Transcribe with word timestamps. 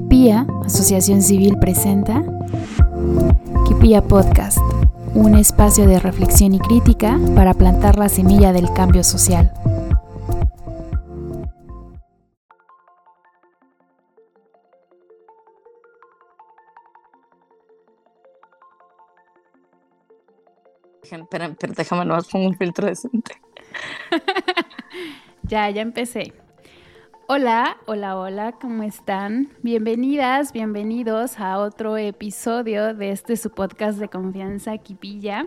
Kipia, 0.00 0.46
Asociación 0.64 1.20
Civil, 1.20 1.58
presenta 1.58 2.24
Kipia 3.68 4.00
Podcast, 4.00 4.56
un 5.14 5.34
espacio 5.36 5.86
de 5.86 6.00
reflexión 6.00 6.54
y 6.54 6.58
crítica 6.58 7.20
para 7.34 7.52
plantar 7.52 7.98
la 7.98 8.08
semilla 8.08 8.54
del 8.54 8.72
cambio 8.72 9.04
social. 9.04 9.52
Espera, 21.02 21.54
pero 21.60 21.74
déjame 21.76 22.06
nomás 22.06 22.26
pongo 22.26 22.48
un 22.48 22.56
filtro 22.56 22.86
decente. 22.86 23.34
ya, 25.42 25.68
ya 25.68 25.82
empecé. 25.82 26.32
Hola, 27.32 27.76
hola, 27.86 28.18
hola, 28.18 28.52
¿cómo 28.60 28.82
están? 28.82 29.50
Bienvenidas, 29.62 30.52
bienvenidos 30.52 31.38
a 31.38 31.60
otro 31.60 31.96
episodio 31.96 32.92
de 32.92 33.12
este 33.12 33.36
su 33.36 33.50
podcast 33.50 34.00
de 34.00 34.08
confianza 34.08 34.76
Kipilla. 34.78 35.46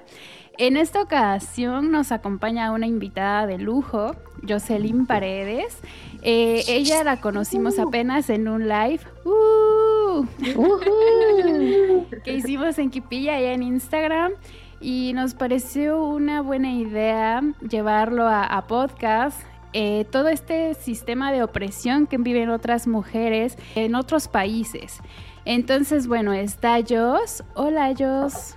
En 0.57 0.77
esta 0.77 1.01
ocasión 1.01 1.91
nos 1.91 2.13
acompaña 2.13 2.71
una 2.71 2.87
invitada 2.87 3.47
de 3.47 3.57
lujo, 3.57 4.15
Jocelyn 4.47 5.05
Paredes. 5.05 5.77
Eh, 6.21 6.63
ella 6.69 7.03
la 7.03 7.19
conocimos 7.19 7.77
apenas 7.77 8.29
en 8.29 8.47
un 8.47 8.69
live 8.69 9.01
uh, 9.25 10.25
que 12.23 12.33
hicimos 12.33 12.79
en 12.79 12.91
Kipilla 12.91 13.41
y 13.41 13.43
en 13.47 13.61
Instagram 13.61 14.31
y 14.79 15.11
nos 15.15 15.33
pareció 15.33 16.01
una 16.01 16.39
buena 16.39 16.71
idea 16.71 17.43
llevarlo 17.59 18.25
a, 18.25 18.45
a 18.45 18.67
podcast 18.67 19.41
eh, 19.73 20.05
todo 20.05 20.29
este 20.29 20.73
sistema 20.75 21.31
de 21.31 21.43
opresión 21.43 22.07
que 22.07 22.17
viven 22.17 22.49
otras 22.49 22.87
mujeres 22.87 23.57
en 23.75 23.95
otros 23.95 24.27
países. 24.27 24.99
Entonces, 25.45 26.07
bueno, 26.07 26.33
está 26.33 26.77
Jos. 26.87 27.43
Hola, 27.55 27.93
Jos. 27.97 28.55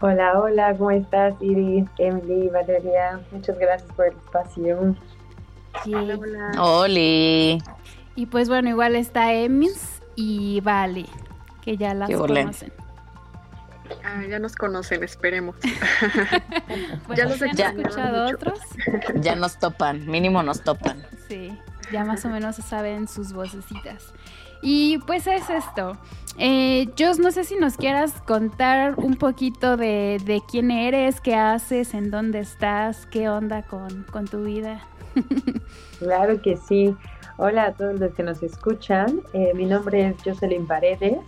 Hola, 0.00 0.40
hola, 0.40 0.74
¿cómo 0.78 0.92
estás, 0.92 1.34
Iris, 1.40 1.84
Emily, 1.98 2.48
Valeria? 2.48 3.20
Muchas 3.32 3.58
gracias 3.58 3.92
por 3.92 4.06
el 4.06 4.14
espacio. 4.14 4.96
Hola, 5.84 6.18
hola. 6.58 7.58
Y 8.16 8.26
pues 8.26 8.48
bueno, 8.48 8.70
igual 8.70 8.96
está 8.96 9.34
Emis 9.34 10.02
y 10.16 10.60
Vale, 10.62 11.06
que 11.62 11.76
ya 11.76 11.92
las 11.94 12.10
conocen. 12.10 12.72
Ah, 14.04 14.22
ya 14.28 14.38
nos 14.38 14.54
conocen, 14.54 15.02
esperemos. 15.02 15.56
ya 17.16 17.26
los 17.26 17.40
he 17.42 17.46
escuchado 17.46 18.34
otros. 18.34 18.58
Ya 19.16 19.34
nos 19.36 19.58
topan, 19.58 20.06
mínimo 20.06 20.42
nos 20.42 20.62
topan. 20.62 21.04
Sí, 21.28 21.56
ya 21.92 22.04
más 22.04 22.24
o 22.24 22.28
menos 22.28 22.56
saben 22.56 23.08
sus 23.08 23.32
vocecitas. 23.32 24.12
Y 24.62 24.98
pues 25.06 25.26
es 25.26 25.48
esto. 25.48 25.96
Eh, 26.38 26.88
Jos, 26.98 27.18
no 27.18 27.30
sé 27.30 27.44
si 27.44 27.56
nos 27.56 27.76
quieras 27.76 28.12
contar 28.26 28.94
un 28.96 29.16
poquito 29.16 29.76
de, 29.76 30.20
de, 30.24 30.42
quién 30.50 30.70
eres, 30.70 31.20
qué 31.20 31.34
haces, 31.34 31.94
en 31.94 32.10
dónde 32.10 32.40
estás, 32.40 33.06
qué 33.06 33.28
onda 33.28 33.62
con, 33.62 34.04
con 34.04 34.26
tu 34.26 34.44
vida. 34.44 34.80
claro 35.98 36.40
que 36.40 36.56
sí. 36.56 36.94
Hola 37.36 37.64
a 37.64 37.72
todos 37.72 37.98
los 37.98 38.12
que 38.14 38.22
nos 38.22 38.42
escuchan. 38.42 39.22
Eh, 39.32 39.52
mi 39.54 39.64
nombre 39.64 40.08
es 40.08 40.16
Jocelyn 40.22 40.66
Paredes. 40.66 41.20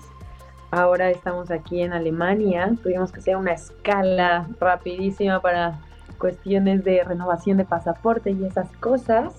Ahora 0.74 1.10
estamos 1.10 1.50
aquí 1.50 1.82
en 1.82 1.92
Alemania. 1.92 2.74
Tuvimos 2.82 3.12
que 3.12 3.20
hacer 3.20 3.36
una 3.36 3.52
escala 3.52 4.48
rapidísima 4.58 5.38
para 5.42 5.78
cuestiones 6.16 6.82
de 6.82 7.04
renovación 7.04 7.58
de 7.58 7.66
pasaporte 7.66 8.30
y 8.30 8.42
esas 8.46 8.74
cosas. 8.78 9.34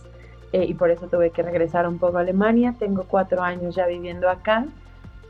Eh, 0.51 0.65
y 0.65 0.75
por 0.75 0.91
eso 0.91 1.07
tuve 1.07 1.31
que 1.31 1.41
regresar 1.41 1.87
un 1.87 1.97
poco 1.97 2.19
a 2.19 2.21
Alemania. 2.21 2.75
Tengo 2.77 3.05
cuatro 3.07 3.41
años 3.41 3.73
ya 3.73 3.87
viviendo 3.87 4.29
acá, 4.29 4.67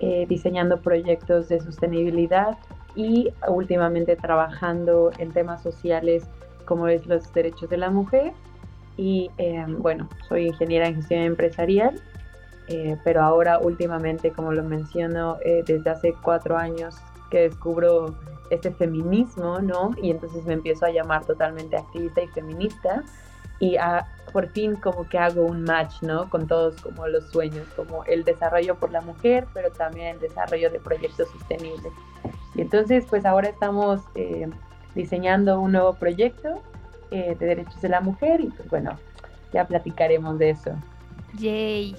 eh, 0.02 0.26
diseñando 0.28 0.81
proyectos 0.81 1.48
de 1.48 1.62
sostenibilidad 1.62 2.58
y 2.96 3.30
últimamente 3.47 4.18
trabajando 4.18 5.09
en 5.19 5.31
temas 5.31 5.63
sociales 5.63 6.25
como 6.66 6.90
es 6.90 7.08
los 7.08 7.31
derechos 7.31 7.69
de 7.69 7.78
la 7.78 7.90
mujer. 7.90 8.34
Y 8.97 9.31
eh, 9.38 9.66
bueno, 9.69 10.09
soy 10.28 10.47
ingeniera 10.47 10.86
en 10.86 10.96
gestión 10.96 11.22
empresarial 11.22 12.02
eh, 12.68 12.97
pero 13.03 13.22
ahora 13.22 13.59
últimamente, 13.59 14.31
como 14.31 14.53
lo 14.53 14.63
menciono, 14.63 15.38
eh, 15.44 15.63
desde 15.66 15.90
hace 15.90 16.13
cuatro 16.22 16.57
años 16.57 16.96
que 17.29 17.41
descubro 17.41 18.16
este 18.50 18.72
feminismo, 18.72 19.59
¿no? 19.59 19.91
Y 20.01 20.12
entonces 20.12 20.46
me 20.46 20.53
empiezo 20.53 20.85
a 20.85 20.91
llamar 20.91 21.25
totalmente 21.25 21.75
activista 21.75 22.22
y 22.22 22.28
feminista 22.28 23.03
y 23.59 23.78
por 24.31 24.47
fin 24.50 24.75
como 24.75 25.07
que 25.07 25.18
hago 25.18 25.44
un 25.44 25.63
match, 25.63 26.01
¿no? 26.01 26.29
Con 26.29 26.47
todos 26.47 26.79
como 26.81 27.07
los 27.07 27.25
sueños, 27.31 27.68
como 27.75 28.03
el 28.06 28.24
desarrollo 28.24 28.75
por 28.75 28.91
la 28.91 29.01
mujer, 29.01 29.47
pero 29.53 29.72
también 29.72 30.16
el 30.16 30.19
desarrollo 30.19 30.69
de 30.69 30.80
proyectos 30.80 31.30
sostenibles. 31.30 31.91
Y 32.56 32.62
entonces, 32.62 33.06
pues 33.09 33.25
ahora 33.25 33.50
estamos 33.50 34.01
eh, 34.16 34.50
diseñando 34.95 35.59
un 35.59 35.72
nuevo 35.72 35.94
proyecto 35.94 36.62
de 37.09 37.35
derechos 37.35 37.80
de 37.80 37.90
la 37.90 38.01
mujer 38.01 38.41
y 38.41 38.47
pues 38.47 38.68
bueno, 38.69 38.97
ya 39.53 39.68
platicaremos 39.68 40.40
de 40.40 40.50
eso. 40.50 40.72
Yay 41.38 41.95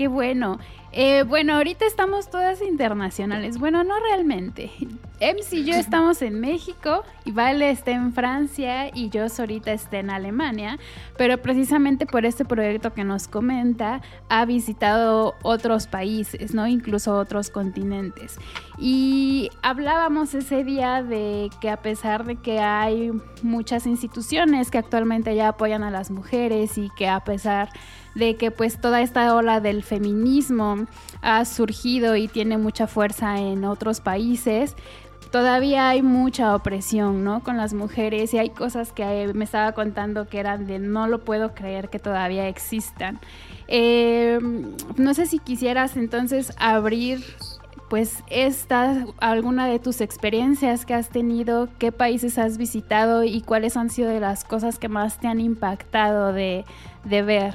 qué 0.00 0.08
bueno. 0.08 0.58
Eh, 0.92 1.22
bueno, 1.22 1.54
ahorita 1.54 1.86
estamos 1.86 2.30
todas 2.30 2.62
internacionales. 2.62 3.58
Bueno, 3.58 3.84
no 3.84 3.94
realmente. 4.00 4.72
Ems 5.20 5.52
y 5.52 5.64
yo 5.64 5.74
estamos 5.74 6.22
en 6.22 6.40
México, 6.40 7.04
y 7.26 7.32
Vale 7.32 7.70
está 7.70 7.90
en 7.90 8.14
Francia 8.14 8.90
y 8.94 9.10
yo 9.10 9.26
ahorita 9.38 9.70
está 9.70 9.98
en 9.98 10.08
Alemania, 10.08 10.78
pero 11.18 11.36
precisamente 11.42 12.06
por 12.06 12.24
este 12.24 12.46
proyecto 12.46 12.94
que 12.94 13.04
nos 13.04 13.28
comenta 13.28 14.00
ha 14.30 14.46
visitado 14.46 15.34
otros 15.42 15.86
países, 15.86 16.54
¿no? 16.54 16.66
Incluso 16.66 17.18
otros 17.18 17.50
continentes. 17.50 18.38
Y 18.78 19.50
hablábamos 19.60 20.32
ese 20.32 20.64
día 20.64 21.02
de 21.02 21.50
que 21.60 21.68
a 21.68 21.82
pesar 21.82 22.24
de 22.24 22.36
que 22.36 22.60
hay 22.60 23.12
muchas 23.42 23.86
instituciones 23.86 24.70
que 24.70 24.78
actualmente 24.78 25.36
ya 25.36 25.48
apoyan 25.48 25.82
a 25.82 25.90
las 25.90 26.10
mujeres 26.10 26.78
y 26.78 26.88
que 26.96 27.08
a 27.08 27.20
pesar 27.20 27.68
de 28.14 28.36
que 28.36 28.50
pues 28.50 28.80
toda 28.80 29.02
esta 29.02 29.34
ola 29.34 29.60
del 29.60 29.82
feminismo 29.82 30.79
ha 31.22 31.44
surgido 31.44 32.16
y 32.16 32.28
tiene 32.28 32.58
mucha 32.58 32.86
fuerza 32.86 33.38
en 33.38 33.64
otros 33.64 34.00
países, 34.00 34.76
todavía 35.30 35.88
hay 35.88 36.02
mucha 36.02 36.54
opresión, 36.54 37.24
¿no? 37.24 37.42
Con 37.42 37.56
las 37.56 37.72
mujeres 37.72 38.34
y 38.34 38.38
hay 38.38 38.50
cosas 38.50 38.92
que 38.92 39.30
me 39.34 39.44
estaba 39.44 39.72
contando 39.72 40.28
que 40.28 40.38
eran 40.38 40.66
de 40.66 40.78
no 40.78 41.06
lo 41.06 41.20
puedo 41.20 41.54
creer 41.54 41.88
que 41.88 41.98
todavía 41.98 42.48
existan. 42.48 43.20
Em, 43.68 44.74
no 44.96 45.14
sé 45.14 45.26
si 45.26 45.38
quisieras 45.38 45.96
entonces 45.96 46.52
abrir 46.58 47.22
pues 47.88 48.22
esta, 48.28 49.04
alguna 49.18 49.66
de 49.66 49.80
tus 49.80 50.00
experiencias 50.00 50.86
que 50.86 50.94
has 50.94 51.08
tenido, 51.08 51.68
qué 51.78 51.90
países 51.90 52.38
has 52.38 52.56
visitado 52.56 53.24
y 53.24 53.40
cuáles 53.40 53.76
han 53.76 53.90
sido 53.90 54.10
de 54.10 54.20
las 54.20 54.44
cosas 54.44 54.78
que 54.78 54.88
más 54.88 55.18
te 55.18 55.26
han 55.26 55.40
impactado 55.40 56.32
de, 56.32 56.64
de 57.04 57.22
ver. 57.22 57.54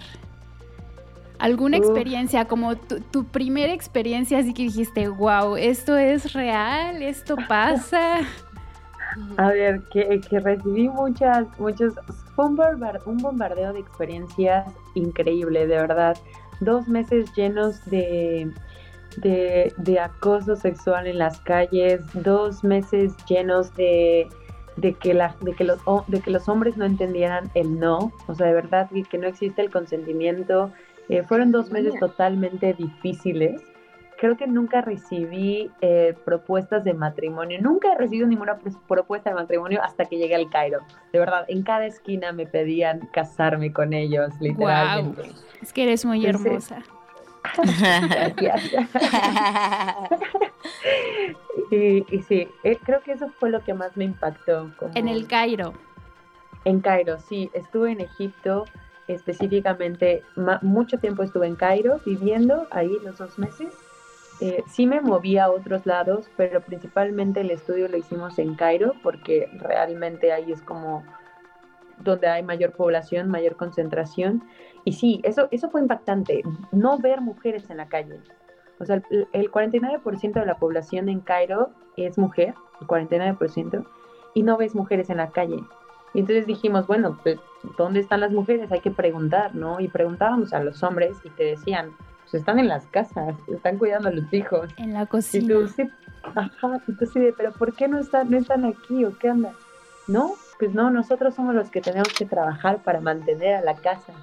¿Alguna 1.40 1.78
experiencia, 1.78 2.46
como 2.46 2.76
tu, 2.76 3.26
primera 3.26 3.74
experiencia, 3.74 4.40
así 4.40 4.54
que 4.54 4.64
dijiste, 4.64 5.08
wow, 5.08 5.58
esto 5.58 5.98
es 5.98 6.34
real, 6.34 7.02
esto 7.02 7.36
pasa? 7.48 8.20
A 9.38 9.50
ver, 9.50 9.82
que, 9.92 10.22
recibí 10.40 10.90
muchas, 10.90 11.48
muchos, 11.58 11.94
fue 12.36 12.48
un, 12.48 13.18
bombardeo 13.18 13.74
de 13.74 13.80
experiencias 13.80 14.66
increíble, 14.94 15.68
de 15.68 15.76
verdad. 15.76 16.18
Dos 16.60 16.88
meses 16.88 17.34
llenos 17.36 17.84
de, 17.86 18.52
de, 19.18 20.00
acoso 20.00 20.56
sexual 20.56 21.08
en 21.08 21.20
las 21.20 21.40
calles, 21.42 22.02
dos 22.14 22.64
meses 22.64 23.16
llenos 23.28 23.74
de, 23.76 24.28
de 24.78 24.94
que, 24.94 25.14
la, 25.14 25.36
de, 25.42 25.54
que 25.54 25.64
los, 25.64 25.80
de 26.08 26.20
que 26.20 26.32
los 26.32 26.50
hombres 26.50 26.76
no 26.76 26.86
entendieran 26.86 27.50
el 27.54 27.80
no, 27.80 28.12
o 28.28 28.36
sea, 28.36 28.48
de 28.48 28.54
verdad 28.54 28.90
que, 28.90 29.04
que 29.04 29.18
no 29.18 29.28
existe 29.28 29.62
el 29.62 29.72
consentimiento, 29.72 30.72
eh, 31.10 31.24
fueron 31.24 31.52
dos 31.52 31.72
meses 31.72 31.94
totalmente 32.00 32.74
difíciles. 32.74 33.62
Creo 34.18 34.38
que 34.38 34.48
nunca 34.48 34.82
recibí 34.82 35.70
eh, 35.82 36.16
propuestas 36.24 36.84
de 36.86 36.94
matrimonio. 36.94 37.60
Nunca 37.62 37.92
he 37.94 37.98
recibido 37.98 38.28
ninguna 38.28 38.58
propuesta 38.88 39.30
de 39.30 39.36
matrimonio 39.36 39.84
hasta 39.84 40.06
que 40.06 40.18
llegué 40.18 40.36
al 40.36 40.50
Cairo. 40.50 40.80
De 41.12 41.20
verdad, 41.20 41.46
en 41.50 41.64
cada 41.64 41.86
esquina 41.86 42.32
me 42.32 42.46
pedían 42.46 43.10
casarme 43.12 43.74
con 43.74 43.94
ellos, 43.94 44.34
literalmente. 44.40 45.32
Es 45.62 45.74
que 45.74 45.84
eres 45.84 46.06
muy 46.06 46.26
hermosa. 46.26 46.82
Gracias. 48.38 48.86
y, 51.72 52.22
sí, 52.28 52.48
eh, 52.64 52.78
creo 52.84 53.02
que 53.02 53.12
eso 53.12 53.30
fue 53.40 53.50
lo 53.50 53.64
que 53.64 53.74
más 53.74 53.96
me 53.98 54.06
impactó. 54.06 54.72
En 54.96 55.08
el 55.08 55.28
Cairo. 55.28 55.74
En 56.64 56.80
Cairo, 56.80 57.20
sí. 57.20 57.52
Estuve 57.54 57.92
en 57.92 58.02
Egipto 58.02 58.66
específicamente 59.08 60.24
mucho 60.62 60.98
tiempo 60.98 61.24
estuve 61.24 61.48
en 61.48 61.56
Cairo 61.56 62.00
viviendo 62.06 62.68
ahí 62.72 62.92
los 63.04 63.18
dos 63.18 63.38
meses. 63.38 63.74
Eh, 64.42 64.64
sí 64.68 64.86
me 64.86 65.00
moví 65.00 65.38
a 65.38 65.50
otros 65.50 65.86
lados, 65.86 66.30
pero 66.36 66.60
principalmente 66.62 67.42
el 67.42 67.52
estudio 67.52 67.88
lo 67.88 67.98
hicimos 67.98 68.38
en 68.40 68.56
Cairo 68.56 68.94
porque 69.02 69.50
realmente 69.60 70.32
ahí 70.34 70.52
es 70.52 70.62
como 70.62 71.04
donde 72.00 72.28
hay 72.28 72.44
mayor 72.44 72.74
población, 72.74 73.30
mayor 73.30 73.56
concentración. 73.56 74.44
Y 74.84 74.94
sí, 74.94 75.22
eso, 75.24 75.48
eso 75.52 75.70
fue 75.70 75.82
impactante, 75.82 76.44
no 76.72 76.98
ver 76.98 77.22
mujeres 77.22 77.70
en 77.70 77.78
la 77.78 77.88
calle. 77.88 78.20
O 78.80 78.86
sea, 78.86 79.02
el, 79.10 79.28
el 79.32 79.52
49% 79.52 80.34
de 80.34 80.46
la 80.46 80.58
población 80.58 81.08
en 81.08 81.22
Cairo 81.22 81.70
es 81.96 82.18
mujer, 82.18 82.54
el 82.82 82.88
49%, 82.88 83.86
y 84.34 84.44
no 84.44 84.58
ves 84.58 84.76
mujeres 84.76 85.10
en 85.10 85.18
la 85.18 85.30
calle. 85.32 85.64
Y 86.14 86.20
entonces 86.20 86.46
dijimos, 86.46 86.88
bueno, 86.88 87.18
pues, 87.24 87.38
¿dónde 87.78 88.00
están 88.00 88.20
las 88.22 88.32
mujeres? 88.32 88.72
Hay 88.72 88.82
que 88.82 88.92
preguntar, 88.92 89.56
¿no? 89.56 89.80
Y 89.80 89.88
preguntábamos 89.88 90.54
a 90.54 90.60
los 90.64 90.82
hombres 90.84 91.18
y 91.24 91.30
te 91.30 91.44
decían, 91.44 91.92
pues 92.24 92.36
están 92.36 92.60
en 92.60 92.68
las 92.68 92.86
casas, 92.88 93.36
están 93.48 93.78
cuidando 93.78 94.10
a 94.10 94.12
los 94.12 94.32
hijos. 94.34 94.70
En 94.78 94.94
la 94.94 95.04
Y 95.04 95.08
cocina. 95.08 95.54
tú, 95.54 95.68
sí, 95.68 95.90
ajá, 96.24 96.82
y 96.88 96.94
tú 96.94 97.06
sí 97.06 97.20
de, 97.20 97.34
pero 97.34 97.52
¿por 97.52 97.74
qué 97.74 97.88
no 97.88 97.98
están, 98.00 98.30
no 98.32 98.38
están 98.38 98.66
aquí 98.66 99.06
o 99.06 99.18
qué 99.18 99.32
onda? 99.32 99.52
No, 100.08 100.34
pues 100.60 100.74
no, 100.74 100.90
nosotros 100.92 101.36
somos 101.36 101.56
los 101.56 101.70
que 101.70 101.82
tenemos 101.82 102.10
que 102.18 102.26
trabajar 102.26 102.80
para 102.84 103.00
mantener 103.02 103.56
a 103.56 103.62
la 103.62 103.76
casa. 103.76 104.14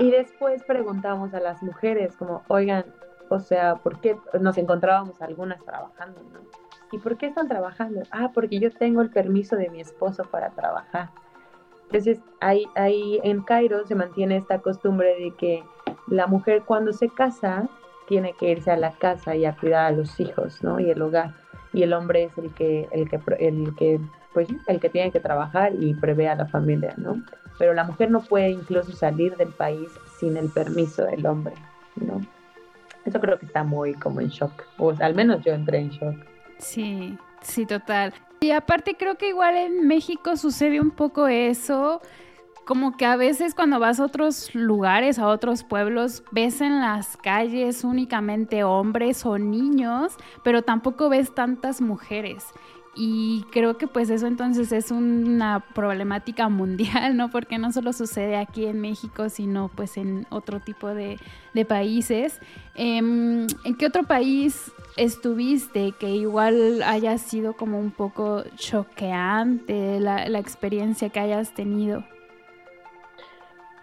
Y 0.00 0.10
después 0.10 0.62
preguntamos 0.64 1.32
a 1.32 1.40
las 1.40 1.62
mujeres 1.62 2.14
como, 2.16 2.42
oigan, 2.48 2.84
o 3.30 3.40
sea, 3.40 3.76
¿por 3.76 4.00
qué 4.00 4.18
nos 4.38 4.58
encontrábamos 4.58 5.20
algunas 5.22 5.64
trabajando, 5.64 6.20
no? 6.32 6.40
¿Y 6.92 6.98
por 6.98 7.16
qué 7.16 7.26
están 7.26 7.48
trabajando? 7.48 8.02
Ah, 8.10 8.30
porque 8.34 8.58
yo 8.58 8.70
tengo 8.70 9.00
el 9.02 9.10
permiso 9.10 9.56
de 9.56 9.68
mi 9.70 9.80
esposo 9.80 10.24
para 10.24 10.50
trabajar. 10.50 11.10
Entonces, 11.90 12.18
ahí, 12.40 12.66
ahí 12.74 13.18
en 13.24 13.40
Cairo 13.42 13.86
se 13.86 13.94
mantiene 13.94 14.36
esta 14.36 14.58
costumbre 14.58 15.16
de 15.18 15.30
que 15.38 15.64
la 16.06 16.26
mujer 16.26 16.62
cuando 16.66 16.92
se 16.92 17.08
casa 17.08 17.66
tiene 18.06 18.34
que 18.34 18.50
irse 18.50 18.70
a 18.70 18.76
la 18.76 18.92
casa 18.92 19.34
y 19.34 19.46
a 19.46 19.56
cuidar 19.56 19.86
a 19.86 19.90
los 19.92 20.20
hijos, 20.20 20.62
¿no? 20.62 20.78
Y 20.80 20.90
el 20.90 21.00
hogar. 21.00 21.32
Y 21.72 21.82
el 21.82 21.94
hombre 21.94 22.24
es 22.24 22.38
el 22.38 22.52
que, 22.52 22.88
el 22.92 23.08
que, 23.08 23.20
el 23.38 23.74
que, 23.76 24.00
pues, 24.34 24.48
el 24.66 24.80
que 24.80 24.90
tiene 24.90 25.10
que 25.10 25.20
trabajar 25.20 25.72
y 25.78 25.94
prevé 25.94 26.28
a 26.28 26.34
la 26.34 26.46
familia, 26.46 26.92
¿no? 26.98 27.22
Pero 27.58 27.72
la 27.72 27.84
mujer 27.84 28.10
no 28.10 28.20
puede 28.20 28.50
incluso 28.50 28.92
salir 28.92 29.36
del 29.36 29.48
país 29.48 29.88
sin 30.18 30.36
el 30.36 30.50
permiso 30.50 31.04
del 31.04 31.24
hombre, 31.26 31.54
¿no? 31.96 32.20
Eso 33.06 33.18
creo 33.18 33.38
que 33.38 33.46
está 33.46 33.64
muy 33.64 33.94
como 33.94 34.20
en 34.20 34.28
shock. 34.28 34.64
O 34.76 34.92
al 35.00 35.14
menos 35.14 35.42
yo 35.42 35.52
entré 35.52 35.78
en 35.78 35.88
shock. 35.88 36.16
Sí, 36.58 37.18
sí, 37.40 37.64
total. 37.64 38.12
Y 38.40 38.52
aparte 38.52 38.96
creo 38.96 39.16
que 39.16 39.30
igual 39.30 39.56
en 39.56 39.86
México 39.86 40.36
sucede 40.36 40.80
un 40.80 40.90
poco 40.90 41.26
eso, 41.26 42.00
como 42.64 42.96
que 42.96 43.06
a 43.06 43.16
veces 43.16 43.54
cuando 43.54 43.80
vas 43.80 43.98
a 43.98 44.04
otros 44.04 44.54
lugares, 44.54 45.18
a 45.18 45.28
otros 45.28 45.64
pueblos, 45.64 46.22
ves 46.30 46.60
en 46.60 46.80
las 46.80 47.16
calles 47.16 47.82
únicamente 47.82 48.62
hombres 48.62 49.24
o 49.24 49.38
niños, 49.38 50.14
pero 50.44 50.62
tampoco 50.62 51.08
ves 51.08 51.34
tantas 51.34 51.80
mujeres. 51.80 52.44
Y 53.00 53.44
creo 53.52 53.78
que 53.78 53.86
pues 53.86 54.10
eso 54.10 54.26
entonces 54.26 54.72
es 54.72 54.90
una 54.90 55.60
problemática 55.72 56.48
mundial, 56.48 57.16
¿no? 57.16 57.30
Porque 57.30 57.56
no 57.56 57.70
solo 57.70 57.92
sucede 57.92 58.34
aquí 58.34 58.66
en 58.66 58.80
México, 58.80 59.28
sino 59.28 59.68
pues 59.68 59.96
en 59.96 60.26
otro 60.30 60.58
tipo 60.58 60.88
de, 60.88 61.16
países. 61.68 62.40
Em, 62.74 63.46
¿En 63.64 63.76
qué 63.76 63.86
otro 63.86 64.02
país 64.02 64.72
estuviste 64.96 65.92
que 65.92 66.08
igual 66.08 66.82
haya 66.82 67.18
sido 67.18 67.52
como 67.54 67.78
un 67.78 67.92
poco 67.92 68.42
choqueante 68.56 70.00
la, 70.00 70.28
la 70.28 70.38
experiencia 70.40 71.08
que 71.08 71.20
hayas 71.20 71.52
tenido? 71.54 72.02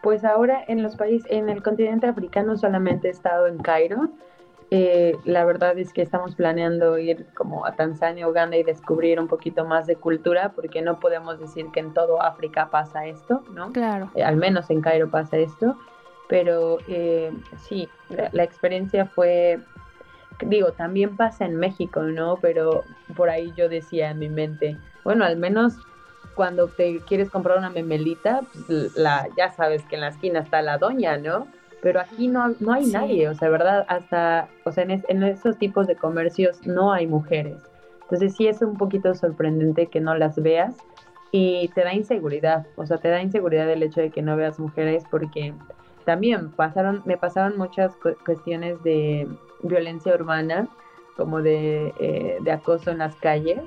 Pues 0.04 0.26
ahora 0.26 0.62
en 0.68 0.84
los 0.84 0.98
países, 0.98 1.32
en 1.32 1.48
el 1.48 1.64
continente 1.64 2.06
africano 2.06 2.58
solamente 2.58 3.08
he 3.08 3.12
estado 3.12 3.48
en 3.48 3.60
Cairo. 3.60 4.10
Eh, 4.72 5.16
la 5.26 5.46
verdad 5.46 5.78
es 5.78 5.94
que 5.94 6.02
estamos 6.02 6.36
planeando 6.36 6.98
ir 6.98 7.28
como 7.36 7.66
a 7.66 7.76
Tanzania, 7.76 8.28
Uganda 8.28 8.58
y 8.58 8.64
descubrir 8.64 9.20
un 9.20 9.28
poquito 9.28 9.64
más 9.66 9.86
de 9.86 9.96
cultura, 9.96 10.54
porque 10.56 10.82
no 10.82 11.00
podemos 11.00 11.40
decir 11.40 11.68
que 11.72 11.80
en 11.80 11.94
todo 11.94 12.22
África 12.22 12.70
pasa 12.72 13.06
esto, 13.06 13.44
¿no? 13.54 13.72
Claro. 13.72 14.10
Eh, 14.16 14.24
al 14.24 14.38
menos 14.38 14.70
en 14.70 14.82
Cairo 14.82 15.10
pasa 15.10 15.38
esto, 15.38 15.78
pero 16.28 16.80
eh, 16.88 17.32
sí, 17.58 17.88
la, 18.10 18.30
la 18.32 18.44
experiencia 18.44 19.06
fue, 19.06 19.60
digo, 20.42 20.72
también 20.72 21.16
pasa 21.16 21.46
en 21.46 21.58
México, 21.58 22.02
¿no? 22.02 22.38
Pero 22.42 22.84
por 23.16 23.30
ahí 23.30 23.54
yo 23.56 23.70
decía 23.70 24.10
en 24.10 24.20
mi 24.20 24.30
mente, 24.30 24.78
bueno, 25.04 25.26
al 25.26 25.38
menos 25.38 25.76
cuando 26.36 26.68
te 26.68 27.00
quieres 27.00 27.30
comprar 27.30 27.58
una 27.58 27.70
memelita, 27.70 28.42
pues 28.68 28.96
la, 28.96 29.28
ya 29.38 29.52
sabes 29.52 29.84
que 29.86 29.96
en 29.96 30.02
la 30.02 30.10
esquina 30.10 30.40
está 30.40 30.62
la 30.62 30.78
doña, 30.78 31.18
¿no? 31.18 31.48
Pero 31.86 32.00
aquí 32.00 32.28
no, 32.30 32.56
no 32.60 32.74
hay 32.74 32.86
Sí. 32.86 32.94
nadie, 32.94 33.30
o 33.30 33.36
sea, 33.36 33.48
¿verdad? 33.48 33.86
Hasta, 33.88 34.50
o 34.64 34.72
sea, 34.72 34.86
en, 34.86 34.90
es- 34.90 35.06
en 35.08 35.22
esos 35.22 35.56
tipos 35.60 35.86
de 35.86 35.96
comercios 35.96 36.66
no 36.66 36.92
hay 36.92 37.06
mujeres. 37.06 37.62
Entonces 38.02 38.36
sí 38.36 38.48
es 38.48 38.64
un 38.64 38.76
poquito 38.76 39.14
sorprendente 39.14 39.86
que 39.86 40.00
no 40.00 40.16
las 40.16 40.42
veas 40.42 40.76
y 41.32 41.68
te 41.76 41.84
da 41.84 41.94
inseguridad, 41.94 42.66
o 42.76 42.88
sea, 42.88 42.98
te 42.98 43.10
da 43.10 43.22
inseguridad 43.22 43.70
el 43.70 43.84
hecho 43.84 44.02
de 44.02 44.10
que 44.10 44.24
no 44.24 44.36
veas 44.36 44.60
mujeres 44.60 45.06
porque 45.12 45.54
también 46.06 46.50
pasaron, 46.54 47.04
me 47.06 47.18
pasaron 47.18 47.56
muchas 47.56 47.96
cu- 47.98 48.16
cuestiones 48.26 48.81
de 48.81 49.28
violencia 49.62 50.16
urbana, 50.16 50.68
como 51.16 51.44
de, 51.44 51.94
eh, 52.00 52.38
de 52.42 52.52
acoso 52.52 52.90
en 52.90 52.98
las 52.98 53.16
calles. 53.18 53.62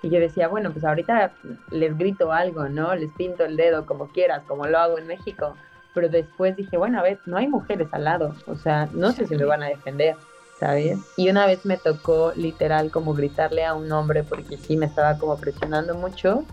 Y 0.00 0.10
yo 0.10 0.20
decía, 0.20 0.46
bueno, 0.46 0.70
pues 0.70 0.84
ahorita 0.84 1.32
les 1.72 1.98
grito 1.98 2.30
algo, 2.30 2.68
¿no? 2.68 2.94
Les 2.94 3.10
pinto 3.14 3.44
el 3.44 3.56
dedo 3.56 3.84
como 3.84 4.06
quieras, 4.12 4.44
como 4.46 4.66
lo 4.68 4.78
hago 4.78 4.96
en 4.96 5.08
México. 5.08 5.56
Pero 5.94 6.08
después 6.08 6.56
dije, 6.56 6.76
bueno, 6.76 6.98
a 6.98 7.02
ver, 7.02 7.20
no 7.24 7.36
hay 7.36 7.46
mujeres 7.46 7.88
al 7.92 8.04
lado. 8.04 8.34
O 8.46 8.56
sea, 8.56 8.88
no 8.92 9.12
sé 9.12 9.26
si 9.26 9.36
me 9.36 9.44
van 9.44 9.62
a 9.62 9.68
defender, 9.68 10.16
¿sabes? 10.58 10.98
Y 11.16 11.30
una 11.30 11.46
vez 11.46 11.64
me 11.64 11.76
tocó 11.76 12.32
literal 12.34 12.90
como 12.90 13.14
gritarle 13.14 13.64
a 13.64 13.74
un 13.74 13.90
hombre 13.92 14.24
porque 14.24 14.56
sí 14.58 14.76
me 14.76 14.86
estaba 14.86 15.16
como 15.18 15.36
presionando 15.36 15.94
mucho. 15.94 16.44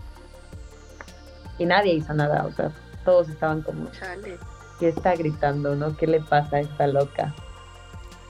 Y 1.58 1.66
nadie 1.66 1.94
hizo 1.94 2.14
nada, 2.14 2.46
o 2.46 2.52
sea, 2.52 2.70
todos 3.04 3.28
estaban 3.28 3.62
como. 3.62 3.90
¿qué 4.78 4.88
está 4.88 5.14
gritando, 5.14 5.76
no? 5.76 5.96
¿Qué 5.96 6.06
le 6.06 6.20
pasa 6.20 6.56
a 6.56 6.60
esta 6.60 6.86
loca? 6.86 7.34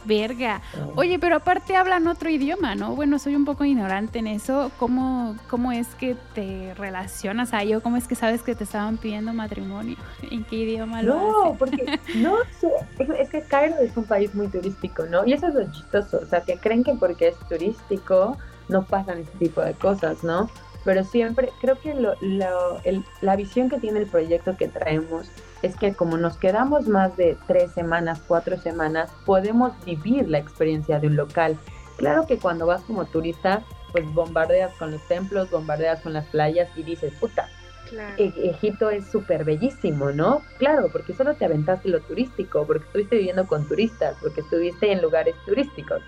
Verga. 0.04 0.60
Oye, 0.96 1.18
pero 1.18 1.36
aparte 1.36 1.76
hablan 1.76 2.06
otro 2.08 2.28
idioma, 2.28 2.74
¿no? 2.74 2.94
Bueno, 2.96 3.18
soy 3.18 3.36
un 3.36 3.44
poco 3.44 3.64
ignorante 3.64 4.18
en 4.18 4.26
eso. 4.26 4.70
¿Cómo, 4.78 5.36
cómo 5.48 5.72
es 5.72 5.94
que 5.94 6.16
te 6.34 6.74
relacionas 6.74 7.52
ahí 7.54 7.74
o 7.74 7.80
cómo 7.82 7.96
es 7.96 8.08
que 8.08 8.14
sabes 8.14 8.42
que 8.42 8.54
te 8.54 8.64
estaban 8.64 8.96
pidiendo 8.96 9.32
matrimonio? 9.32 9.96
¿En 10.30 10.44
qué 10.44 10.56
idioma 10.56 11.02
lo 11.02 11.14
No, 11.14 11.42
hacen? 11.44 11.58
porque 11.58 11.98
no 12.16 12.36
sé, 12.60 12.68
es, 12.98 13.08
es 13.10 13.28
que 13.30 13.42
Cairo 13.42 13.76
es 13.80 13.96
un 13.96 14.04
país 14.04 14.34
muy 14.34 14.48
turístico, 14.48 15.04
¿no? 15.06 15.24
Y 15.26 15.32
eso 15.34 15.48
es 15.48 15.54
lo 15.54 15.70
chistoso, 15.72 16.20
o 16.22 16.26
sea, 16.26 16.40
que 16.42 16.56
creen 16.58 16.82
que 16.84 16.94
porque 16.94 17.28
es 17.28 17.36
turístico 17.48 18.36
no 18.68 18.84
pasan 18.84 19.18
ese 19.18 19.30
tipo 19.38 19.60
de 19.60 19.74
cosas, 19.74 20.22
¿no? 20.24 20.48
Pero 20.84 21.04
siempre, 21.04 21.52
creo 21.60 21.78
que 21.80 21.94
lo, 21.94 22.14
lo- 22.20 22.80
el- 22.84 23.04
la 23.20 23.36
visión 23.36 23.68
que 23.68 23.78
tiene 23.78 24.00
el 24.00 24.06
proyecto 24.06 24.56
que 24.56 24.68
traemos 24.68 25.30
es 25.62 25.76
que 25.76 25.94
como 25.94 26.16
nos 26.16 26.36
quedamos 26.38 26.88
más 26.88 27.16
de 27.16 27.38
tres 27.46 27.70
semanas, 27.72 28.22
cuatro 28.26 28.56
semanas, 28.58 29.12
podemos 29.24 29.72
vivir 29.84 30.28
la 30.28 30.38
experiencia 30.38 30.98
de 30.98 31.06
un 31.06 31.16
local. 31.16 31.56
Claro 31.98 32.26
que 32.26 32.38
cuando 32.38 32.66
vas 32.66 32.82
como 32.82 33.04
turista, 33.04 33.62
pues 33.92 34.04
bombardeas 34.12 34.72
con 34.74 34.90
los 34.90 35.06
templos, 35.06 35.50
bombardeas 35.50 36.00
con 36.00 36.12
las 36.14 36.26
playas 36.26 36.68
y 36.76 36.82
dices, 36.82 37.12
puta, 37.20 37.48
Claro. 37.88 38.14
E- 38.16 38.32
Egipto 38.50 38.88
es 38.88 39.10
súper 39.10 39.44
bellísimo, 39.44 40.12
¿no? 40.12 40.40
Claro, 40.58 40.88
porque 40.90 41.12
solo 41.12 41.34
te 41.34 41.44
aventaste 41.44 41.90
lo 41.90 42.00
turístico, 42.00 42.66
porque 42.66 42.86
estuviste 42.86 43.16
viviendo 43.16 43.46
con 43.46 43.68
turistas, 43.68 44.16
porque 44.22 44.40
estuviste 44.40 44.90
en 44.92 45.02
lugares 45.02 45.34
turísticos, 45.44 46.00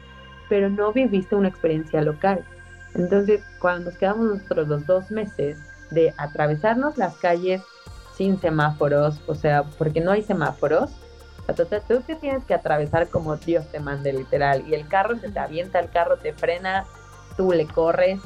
pero 0.48 0.70
no 0.70 0.92
viviste 0.94 1.34
una 1.36 1.48
experiencia 1.48 2.00
local. 2.00 2.42
Entonces, 2.94 3.42
cuando 3.60 3.90
nos 3.90 3.98
quedamos 3.98 4.26
nosotros 4.26 4.68
los 4.68 4.86
dos 4.86 5.10
meses 5.10 5.58
de 5.90 6.14
atravesarnos 6.16 6.96
las 6.96 7.16
calles 7.16 7.62
sin 8.16 8.40
semáforos, 8.40 9.20
o 9.26 9.34
sea, 9.34 9.64
porque 9.78 10.00
no 10.00 10.12
hay 10.12 10.22
semáforos, 10.22 10.90
tú 11.86 12.00
te 12.00 12.14
tienes 12.16 12.44
que 12.44 12.54
atravesar 12.54 13.08
como 13.08 13.36
Dios 13.36 13.66
te 13.70 13.80
mande, 13.80 14.12
literal, 14.12 14.64
y 14.66 14.74
el 14.74 14.86
carro 14.88 15.18
se 15.18 15.30
te 15.30 15.38
avienta, 15.38 15.80
el 15.80 15.90
carro 15.90 16.16
te 16.16 16.32
frena, 16.32 16.84
tú 17.36 17.52
le 17.52 17.66
corres, 17.66 18.20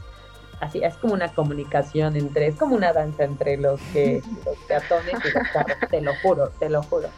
así 0.60 0.82
es 0.82 0.96
como 0.96 1.14
una 1.14 1.32
comunicación 1.32 2.16
entre, 2.16 2.48
es 2.48 2.56
como 2.56 2.76
una 2.76 2.92
danza 2.92 3.24
entre 3.24 3.56
los 3.56 3.80
que 3.92 4.22
los 4.44 4.56
peatones 4.66 5.14
y 5.24 5.38
los 5.38 5.48
carros, 5.52 5.76
te 5.90 6.00
lo 6.00 6.12
juro, 6.22 6.50
te 6.58 6.68
lo 6.68 6.82
juro. 6.82 7.08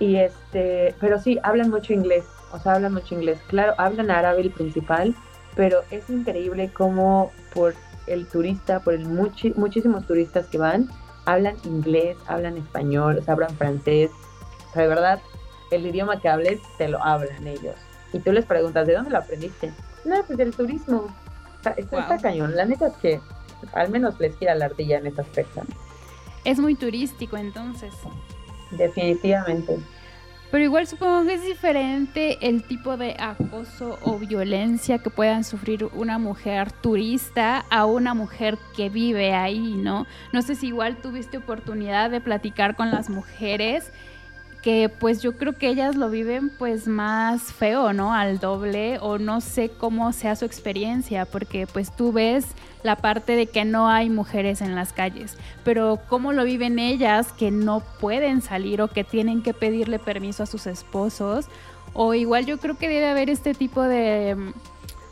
Y 0.00 0.16
este, 0.16 0.94
pero 1.00 1.20
sí, 1.20 1.38
hablan 1.44 1.70
mucho 1.70 1.92
inglés, 1.92 2.24
o 2.52 2.58
sea, 2.58 2.74
hablan 2.74 2.94
mucho 2.94 3.14
inglés. 3.14 3.38
Claro, 3.46 3.74
hablan 3.78 4.10
árabe 4.10 4.42
el 4.42 4.50
principal, 4.50 5.14
pero 5.56 5.82
es 5.90 6.08
increíble 6.10 6.70
cómo 6.72 7.32
por 7.52 7.74
el 8.06 8.26
turista, 8.26 8.80
por 8.80 8.94
el 8.94 9.06
muchísimos 9.06 10.06
turistas 10.06 10.46
que 10.46 10.58
van, 10.58 10.88
hablan 11.26 11.56
inglés, 11.64 12.16
hablan 12.26 12.56
español, 12.58 13.18
o 13.18 13.22
sea, 13.22 13.34
hablan 13.34 13.56
francés. 13.56 14.10
O 14.70 14.72
sea, 14.74 14.82
de 14.82 14.88
verdad, 14.88 15.20
el 15.70 15.86
idioma 15.86 16.20
que 16.20 16.28
hables, 16.28 16.60
te 16.78 16.88
lo 16.88 17.02
hablan 17.02 17.46
ellos. 17.46 17.76
Y 18.12 18.18
tú 18.18 18.32
les 18.32 18.44
preguntas, 18.44 18.86
¿de 18.86 18.94
dónde 18.94 19.10
lo 19.10 19.18
aprendiste? 19.18 19.72
No, 20.04 20.22
pues 20.24 20.36
del 20.38 20.54
turismo. 20.54 21.06
Está, 21.56 21.70
está- 21.70 21.98
está 22.00 22.14
Wow. 22.14 22.22
cañón. 22.22 22.56
La 22.56 22.64
neta 22.66 22.88
es 22.88 22.92
que 22.94 23.20
al 23.72 23.88
menos 23.90 24.20
les 24.20 24.36
gira 24.36 24.54
la 24.54 24.66
ardilla 24.66 24.98
en 24.98 25.06
ese 25.06 25.22
aspecto. 25.22 25.62
Es 26.44 26.58
muy 26.58 26.74
turístico 26.74 27.36
entonces. 27.38 27.94
Definitivamente. 28.70 29.78
Pero 30.54 30.66
igual 30.66 30.86
supongo 30.86 31.26
que 31.26 31.34
es 31.34 31.42
diferente 31.42 32.38
el 32.40 32.62
tipo 32.62 32.96
de 32.96 33.16
acoso 33.18 33.98
o 34.02 34.20
violencia 34.20 34.98
que 34.98 35.10
puedan 35.10 35.42
sufrir 35.42 35.86
una 35.86 36.16
mujer 36.18 36.70
turista 36.70 37.64
a 37.70 37.86
una 37.86 38.14
mujer 38.14 38.56
que 38.76 38.88
vive 38.88 39.34
ahí, 39.34 39.74
¿no? 39.76 40.06
No 40.32 40.42
sé 40.42 40.54
si 40.54 40.68
igual 40.68 40.98
tuviste 40.98 41.38
oportunidad 41.38 42.08
de 42.08 42.20
platicar 42.20 42.76
con 42.76 42.92
las 42.92 43.10
mujeres 43.10 43.90
que 44.64 44.88
pues 44.88 45.20
yo 45.20 45.36
creo 45.36 45.52
que 45.52 45.68
ellas 45.68 45.94
lo 45.94 46.08
viven 46.08 46.50
pues 46.58 46.88
más 46.88 47.52
feo, 47.52 47.92
¿no? 47.92 48.14
Al 48.14 48.38
doble 48.38 48.98
o 48.98 49.18
no 49.18 49.42
sé 49.42 49.68
cómo 49.68 50.10
sea 50.14 50.36
su 50.36 50.46
experiencia, 50.46 51.26
porque 51.26 51.66
pues 51.66 51.94
tú 51.94 52.12
ves 52.12 52.46
la 52.82 52.96
parte 52.96 53.36
de 53.36 53.46
que 53.46 53.66
no 53.66 53.90
hay 53.90 54.08
mujeres 54.08 54.62
en 54.62 54.74
las 54.74 54.94
calles, 54.94 55.36
pero 55.64 56.00
cómo 56.08 56.32
lo 56.32 56.44
viven 56.44 56.78
ellas 56.78 57.30
que 57.30 57.50
no 57.50 57.82
pueden 58.00 58.40
salir 58.40 58.80
o 58.80 58.88
que 58.88 59.04
tienen 59.04 59.42
que 59.42 59.52
pedirle 59.52 59.98
permiso 59.98 60.44
a 60.44 60.46
sus 60.46 60.66
esposos, 60.66 61.44
o 61.92 62.14
igual 62.14 62.46
yo 62.46 62.56
creo 62.58 62.78
que 62.78 62.88
debe 62.88 63.06
haber 63.06 63.28
este 63.28 63.52
tipo 63.52 63.82
de 63.82 64.34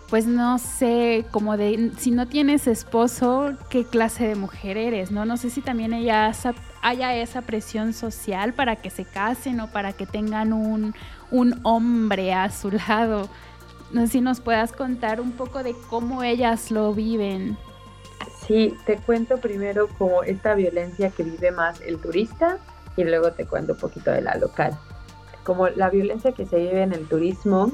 pues 0.09 0.27
no 0.27 0.59
sé, 0.59 1.27
como 1.31 1.59
de 1.59 1.91
si 1.99 2.11
no 2.11 2.27
tienes 2.27 2.67
esposo, 2.67 3.53
qué 3.69 3.85
clase 3.85 4.27
de 4.29 4.35
mujer 4.35 4.79
eres, 4.79 5.11
¿no? 5.11 5.27
No 5.27 5.37
sé 5.37 5.51
si 5.51 5.61
también 5.61 5.93
ella 5.93 6.33
haya 6.83 7.15
esa 7.15 7.43
presión 7.43 7.93
social 7.93 8.53
para 8.53 8.77
que 8.77 8.91
se 8.91 9.05
casen 9.05 9.61
o 9.61 9.69
para 9.69 9.93
que 9.93 10.05
tengan 10.05 10.53
un, 10.53 10.95
un 11.31 11.61
hombre 11.63 12.35
a 12.35 12.51
su 12.51 12.71
lado. 12.71 13.29
No 13.93 14.03
sé 14.03 14.09
si 14.09 14.21
nos 14.21 14.41
puedas 14.41 14.73
contar 14.73 15.21
un 15.21 15.33
poco 15.33 15.63
de 15.63 15.75
cómo 15.89 16.23
ellas 16.23 16.71
lo 16.71 16.93
viven. 16.93 17.57
Sí, 18.47 18.75
te 18.85 18.97
cuento 18.97 19.39
primero 19.39 19.89
como 19.99 20.23
esta 20.25 20.55
violencia 20.55 21.11
que 21.11 21.23
vive 21.23 21.53
más 21.53 21.81
el 21.81 21.99
turista 21.99 22.59
y 22.97 23.05
luego 23.05 23.33
te 23.33 23.47
cuento 23.47 23.75
un 23.75 23.79
poquito 23.79 24.11
de 24.11 24.23
la 24.23 24.37
local. 24.37 24.77
Como 25.45 25.69
la 25.69 25.91
violencia 25.91 26.33
que 26.33 26.47
se 26.47 26.57
vive 26.57 26.83
en 26.83 26.93
el 26.93 27.09
turismo, 27.09 27.71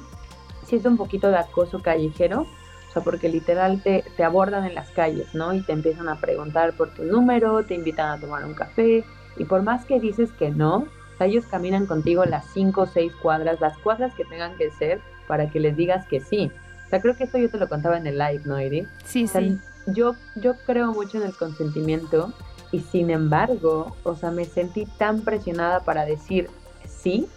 sí 0.67 0.77
es 0.77 0.85
un 0.85 0.97
poquito 0.97 1.31
de 1.31 1.39
acoso 1.39 1.83
callejero, 1.83 2.47
o 2.89 2.93
sea, 2.93 3.03
porque 3.03 3.29
literal 3.29 3.83
te, 3.83 4.05
te 4.17 4.25
abordan 4.25 4.65
en 4.65 4.75
las 4.75 4.91
calles, 4.91 5.35
¿no? 5.35 5.53
Y 5.53 5.63
te 5.63 5.73
empiezan 5.73 6.09
a 6.09 6.21
preguntar 6.21 6.75
por 6.75 6.91
tu 6.95 7.05
número, 7.05 7.65
te 7.65 7.75
invitan 7.75 8.11
a 8.11 8.21
tomar 8.21 8.45
un 8.45 8.55
café, 8.55 9.05
y 9.37 9.45
por 9.45 9.63
más 9.63 9.85
que 9.85 10.01
dices 10.01 10.31
que 10.33 10.51
no, 10.51 10.77
o 10.79 11.17
sea, 11.19 11.27
ellos 11.27 11.45
caminan 11.47 11.87
contigo 11.87 12.25
las 12.25 12.47
cinco 12.53 12.83
o 12.83 12.87
seis 12.87 13.13
cuadras, 13.23 13.61
las 13.61 13.77
cuadras 13.79 14.15
que 14.15 14.25
tengan 14.25 14.57
que 14.57 14.71
ser 14.71 15.01
para 15.27 15.51
que 15.51 15.61
les 15.61 15.77
digas 15.77 16.07
que 16.07 16.21
sí. 16.21 16.51
O 16.87 16.89
sea, 16.89 17.01
creo 17.01 17.17
que 17.17 17.25
esto 17.25 17.39
yo 17.39 17.51
te 17.51 17.59
lo 17.59 17.69
contaba 17.69 17.99
en 17.99 18.07
el 18.07 18.19
live, 18.19 18.43
¿no, 18.45 18.61
Iri? 18.61 18.87
Sí, 19.05 19.27
sí. 19.27 19.59
Yo, 19.87 20.15
yo 20.37 20.55
creo 20.67 20.93
mucho 20.93 21.19
en 21.19 21.25
el 21.25 21.37
consentimiento 21.37 22.33
y 22.73 22.81
sin 22.81 23.11
embargo, 23.11 23.97
o 24.03 24.15
sea, 24.15 24.31
me 24.31 24.45
sentí 24.45 24.87
tan 24.99 25.23
presionada 25.23 25.81
para 25.81 26.05
decir 26.05 26.49
sí 26.87 27.29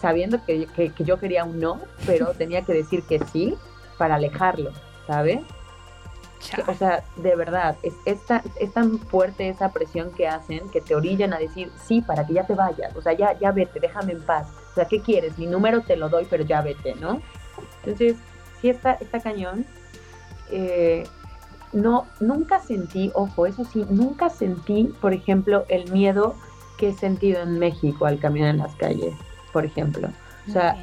sabiendo 0.00 0.44
que, 0.44 0.66
yo 0.98 1.18
quería 1.18 1.44
un 1.44 1.60
no, 1.60 1.80
pero 2.06 2.26
tenía 2.38 2.62
que 2.62 2.72
decir 2.72 3.02
que 3.02 3.20
sí 3.32 3.56
para 3.98 4.14
alejarlo, 4.14 4.70
¿sabes? 5.06 5.40
O 6.68 6.74
sea, 6.74 7.04
de 7.16 7.34
verdad, 7.34 7.76
es, 7.82 7.94
es, 8.04 8.72
tan, 8.72 8.98
fuerte 9.00 9.48
esa 9.48 9.72
presión 9.72 10.12
que 10.12 10.28
hacen 10.28 10.68
que 10.70 10.80
te 10.80 10.94
orillan 10.94 11.32
a 11.32 11.38
decir 11.38 11.70
sí 11.84 12.00
para 12.00 12.24
que 12.24 12.34
ya 12.34 12.46
te 12.46 12.54
vayas, 12.54 12.94
o 12.96 13.02
sea, 13.02 13.12
ya, 13.12 13.36
ya 13.38 13.50
vete, 13.50 13.80
déjame 13.80 14.12
en 14.12 14.22
paz. 14.22 14.48
O 14.70 14.74
sea, 14.74 14.84
¿qué 14.84 15.00
quieres? 15.00 15.36
Mi 15.36 15.46
número 15.46 15.82
te 15.82 15.96
lo 15.96 16.08
doy, 16.08 16.26
pero 16.30 16.44
ya 16.44 16.62
vete, 16.62 16.94
¿no? 16.94 17.20
Entonces, 17.82 18.16
sí 18.60 18.70
está, 18.70 18.92
está 18.94 19.20
cañón. 19.20 19.66
Eh, 20.50 21.04
no, 21.72 22.06
nunca 22.20 22.60
sentí, 22.60 23.10
ojo, 23.14 23.46
eso 23.46 23.64
sí, 23.64 23.84
nunca 23.90 24.30
sentí, 24.30 24.94
por 25.00 25.12
ejemplo, 25.12 25.66
el 25.68 25.90
miedo 25.90 26.36
que 26.78 26.90
he 26.90 26.92
sentido 26.94 27.42
en 27.42 27.58
México 27.58 28.06
al 28.06 28.20
caminar 28.20 28.50
en 28.50 28.58
las 28.58 28.74
calles 28.76 29.12
por 29.52 29.64
ejemplo. 29.64 30.08
O 30.48 30.50
sea, 30.50 30.76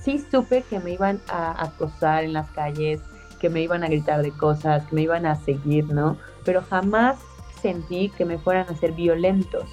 sí 0.00 0.18
supe 0.30 0.62
que 0.62 0.80
me 0.80 0.92
iban 0.92 1.20
a 1.28 1.62
acosar 1.62 2.24
en 2.24 2.32
las 2.32 2.50
calles, 2.50 3.00
que 3.40 3.48
me 3.48 3.62
iban 3.62 3.84
a 3.84 3.88
gritar 3.88 4.22
de 4.22 4.32
cosas, 4.32 4.84
que 4.86 4.96
me 4.96 5.02
iban 5.02 5.26
a 5.26 5.36
seguir, 5.36 5.86
¿no? 5.86 6.16
Pero 6.44 6.62
jamás 6.62 7.18
sentí 7.60 8.10
que 8.10 8.24
me 8.24 8.38
fueran 8.38 8.68
a 8.68 8.76
ser 8.76 8.92
violentos. 8.92 9.70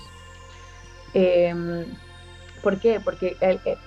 Em, 1.13 1.85
¿Por 2.61 2.79
qué? 2.79 2.99
Porque 2.99 3.37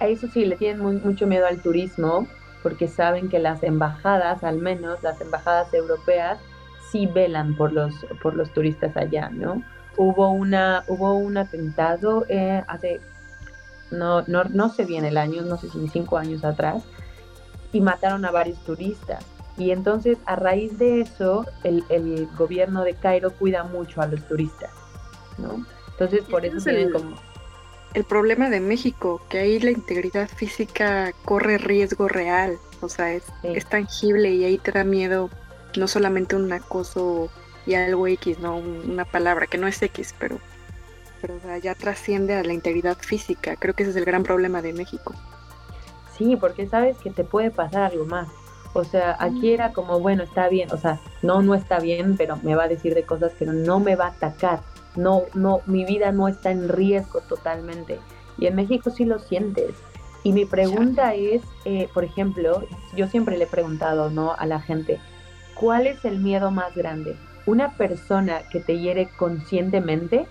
a 0.01 0.07
eso 0.09 0.29
sí 0.29 0.45
le 0.45 0.57
tienen 0.57 0.83
mucho 0.83 1.27
miedo 1.27 1.47
al 1.47 1.61
turismo, 1.61 2.27
porque 2.63 2.89
saben 2.89 3.29
que 3.29 3.39
las 3.39 3.63
embajadas, 3.63 4.45
al 4.45 4.59
menos 4.59 5.03
las 5.03 5.21
embajadas 5.21 5.73
europeas, 5.75 6.39
sí 6.91 7.07
velan 7.07 7.55
por 7.57 7.73
los, 7.73 7.95
por 8.23 8.35
los 8.35 8.53
turistas 8.53 8.97
allá, 8.97 9.31
¿no? 9.31 9.63
Hubo, 9.97 10.31
una, 10.31 10.85
hubo 10.89 11.15
un 11.15 11.37
atentado 11.37 12.25
eh, 12.29 12.63
hace 12.67 13.01
no, 13.93 14.23
no, 14.23 14.45
no 14.45 14.69
sé 14.71 14.85
bien 14.85 15.05
el 15.05 15.17
año, 15.17 15.43
no 15.43 15.57
sé 15.59 15.71
si 15.71 15.89
cinco 15.89 16.19
años 16.19 16.45
atrás, 16.45 16.83
y 17.73 17.81
mataron 17.81 18.25
a 18.25 18.31
varios 18.31 18.59
turistas. 18.65 19.25
Y 19.57 19.71
entonces 19.71 20.19
a 20.27 20.37
raíz 20.37 20.79
de 20.79 21.03
eso, 21.03 21.47
el, 21.63 21.85
el 21.91 22.27
gobierno 22.37 22.83
de 22.83 22.95
Cairo 22.95 23.33
cuida 23.33 23.65
mucho 23.65 24.01
a 24.01 24.07
los 24.07 24.27
turistas, 24.27 24.71
¿no? 25.39 25.65
Entonces 25.91 26.23
por 26.23 26.45
eso 26.45 26.59
tienen 26.65 26.89
el, 26.89 26.93
como... 26.93 27.17
El 27.95 28.05
problema 28.05 28.49
de 28.49 28.61
México, 28.61 29.23
que 29.29 29.39
ahí 29.39 29.61
la 29.61 29.71
integridad 29.71 30.29
física 30.29 31.13
corre 31.25 31.59
riesgo 31.59 32.09
real, 32.09 32.59
o 32.81 32.89
sea, 32.89 33.13
es, 33.13 33.25
es 33.43 33.67
tangible 33.67 34.31
y 34.31 34.45
ahí 34.45 34.59
te 34.59 34.73
da 34.73 34.85
miedo 34.85 35.29
no 35.77 35.87
solamente 35.87 36.37
un 36.37 36.53
acoso 36.53 37.31
y 37.67 37.75
algo 37.75 38.07
X, 38.07 38.39
¿no? 38.41 38.57
Una 38.57 39.05
palabra 39.05 39.47
que 39.47 39.59
no 39.59 39.67
es 39.67 39.81
X, 39.83 40.15
pero 40.19 40.39
pero 41.23 41.39
ya 41.63 41.75
trasciende 41.77 42.35
a 42.35 42.43
la 42.43 42.53
integridad 42.53 42.99
física. 42.99 43.55
Creo 43.57 43.75
que 43.75 43.85
ese 43.85 43.91
es 43.91 43.97
el 43.97 44.05
gran 44.05 44.25
problema 44.25 44.61
de 44.61 44.73
México. 44.73 45.15
Sí, 46.19 46.37
porque 46.37 46.67
sabes 46.67 46.99
que 46.99 47.11
te 47.11 47.23
puede 47.23 47.53
pasar 47.53 47.93
algo 47.93 48.05
más. 48.05 48.29
O 48.75 48.85
sea, 48.85 49.17
aquí 49.21 49.51
mm. 49.51 49.55
era 49.55 49.73
como, 49.73 50.01
bueno, 50.01 50.25
está 50.25 50.49
bien, 50.49 50.69
o 50.73 50.77
sea, 50.77 50.99
no, 51.23 51.43
no 51.43 51.55
está 51.55 51.79
bien, 51.79 52.17
pero 52.17 52.37
me 52.43 52.55
va 52.55 52.65
a 52.65 52.69
decir 52.69 52.95
de 52.95 53.05
cosas, 53.05 53.33
pero 53.39 53.53
no 53.53 53.79
me 53.81 53.97
va 53.97 54.07
a 54.07 54.11
atacar. 54.11 54.61
No, 54.97 55.23
no, 55.35 55.61
mi 55.67 55.85
vida 55.85 56.11
no 56.11 56.27
está 56.27 56.51
en 56.51 56.69
riesgo 56.69 57.21
totalmente. 57.21 58.01
Y 58.37 58.47
en 58.47 58.57
México 58.57 58.91
sí 58.91 59.05
lo 59.05 59.19
sientes. 59.21 59.75
Y 60.25 60.33
mi 60.33 60.45
pregunta 60.45 61.15
es, 61.15 61.43
eh, 61.65 61.89
por 61.95 62.05
ejemplo, 62.05 62.65
yo 62.97 63.07
siempre 63.07 63.37
le 63.39 63.45
he 63.45 63.49
preguntado, 63.49 64.11
¿no? 64.11 64.35
A 64.37 64.47
la 64.47 64.61
gente, 64.61 65.01
¿cuál 65.55 65.87
es 65.87 66.05
el 66.05 66.19
miedo 66.21 66.51
más 66.51 66.75
grande? 66.75 67.17
¿Una 67.47 67.77
persona 67.77 68.43
que 68.51 68.61
te 68.61 68.79
hiere 68.79 69.09
conscientemente 69.17 70.27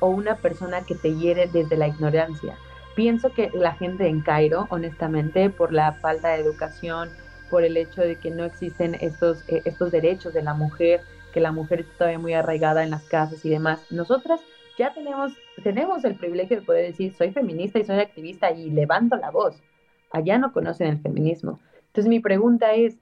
o 0.00 0.08
una 0.08 0.36
persona 0.36 0.82
que 0.82 0.94
te 0.94 1.14
hiere 1.14 1.46
desde 1.46 1.76
la 1.76 1.88
ignorancia. 1.88 2.56
Pienso 2.94 3.32
que 3.32 3.50
la 3.54 3.72
gente 3.72 4.08
en 4.08 4.20
Cairo, 4.20 4.66
honestamente, 4.70 5.48
por 5.50 5.72
la 5.72 5.92
falta 5.92 6.30
de 6.30 6.42
educación, 6.42 7.10
por 7.48 7.64
el 7.64 7.76
hecho 7.76 8.02
de 8.02 8.16
que 8.16 8.30
no 8.30 8.44
existen 8.44 8.96
estos, 9.00 9.48
eh, 9.48 9.62
estos 9.64 9.90
derechos 9.90 10.34
de 10.34 10.42
la 10.42 10.54
mujer, 10.54 11.00
que 11.32 11.40
la 11.40 11.52
mujer 11.52 11.80
está 11.80 11.98
todavía 11.98 12.18
muy 12.18 12.34
arraigada 12.34 12.82
en 12.82 12.90
las 12.90 13.04
casas 13.04 13.44
y 13.44 13.50
demás, 13.50 13.86
nosotras 13.90 14.40
ya 14.78 14.92
tenemos, 14.94 15.32
tenemos 15.62 16.04
el 16.04 16.14
privilegio 16.14 16.58
de 16.58 16.66
poder 16.66 16.86
decir, 16.86 17.12
soy 17.12 17.32
feminista 17.32 17.78
y 17.78 17.84
soy 17.84 17.98
activista 17.98 18.50
y 18.50 18.70
levanto 18.70 19.16
la 19.16 19.30
voz. 19.30 19.62
Allá 20.10 20.38
no 20.38 20.52
conocen 20.52 20.88
el 20.88 21.00
feminismo. 21.00 21.60
Entonces 21.86 22.08
mi 22.08 22.20
pregunta 22.20 22.72
es, 22.72 22.98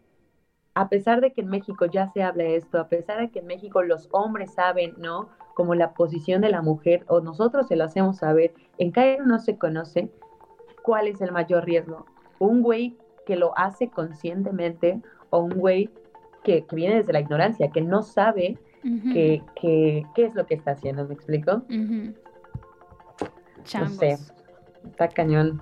a 0.74 0.88
pesar 0.88 1.20
de 1.20 1.32
que 1.32 1.40
en 1.40 1.48
México 1.48 1.86
ya 1.86 2.08
se 2.08 2.22
habla 2.22 2.44
esto, 2.44 2.78
a 2.78 2.88
pesar 2.88 3.20
de 3.20 3.30
que 3.30 3.40
en 3.40 3.46
México 3.46 3.82
los 3.82 4.08
hombres 4.12 4.54
saben, 4.54 4.94
¿no? 4.98 5.28
Como 5.58 5.74
la 5.74 5.92
posición 5.92 6.40
de 6.40 6.50
la 6.50 6.62
mujer, 6.62 7.04
o 7.08 7.20
nosotros 7.20 7.66
se 7.66 7.74
lo 7.74 7.82
hacemos 7.82 8.18
saber, 8.18 8.54
en 8.78 8.92
Cairo 8.92 9.26
no 9.26 9.40
se 9.40 9.58
conoce 9.58 10.08
cuál 10.84 11.08
es 11.08 11.20
el 11.20 11.32
mayor 11.32 11.64
riesgo. 11.64 12.06
Un 12.38 12.62
güey 12.62 12.96
que 13.26 13.34
lo 13.34 13.58
hace 13.58 13.88
conscientemente 13.88 15.02
o 15.30 15.40
un 15.40 15.50
güey 15.50 15.90
que, 16.44 16.64
viene 16.70 16.98
desde 16.98 17.12
la 17.12 17.18
ignorancia, 17.18 17.72
que 17.72 17.80
no 17.80 18.04
sabe 18.04 18.56
qué 18.84 19.42
es 20.14 20.34
lo 20.36 20.46
que 20.46 20.54
está 20.54 20.70
haciendo, 20.70 21.08
¿me 21.08 21.14
explico? 21.14 21.64
No 23.74 23.88
sé, 23.88 24.16
está 24.84 25.08
cañón. 25.08 25.60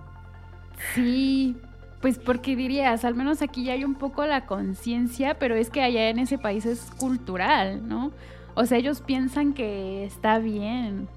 Sí, 0.94 1.56
pues 2.02 2.18
porque 2.18 2.54
dirías, 2.54 3.06
al 3.06 3.14
menos 3.14 3.40
aquí 3.40 3.64
ya 3.64 3.72
hay 3.72 3.82
un 3.82 3.94
poco 3.94 4.26
la 4.26 4.44
conciencia, 4.44 5.38
pero 5.38 5.54
es 5.54 5.70
que 5.70 5.80
allá 5.80 6.10
en 6.10 6.18
ese 6.18 6.36
país 6.36 6.66
es 6.66 6.90
cultural, 6.98 7.88
¿no? 7.88 8.12
O 8.56 8.64
sea, 8.64 8.78
ellos 8.78 9.02
piensan 9.02 9.52
que 9.52 10.04
está 10.04 10.38
bien. 10.38 11.08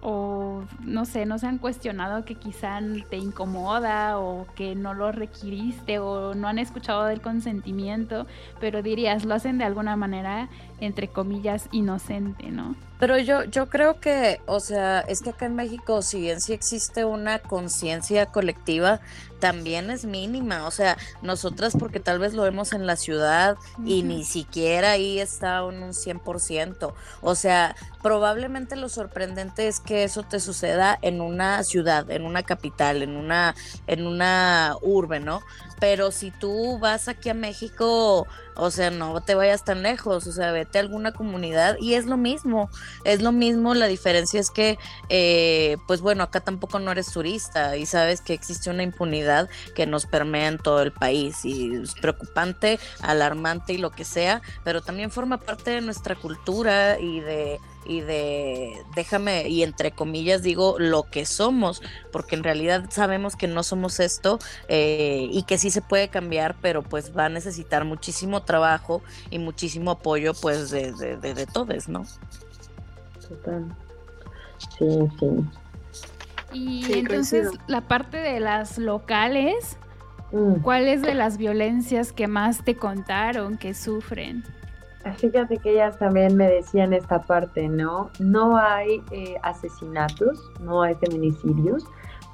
O 0.00 0.62
no 0.84 1.04
sé, 1.04 1.26
no 1.26 1.38
se 1.38 1.48
han 1.48 1.58
cuestionado 1.58 2.24
que 2.24 2.36
quizá 2.36 2.78
te 3.10 3.16
incomoda 3.16 4.20
o 4.20 4.46
que 4.54 4.76
no 4.76 4.94
lo 4.94 5.10
requiriste 5.10 5.98
o 5.98 6.36
no 6.36 6.46
han 6.46 6.60
escuchado 6.60 7.04
del 7.06 7.20
consentimiento, 7.20 8.28
pero 8.60 8.80
dirías, 8.80 9.24
lo 9.24 9.34
hacen 9.34 9.58
de 9.58 9.64
alguna 9.64 9.96
manera, 9.96 10.48
entre 10.80 11.08
comillas, 11.08 11.68
inocente, 11.72 12.52
¿no? 12.52 12.76
Pero 12.98 13.16
yo, 13.18 13.44
yo 13.44 13.68
creo 13.68 14.00
que, 14.00 14.40
o 14.46 14.60
sea, 14.60 15.00
es 15.00 15.22
que 15.22 15.30
acá 15.30 15.46
en 15.46 15.54
México, 15.54 16.02
si 16.02 16.20
bien 16.20 16.40
sí 16.40 16.52
existe 16.52 17.04
una 17.04 17.38
conciencia 17.38 18.26
colectiva, 18.26 19.00
también 19.38 19.90
es 19.90 20.04
mínima. 20.04 20.66
O 20.66 20.70
sea, 20.70 20.96
nosotras 21.22 21.74
porque 21.78 22.00
tal 22.00 22.18
vez 22.18 22.34
lo 22.34 22.42
vemos 22.42 22.72
en 22.72 22.86
la 22.86 22.96
ciudad 22.96 23.56
y 23.84 24.02
ni 24.02 24.24
siquiera 24.24 24.92
ahí 24.92 25.20
está 25.20 25.64
un, 25.64 25.82
un 25.82 25.92
100%. 25.92 26.92
O 27.20 27.34
sea, 27.34 27.76
probablemente 28.02 28.76
lo 28.76 28.88
sorprendente 28.88 29.68
es 29.68 29.80
que 29.80 30.04
eso 30.04 30.22
te 30.22 30.40
suceda 30.40 30.98
en 31.02 31.20
una 31.20 31.62
ciudad, 31.62 32.10
en 32.10 32.24
una 32.24 32.42
capital, 32.42 33.02
en 33.02 33.16
una, 33.16 33.54
en 33.86 34.06
una 34.06 34.74
urbe, 34.82 35.20
¿no? 35.20 35.40
Pero 35.80 36.10
si 36.10 36.30
tú 36.30 36.78
vas 36.78 37.08
aquí 37.08 37.28
a 37.28 37.34
México, 37.34 38.26
O 38.58 38.70
sea, 38.70 38.90
no 38.90 39.20
te 39.20 39.34
vayas 39.34 39.64
tan 39.64 39.82
lejos, 39.82 40.26
o 40.26 40.32
sea, 40.32 40.50
vete 40.52 40.78
a 40.78 40.80
alguna 40.80 41.12
comunidad 41.12 41.76
y 41.80 41.94
es 41.94 42.06
lo 42.06 42.16
mismo, 42.16 42.68
es 43.04 43.22
lo 43.22 43.30
mismo, 43.30 43.72
la 43.74 43.86
diferencia 43.86 44.40
es 44.40 44.50
que, 44.50 44.78
eh, 45.08 45.76
pues 45.86 46.00
bueno, 46.00 46.24
acá 46.24 46.40
tampoco 46.40 46.80
no 46.80 46.90
eres 46.90 47.12
turista 47.12 47.76
y 47.76 47.86
sabes 47.86 48.20
que 48.20 48.34
existe 48.34 48.68
una 48.68 48.82
impunidad 48.82 49.48
que 49.76 49.86
nos 49.86 50.06
permea 50.06 50.48
en 50.48 50.58
todo 50.58 50.82
el 50.82 50.92
país 50.92 51.44
y 51.44 51.72
es 51.76 51.94
preocupante, 51.94 52.80
alarmante 53.00 53.74
y 53.74 53.78
lo 53.78 53.90
que 53.90 54.04
sea, 54.04 54.42
pero 54.64 54.82
también 54.82 55.12
forma 55.12 55.38
parte 55.38 55.70
de 55.70 55.80
nuestra 55.80 56.16
cultura 56.16 56.98
y 56.98 57.20
de 57.20 57.60
y 57.88 58.02
de, 58.02 58.84
déjame, 58.94 59.48
y 59.48 59.62
entre 59.62 59.90
comillas 59.90 60.42
digo, 60.42 60.76
lo 60.78 61.04
que 61.04 61.24
somos, 61.24 61.82
porque 62.12 62.36
en 62.36 62.44
realidad 62.44 62.84
sabemos 62.90 63.34
que 63.34 63.48
no 63.48 63.62
somos 63.62 63.98
esto 63.98 64.38
eh, 64.68 65.26
y 65.30 65.42
que 65.44 65.56
sí 65.56 65.70
se 65.70 65.80
puede 65.80 66.08
cambiar, 66.08 66.54
pero 66.60 66.82
pues 66.82 67.16
va 67.16 67.24
a 67.24 67.28
necesitar 67.30 67.86
muchísimo 67.86 68.42
trabajo 68.42 69.02
y 69.30 69.38
muchísimo 69.38 69.92
apoyo 69.92 70.34
pues 70.34 70.70
de, 70.70 70.92
de, 70.92 71.16
de, 71.16 71.46
todos, 71.46 71.88
¿no? 71.88 72.04
Total. 73.26 73.74
Sí, 74.78 74.86
sí. 75.18 75.26
Y 76.52 76.92
entonces 76.92 77.48
la 77.66 77.88
parte 77.88 78.18
de 78.18 78.38
las 78.38 78.76
locales, 78.76 79.78
mm. 80.32 80.60
¿cuáles 80.60 81.00
de 81.00 81.14
las 81.14 81.38
violencias 81.38 82.12
que 82.12 82.26
más 82.26 82.64
te 82.64 82.76
contaron 82.76 83.56
que 83.56 83.72
sufren? 83.72 84.44
Fíjate 85.16 85.58
que 85.58 85.72
ellas 85.72 85.98
también 85.98 86.36
me 86.36 86.48
decían 86.48 86.92
esta 86.92 87.22
parte, 87.22 87.68
¿no? 87.68 88.10
No 88.18 88.56
hay 88.56 89.02
eh, 89.10 89.36
asesinatos, 89.42 90.50
no 90.60 90.82
hay 90.82 90.94
feminicidios, 90.96 91.84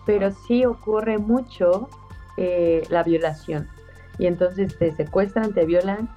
pero 0.07 0.31
sí 0.31 0.65
ocurre 0.65 1.19
mucho 1.19 1.89
eh, 2.37 2.83
la 2.91 3.03
violación. 3.03 3.69
Y 4.19 4.27
entonces 4.27 4.79
te 4.79 4.93
secuestran, 4.93 5.53
te 5.53 5.65
violan 5.65 6.09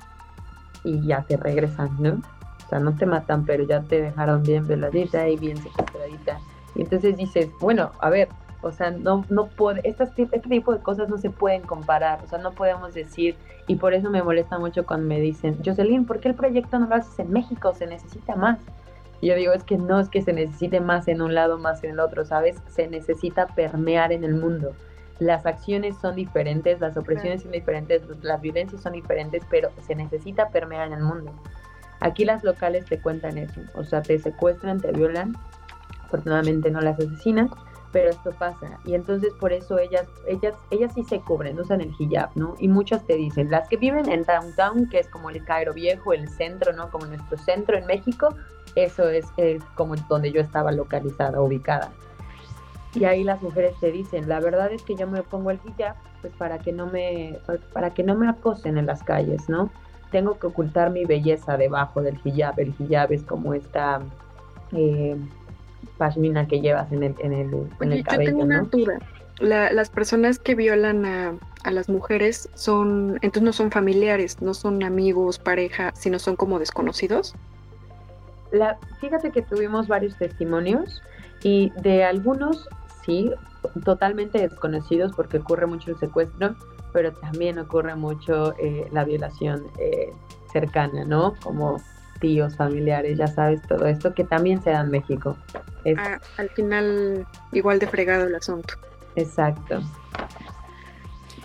y 0.84 1.06
ya 1.06 1.24
te 1.24 1.38
regresan, 1.38 1.90
¿no? 2.00 2.22
O 2.66 2.70
sea, 2.70 2.80
no 2.80 2.96
te 2.96 3.06
matan, 3.06 3.46
pero 3.46 3.64
ya 3.64 3.82
te 3.82 4.02
dejaron 4.02 4.44
bien 4.44 4.68
violadita 4.68 5.28
y 5.28 5.38
bien 5.38 5.58
secuestradita. 5.58 6.40
Y 6.76 6.82
entonces 6.82 7.18
dices, 7.18 7.50
bueno, 7.60 7.92
a 8.00 8.10
ver, 8.10 8.30
o 8.62 8.72
sea, 8.72 8.92
no, 8.92 9.26
no 9.30 9.48
puede, 9.48 9.82
este 9.84 10.06
tipo 10.50 10.74
de 10.74 10.80
cosas 10.80 11.10
no 11.10 11.18
se 11.18 11.30
pueden 11.30 11.62
comparar, 11.62 12.20
o 12.24 12.28
sea, 12.28 12.40
no 12.40 12.52
podemos 12.52 12.94
decir, 12.94 13.36
y 13.68 13.76
por 13.76 13.94
eso 13.94 14.10
me 14.10 14.24
molesta 14.24 14.58
mucho 14.58 14.86
cuando 14.86 15.08
me 15.08 15.20
dicen, 15.20 15.58
Jocelyn, 15.64 16.06
¿por 16.06 16.20
qué 16.20 16.30
el 16.30 16.36
proyecto 16.36 16.80
no 16.80 16.88
lo 16.88 16.96
haces 16.96 17.20
en 17.20 17.32
México? 17.32 17.74
Se 17.74 17.86
necesita 17.86 18.36
más. 18.36 18.60
Y 19.20 19.28
yo 19.28 19.36
digo, 19.36 19.54
es 19.54 19.64
que 19.64 19.78
no 19.78 20.00
es 20.00 20.10
que 20.10 20.22
se 20.22 20.32
necesite 20.32 20.80
más 20.80 21.08
en 21.08 21.22
un 21.22 21.34
lado, 21.34 21.58
más 21.58 21.84
en 21.84 21.92
el 21.92 22.00
otro, 22.00 22.24
¿sabes? 22.24 22.62
Se 22.68 22.88
necesita 22.88 23.48
permear 23.48 24.12
en 24.12 24.24
el 24.24 24.36
mundo. 24.36 24.74
Las 25.20 25.46
acciones 25.48 25.98
son 25.98 26.16
diferentes, 26.16 26.80
las 26.80 26.96
opresiones 26.96 27.42
son 27.42 27.52
diferentes, 27.52 28.04
las 28.22 28.40
violencias 28.42 28.82
son 28.82 28.94
diferentes, 28.94 29.44
pero 29.50 29.72
se 29.86 29.96
necesita 29.96 30.50
permear 30.50 30.88
en 30.88 30.94
el 30.94 31.04
mundo. 31.04 31.34
Aquí 32.00 32.26
las 32.26 32.44
locales 32.44 32.86
te 32.86 33.00
cuentan 33.00 33.40
eso, 33.40 33.62
o 33.74 33.84
sea, 33.84 34.04
te 34.04 34.20
secuestran, 34.20 34.80
te 34.80 34.92
violan, 34.92 35.36
afortunadamente 36.06 36.70
no 36.70 36.80
las 36.80 37.00
asesinan, 37.00 37.50
pero 37.98 38.12
esto 38.12 38.32
pasa. 38.32 38.80
Y 38.86 38.94
entonces 38.94 39.34
por 39.34 39.51
eso 39.51 39.80
ellas 39.80 40.08
ellas 40.27 40.54
ellas 40.70 40.94
sí 40.94 41.04
se 41.04 41.20
cubren 41.20 41.60
usan 41.60 41.82
el 41.82 41.92
hijab 41.98 42.30
no 42.36 42.54
y 42.60 42.68
muchas 42.68 43.04
te 43.06 43.16
dicen 43.16 43.50
las 43.50 43.68
que 43.68 43.77
viven 43.77 44.08
en 44.12 44.24
downtown 44.24 44.88
que 44.88 45.00
es 45.00 45.10
como 45.10 45.32
el 45.32 45.44
Cairo 45.44 45.74
viejo 45.74 46.13
el 46.13 46.30
centro 46.30 46.74
no 46.74 46.92
como 46.92 47.08
nuestro 47.08 47.39
centro 47.39 47.75
en 47.75 47.88
México 47.88 48.36
eso 48.75 49.10
es, 49.10 49.25
como 49.74 49.96
donde 50.08 50.32
yo 50.32 50.39
estaba 50.39 50.72
localizada 50.72 51.42
ubicada. 51.42 51.89
Y 52.94 53.06
ahí 53.06 53.24
las 53.24 53.42
mujeres 53.42 53.74
te 53.80 53.92
dicen 53.92 54.30
la 54.30 54.39
verdad 54.39 54.72
es 54.72 54.84
que 54.84 54.96
yo 54.96 55.08
me 55.08 55.24
pongo 55.24 55.50
el 55.50 55.60
hijab 55.66 55.96
pues 56.22 56.34
para 56.34 56.60
que 56.60 56.72
no 56.72 56.86
me 56.86 57.39
para 57.74 57.96
que 57.96 58.04
no 58.04 58.13
me 58.13 58.30
acosen 58.30 58.77
en 58.77 58.86
las 58.86 59.01
calles 59.01 59.50
no 59.50 59.72
tengo 60.12 60.38
que 60.38 60.46
ocultar 60.46 60.92
mi 60.92 61.06
belleza 61.06 61.58
debajo 61.58 62.04
del 62.04 62.20
hijab. 62.24 62.60
El 62.60 62.75
hijab 62.77 63.12
es 63.12 63.24
como 63.24 63.56
esta 63.56 64.01
eh, 64.72 65.18
pashmina 65.98 66.48
que 66.48 66.62
llevas 66.62 66.92
en 66.92 67.04
el, 67.04 67.16
en 67.20 67.34
el, 67.34 67.68
en 67.82 67.92
el 67.92 68.04
cabello. 68.04 68.32
Yo 68.32 68.38
tengo 68.38 68.44
una 68.44 68.62
duda. 68.63 69.00
las 69.39 69.89
personas 69.89 70.39
que 70.39 70.56
violan 70.56 71.06
a, 71.06 71.34
a, 71.63 71.72
las 71.72 71.89
mujeres 71.89 72.50
son, 72.53 73.20
entonces 73.22 73.44
no 73.44 73.53
son 73.53 73.72
familiares, 73.72 74.42
no 74.42 74.53
son 74.53 74.83
amigos, 74.83 75.40
pareja, 75.40 75.92
sino 75.96 76.20
son 76.20 76.36
como 76.36 76.60
desconocidos. 76.60 77.36
La, 78.51 78.77
fíjate 79.01 79.31
que 79.31 79.42
tuvimos 79.42 79.88
varios 79.88 80.18
testimonios 80.18 81.01
y 81.44 81.72
de 81.81 82.05
algunos 82.05 82.68
sí, 83.07 83.31
totalmente 83.86 84.40
desconocidos 84.40 85.14
porque 85.16 85.38
ocurre 85.38 85.66
mucho 85.66 85.92
el 85.92 85.98
secuestro, 85.98 86.55
pero 86.94 87.14
también 87.14 87.60
ocurre 87.60 87.96
mucho 87.96 88.53
eh, 88.60 88.88
la 88.92 89.03
violación 89.03 89.68
eh, 89.79 90.14
cercana, 90.51 91.05
¿no? 91.05 91.36
Como 91.44 91.81
tíos, 92.20 92.56
familiares, 92.56 93.18
ya 93.18 93.27
sabes, 93.27 93.62
todo 93.62 93.86
esto 93.86 94.14
que 94.14 94.24
también 94.24 94.62
se 94.62 94.72
da 94.72 94.82
en 94.82 94.92
México. 94.92 95.38
Ah, 95.98 96.20
al 96.38 96.50
final, 96.50 97.25
igual 97.51 97.80
de 97.80 97.88
fregado 97.88 98.27
el 98.27 98.36
asunto. 98.36 98.75
Exacto. 99.16 99.82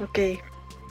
Ok. 0.02 0.14
Que 0.14 0.40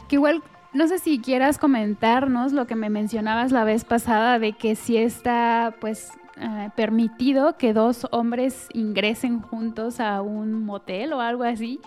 igual, 0.10 0.42
no 0.74 0.88
sé 0.88 1.00
si 1.00 1.20
quieras 1.20 1.58
comentarnos 1.58 2.54
lo 2.54 2.66
que 2.68 2.76
me 2.76 2.90
mencionabas 2.90 3.52
la 3.52 3.64
vez 3.64 3.86
pasada 3.86 4.40
de 4.40 4.54
que 4.54 4.76
si 4.76 4.98
está, 4.98 5.76
pues, 5.80 6.12
eh, 6.38 6.70
permitido 6.76 7.58
que 7.58 7.74
dos 7.74 8.08
hombres 8.12 8.68
ingresen 8.74 9.42
juntos 9.42 10.00
a 10.00 10.22
un 10.22 10.66
motel 10.66 11.14
o 11.14 11.22
algo 11.22 11.44
así. 11.44 11.80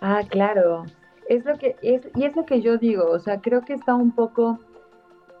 Ah, 0.00 0.22
claro. 0.28 0.86
Es 1.28 1.44
lo 1.44 1.56
que 1.56 1.76
es 1.80 2.02
y 2.14 2.24
es 2.24 2.36
lo 2.36 2.44
que 2.44 2.60
yo 2.60 2.76
digo, 2.76 3.10
o 3.10 3.18
sea, 3.18 3.40
creo 3.40 3.62
que 3.62 3.72
está 3.72 3.94
un 3.94 4.10
poco 4.10 4.60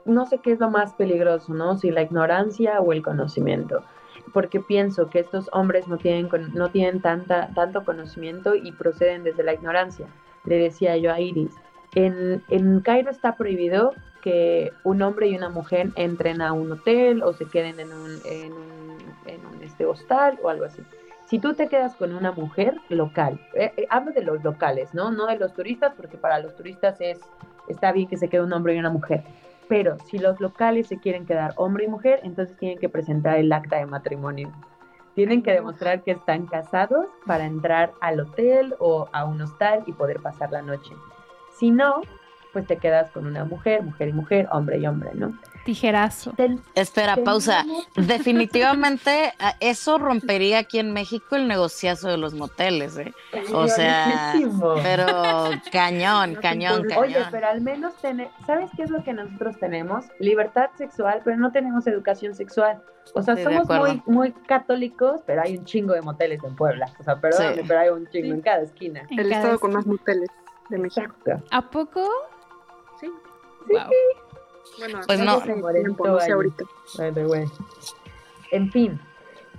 no 0.04 0.26
sé 0.26 0.38
qué 0.38 0.52
es 0.52 0.60
lo 0.60 0.70
más 0.70 0.94
peligroso, 0.94 1.54
¿no? 1.54 1.76
Si 1.76 1.90
la 1.90 2.02
ignorancia 2.02 2.80
o 2.80 2.92
el 2.92 3.02
conocimiento. 3.02 3.82
Porque 4.32 4.60
pienso 4.60 5.10
que 5.10 5.20
estos 5.20 5.48
hombres 5.52 5.86
no 5.88 5.98
tienen, 5.98 6.28
no 6.54 6.68
tienen 6.70 7.00
tanta, 7.00 7.50
tanto 7.54 7.84
conocimiento 7.84 8.54
y 8.54 8.72
proceden 8.72 9.24
desde 9.24 9.42
la 9.42 9.54
ignorancia. 9.54 10.06
Le 10.44 10.58
decía 10.58 10.96
yo 10.96 11.12
a 11.12 11.20
Iris, 11.20 11.54
en, 11.94 12.42
en 12.48 12.80
Cairo 12.80 13.10
está 13.10 13.36
prohibido 13.36 13.92
que 14.22 14.72
un 14.84 15.02
hombre 15.02 15.28
y 15.28 15.36
una 15.36 15.50
mujer 15.50 15.90
entren 15.96 16.40
a 16.40 16.52
un 16.52 16.72
hotel 16.72 17.22
o 17.22 17.32
se 17.34 17.44
queden 17.46 17.78
en 17.78 17.92
un, 17.92 18.18
en 18.24 18.52
un, 18.52 19.62
este 19.62 19.86
hostal 19.86 20.38
o 20.42 20.48
algo 20.48 20.64
así. 20.64 20.82
Si 21.26 21.38
tú 21.38 21.54
te 21.54 21.68
quedas 21.68 21.94
con 21.96 22.14
una 22.14 22.32
mujer 22.32 22.76
local, 22.88 23.40
eh, 23.54 23.72
eh, 23.76 23.86
hablo 23.88 24.12
de 24.12 24.22
los 24.22 24.42
locales, 24.42 24.92
¿no? 24.94 25.10
No 25.10 25.26
de 25.26 25.38
los 25.38 25.54
turistas, 25.54 25.94
porque 25.96 26.16
para 26.16 26.38
los 26.38 26.54
turistas 26.54 27.00
es, 27.00 27.20
está 27.68 27.92
bien 27.92 28.08
que 28.08 28.16
se 28.16 28.28
quede 28.28 28.42
un 28.42 28.52
hombre 28.52 28.74
y 28.74 28.78
una 28.78 28.90
mujer 28.90 29.24
pero 29.68 29.98
si 30.00 30.18
los 30.18 30.40
locales 30.40 30.86
se 30.86 30.98
quieren 30.98 31.26
quedar 31.26 31.54
hombre 31.56 31.84
y 31.84 31.88
mujer, 31.88 32.20
entonces 32.22 32.56
tienen 32.56 32.78
que 32.78 32.88
presentar 32.88 33.38
el 33.38 33.52
acta 33.52 33.76
de 33.76 33.86
matrimonio. 33.86 34.52
Tienen 35.14 35.42
que 35.42 35.52
demostrar 35.52 36.02
que 36.02 36.10
están 36.10 36.46
casados 36.46 37.06
para 37.26 37.46
entrar 37.46 37.92
al 38.00 38.20
hotel 38.20 38.74
o 38.78 39.08
a 39.12 39.24
un 39.24 39.40
hostal 39.40 39.84
y 39.86 39.92
poder 39.92 40.20
pasar 40.20 40.50
la 40.50 40.62
noche. 40.62 40.94
Si 41.56 41.70
no, 41.70 42.02
pues 42.52 42.66
te 42.66 42.76
quedas 42.76 43.10
con 43.10 43.26
una 43.26 43.44
mujer, 43.44 43.82
mujer 43.82 44.08
y 44.08 44.12
mujer, 44.12 44.48
hombre 44.50 44.78
y 44.78 44.86
hombre, 44.86 45.10
¿no? 45.14 45.38
Tijerazo. 45.64 46.32
Espera, 46.74 47.16
pausa. 47.16 47.64
Definitivamente 47.96 49.32
eso 49.60 49.98
rompería 49.98 50.58
aquí 50.58 50.78
en 50.78 50.92
México 50.92 51.36
el 51.36 51.48
negociazo 51.48 52.08
de 52.08 52.18
los 52.18 52.34
moteles, 52.34 52.96
¿eh? 52.98 53.12
O 53.52 53.66
sea, 53.68 54.34
pero 54.82 55.06
cañón, 55.72 56.34
cañón, 56.36 56.82
cañón. 56.82 56.98
Oye, 56.98 57.18
pero 57.30 57.48
al 57.48 57.60
menos 57.60 57.94
tener, 57.96 58.28
¿sabes 58.46 58.70
qué 58.76 58.82
es 58.82 58.90
lo 58.90 59.02
que 59.02 59.12
nosotros 59.12 59.58
tenemos? 59.58 60.04
Libertad 60.18 60.70
sexual, 60.76 61.22
pero 61.24 61.36
no 61.36 61.50
tenemos 61.52 61.86
educación 61.86 62.34
sexual. 62.34 62.82
O 63.14 63.22
sea, 63.22 63.36
somos 63.36 63.68
muy, 63.68 64.02
muy 64.06 64.32
católicos, 64.32 65.20
pero 65.26 65.42
hay 65.42 65.58
un 65.58 65.64
chingo 65.64 65.94
de 65.94 66.02
moteles 66.02 66.42
en 66.44 66.56
Puebla. 66.56 66.90
O 66.98 67.02
sea, 67.02 67.20
perdón, 67.20 67.54
pero 67.66 67.80
hay 67.80 67.88
un 67.88 68.06
chingo 68.08 68.34
en 68.34 68.40
cada 68.40 68.62
esquina. 68.62 69.06
el 69.10 69.32
estado 69.32 69.58
con 69.58 69.72
más 69.72 69.86
moteles 69.86 70.28
de 70.70 70.78
México. 70.78 71.12
¿A 71.50 71.70
poco? 71.70 72.08
Sí. 73.00 73.10
Sí. 73.66 73.74
Bueno, 74.78 75.00
pues 75.06 75.20
no. 75.20 75.40
ahorita. 76.32 76.64
En 78.50 78.70
fin. 78.70 79.00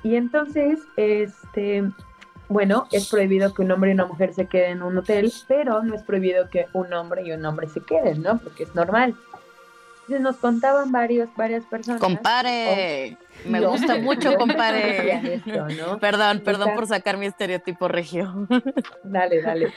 Y 0.03 0.15
entonces, 0.15 0.79
este, 0.97 1.83
bueno, 2.47 2.87
es 2.91 3.09
prohibido 3.09 3.53
que 3.53 3.63
un 3.63 3.71
hombre 3.71 3.91
y 3.91 3.93
una 3.93 4.05
mujer 4.05 4.33
se 4.33 4.47
queden 4.47 4.77
en 4.77 4.83
un 4.83 4.97
hotel, 4.97 5.31
pero 5.47 5.81
no 5.83 5.95
es 5.95 6.03
prohibido 6.03 6.49
que 6.49 6.67
un 6.73 6.93
hombre 6.93 7.23
y 7.25 7.31
un 7.31 7.43
hombre 7.45 7.67
se 7.67 7.81
queden, 7.81 8.21
¿no? 8.21 8.37
Porque 8.37 8.63
es 8.63 8.75
normal. 8.75 9.15
Entonces 10.01 10.21
nos 10.21 10.37
contaban 10.37 10.91
varios, 10.91 11.29
varias 11.35 11.65
personas. 11.65 11.99
Compare. 11.99 13.17
Me 13.45 13.65
gusta 13.65 13.97
mucho, 13.97 14.35
compare. 14.37 15.41
Perdón, 16.01 16.41
perdón 16.43 16.69
por 16.75 16.87
sacar 16.87 17.17
mi 17.17 17.25
estereotipo 17.25 17.87
regio. 17.87 18.47
Dale, 19.03 19.41
dale. 19.41 19.71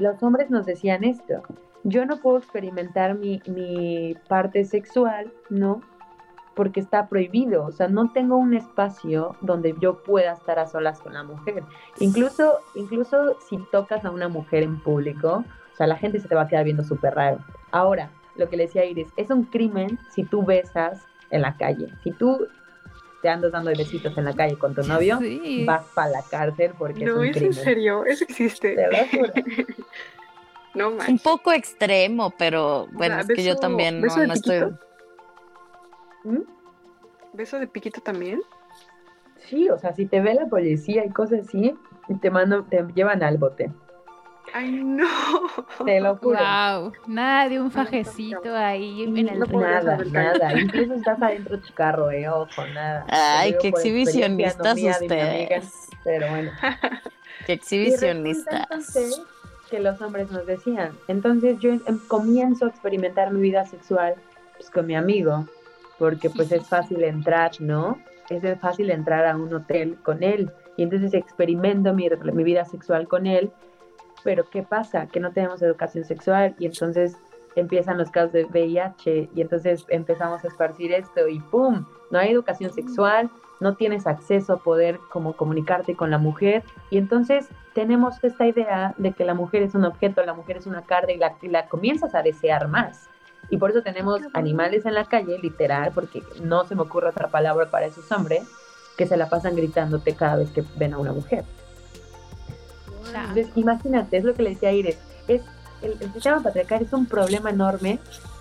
los 0.00 0.22
hombres 0.22 0.50
nos 0.50 0.66
decían 0.66 1.04
esto 1.04 1.42
yo 1.84 2.06
no 2.06 2.18
puedo 2.18 2.38
experimentar 2.38 3.16
mi, 3.16 3.42
mi 3.46 4.16
parte 4.28 4.64
sexual, 4.64 5.32
¿no? 5.50 5.82
Porque 6.54 6.80
está 6.80 7.08
prohibido, 7.08 7.64
o 7.64 7.72
sea, 7.72 7.88
no 7.88 8.12
tengo 8.12 8.36
un 8.36 8.54
espacio 8.54 9.36
donde 9.40 9.74
yo 9.80 10.02
pueda 10.02 10.32
estar 10.32 10.58
a 10.58 10.66
solas 10.66 11.00
con 11.00 11.14
la 11.14 11.22
mujer. 11.22 11.64
Incluso, 11.98 12.58
incluso 12.74 13.38
si 13.48 13.58
tocas 13.72 14.04
a 14.04 14.10
una 14.10 14.28
mujer 14.28 14.62
en 14.62 14.80
público, 14.80 15.44
o 15.72 15.76
sea, 15.76 15.86
la 15.86 15.96
gente 15.96 16.20
se 16.20 16.28
te 16.28 16.34
va 16.34 16.42
a 16.42 16.48
quedar 16.48 16.64
viendo 16.64 16.84
súper 16.84 17.14
raro. 17.14 17.38
Ahora, 17.70 18.10
lo 18.36 18.48
que 18.48 18.56
le 18.56 18.64
decía 18.64 18.84
Iris, 18.84 19.08
es 19.16 19.30
un 19.30 19.44
crimen 19.44 19.98
si 20.10 20.24
tú 20.24 20.44
besas 20.44 21.06
en 21.30 21.42
la 21.42 21.56
calle. 21.56 21.88
Si 22.04 22.12
tú 22.12 22.46
te 23.22 23.28
andas 23.28 23.52
dando 23.52 23.70
besitos 23.70 24.18
en 24.18 24.24
la 24.24 24.34
calle 24.34 24.58
con 24.58 24.74
tu 24.74 24.82
novio, 24.82 25.20
vas 25.64 25.86
para 25.94 26.10
la 26.10 26.22
cárcel 26.22 26.72
porque 26.76 27.04
no, 27.04 27.22
es 27.22 27.36
un 27.36 27.44
en 27.44 27.54
serio, 27.54 28.04
eso 28.04 28.24
existe. 28.24 28.76
no 30.74 30.90
más. 30.90 31.08
Un 31.08 31.18
poco 31.20 31.52
extremo, 31.52 32.34
pero 32.36 32.88
bueno, 32.92 33.20
es 33.20 33.28
que 33.28 33.44
yo 33.44 33.56
también 33.56 34.00
no, 34.00 34.26
no 34.26 34.34
estoy. 34.34 34.74
¿Mm? 36.24 36.42
¿Beso 37.32 37.58
de 37.58 37.66
piquito 37.68 38.00
también? 38.00 38.42
Sí, 39.48 39.70
o 39.70 39.78
sea, 39.78 39.94
si 39.94 40.06
te 40.06 40.20
ve 40.20 40.34
la 40.34 40.46
policía 40.46 41.04
y 41.04 41.10
cosas 41.10 41.46
así, 41.46 41.74
te 42.20 42.30
mando, 42.30 42.64
te 42.64 42.84
llevan 42.94 43.22
al 43.22 43.38
bote. 43.38 43.70
Ay, 44.52 44.70
no. 44.70 45.08
Te 45.84 46.00
lo 46.00 46.16
juro. 46.16 46.38
Wow. 46.38 46.92
Nada 47.06 47.48
de 47.48 47.60
un 47.60 47.70
fajecito 47.70 48.54
ahí 48.54 49.04
en 49.04 49.16
el 49.16 49.38
Nada, 49.38 49.98
nada. 50.10 50.52
Incluso 50.60 50.94
estás 50.94 51.22
adentro 51.22 51.56
de 51.56 51.72
carro, 51.72 52.10
eh. 52.10 52.28
Ojo, 52.28 52.66
nada. 52.74 53.06
Ay, 53.08 53.56
qué 53.60 53.68
exhibicionistas 53.68 54.78
ustedes. 54.78 55.88
pero 56.04 56.28
bueno. 56.28 56.50
Qué 57.46 57.54
exhibicionistas. 57.54 58.94
que 59.68 59.80
los 59.80 60.00
hombres 60.00 60.30
nos 60.30 60.46
decían. 60.46 60.92
Entonces 61.08 61.58
yo 61.58 61.72
em, 61.72 61.98
comienzo 62.06 62.66
a 62.66 62.68
experimentar 62.68 63.32
mi 63.32 63.40
vida 63.40 63.64
sexual 63.64 64.14
pues, 64.56 64.70
con 64.70 64.86
mi 64.86 64.94
amigo, 64.94 65.48
porque 65.98 66.30
pues 66.30 66.52
es 66.52 66.68
fácil 66.68 67.02
entrar, 67.02 67.50
¿no? 67.58 67.98
Es 68.30 68.42
fácil 68.60 68.90
entrar 68.90 69.26
a 69.26 69.34
un 69.34 69.52
hotel 69.52 69.98
con 70.04 70.22
él. 70.22 70.52
Y 70.76 70.84
entonces 70.84 71.14
experimento 71.14 71.92
mi, 71.94 72.08
mi 72.32 72.44
vida 72.44 72.64
sexual 72.64 73.08
con 73.08 73.26
él 73.26 73.50
pero 74.22 74.44
¿qué 74.48 74.62
pasa? 74.62 75.06
Que 75.06 75.20
no 75.20 75.32
tenemos 75.32 75.62
educación 75.62 76.04
sexual 76.04 76.54
y 76.58 76.66
entonces 76.66 77.16
empiezan 77.54 77.98
los 77.98 78.10
casos 78.10 78.32
de 78.32 78.44
VIH 78.44 79.30
y 79.34 79.40
entonces 79.40 79.84
empezamos 79.88 80.44
a 80.44 80.48
esparcir 80.48 80.92
esto 80.92 81.28
y 81.28 81.40
¡pum! 81.40 81.84
No 82.10 82.18
hay 82.18 82.30
educación 82.30 82.72
sexual, 82.72 83.30
no 83.60 83.74
tienes 83.74 84.06
acceso 84.06 84.54
a 84.54 84.56
poder 84.58 84.98
como 85.10 85.34
comunicarte 85.34 85.94
con 85.94 86.10
la 86.10 86.18
mujer 86.18 86.62
y 86.90 86.98
entonces 86.98 87.48
tenemos 87.74 88.22
esta 88.22 88.46
idea 88.46 88.94
de 88.98 89.12
que 89.12 89.24
la 89.24 89.34
mujer 89.34 89.62
es 89.62 89.74
un 89.74 89.84
objeto, 89.84 90.24
la 90.24 90.34
mujer 90.34 90.56
es 90.56 90.66
una 90.66 90.82
carne 90.82 91.14
y 91.14 91.18
la, 91.18 91.36
y 91.42 91.48
la 91.48 91.66
comienzas 91.66 92.14
a 92.14 92.22
desear 92.22 92.68
más. 92.68 93.08
Y 93.50 93.56
por 93.56 93.70
eso 93.70 93.82
tenemos 93.82 94.20
animales 94.34 94.86
en 94.86 94.94
la 94.94 95.04
calle, 95.04 95.38
literal, 95.38 95.90
porque 95.94 96.22
no 96.42 96.64
se 96.64 96.74
me 96.74 96.82
ocurre 96.82 97.08
otra 97.08 97.28
palabra 97.28 97.70
para 97.70 97.86
esos 97.86 98.10
hombres, 98.12 98.44
que 98.96 99.06
se 99.06 99.16
la 99.16 99.28
pasan 99.28 99.56
gritándote 99.56 100.14
cada 100.14 100.36
vez 100.36 100.50
que 100.52 100.64
ven 100.76 100.94
a 100.94 100.98
una 100.98 101.12
mujer. 101.12 101.44
Entonces, 103.14 103.48
imagínate, 103.56 104.16
es 104.16 104.24
lo 104.24 104.34
que 104.34 104.42
le 104.42 104.50
decía 104.50 104.72
Iris, 104.72 104.96
es, 105.28 105.42
el, 105.82 105.98
sistema 106.12 106.42
patriarcal 106.42 106.82
es 106.82 106.92
un 106.92 107.06
problema 107.06 107.50
enorme, 107.50 107.98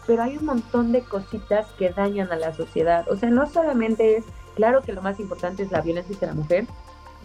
pero 0.08 0.24
hay 0.24 0.38
un 0.38 0.46
montón 0.46 0.92
de 0.92 1.02
cositas 1.02 1.68
que 1.78 1.90
dañan 1.90 2.32
a 2.32 2.36
la 2.36 2.54
sociedad. 2.54 3.08
O 3.10 3.16
sea, 3.16 3.30
no 3.30 3.50
solamente 3.50 4.18
es, 4.18 4.26
claro 4.56 4.82
que 4.82 4.94
lo 4.94 5.02
más 5.02 5.20
importante 5.20 5.64
es 5.64 5.72
la 5.72 5.82
violencia 5.82 6.16
hacia 6.16 6.28
la 6.30 6.34
mujer, 6.34 6.66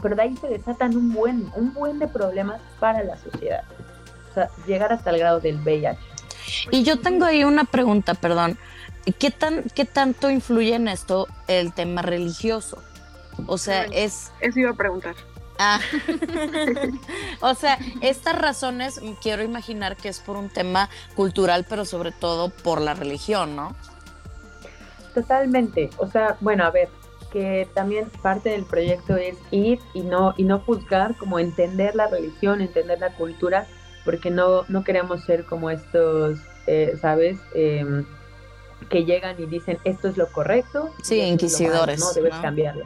pero 0.02 0.14
de 0.14 0.22
ahí 0.22 0.37
se 0.37 0.48
desatan 0.48 0.96
un 0.96 1.12
buen, 1.12 1.50
un 1.56 1.72
buen 1.72 1.98
de 1.98 2.09
problemas 2.09 2.61
para 2.80 3.02
la 3.02 3.16
sociedad. 3.16 3.62
O 4.30 4.35
sea, 4.35 4.50
llegar 4.66 4.92
hasta 4.92 5.11
el 5.11 5.18
grado 5.18 5.40
del 5.40 5.56
VIH. 5.56 5.98
Y 6.70 6.82
yo 6.85 7.00
tengo 7.00 7.24
ahí 7.24 7.44
una 7.44 7.64
pregunta, 7.64 8.14
perdón. 8.14 8.59
¿Qué, 9.18 9.30
tan, 9.30 9.64
¿Qué 9.74 9.85
tanto 9.85 10.30
influye 10.30 10.74
en 10.74 10.88
esto 10.88 11.28
el 11.46 11.72
tema 11.72 12.02
religioso? 12.02 12.82
O 13.46 13.56
sea, 13.59 13.85
es... 13.85 14.32
Eso 14.40 14.61
iba 14.61 14.70
a 14.70 14.74
preguntar. 14.74 15.14
Ah. 15.58 15.80
o 17.40 17.54
sea, 17.54 17.78
estas 18.00 18.38
razones 18.38 19.00
quiero 19.22 19.42
imaginar 19.42 19.96
que 19.96 20.08
es 20.08 20.20
por 20.20 20.36
un 20.36 20.48
tema 20.48 20.88
cultural, 21.14 21.66
pero 21.68 21.84
sobre 21.84 22.12
todo 22.12 22.50
por 22.50 22.80
la 22.80 22.94
religión, 22.94 23.56
¿no? 23.56 23.74
Totalmente. 25.14 25.90
O 25.98 26.06
sea, 26.06 26.36
bueno, 26.40 26.64
a 26.64 26.70
ver, 26.70 26.88
que 27.32 27.68
también 27.74 28.08
parte 28.22 28.50
del 28.50 28.64
proyecto 28.64 29.16
es 29.16 29.36
ir 29.50 29.78
y 29.94 30.02
no 30.02 30.34
y 30.36 30.44
no 30.44 30.60
juzgar, 30.60 31.16
como 31.16 31.38
entender 31.38 31.94
la 31.94 32.06
religión, 32.06 32.60
entender 32.60 33.00
la 33.00 33.14
cultura, 33.14 33.66
porque 34.04 34.30
no 34.30 34.64
no 34.68 34.84
queremos 34.84 35.24
ser 35.24 35.44
como 35.44 35.70
estos, 35.70 36.38
eh, 36.66 36.96
¿sabes? 37.00 37.38
Em, 37.54 38.04
que 38.90 39.04
llegan 39.04 39.40
y 39.40 39.46
dicen 39.46 39.78
esto 39.84 40.08
es 40.08 40.16
lo 40.16 40.28
correcto. 40.28 40.90
Sí, 41.02 41.20
inquisidores. 41.20 41.98
no 41.98 42.12
debes 42.12 42.34
cambiarlo 42.36 42.84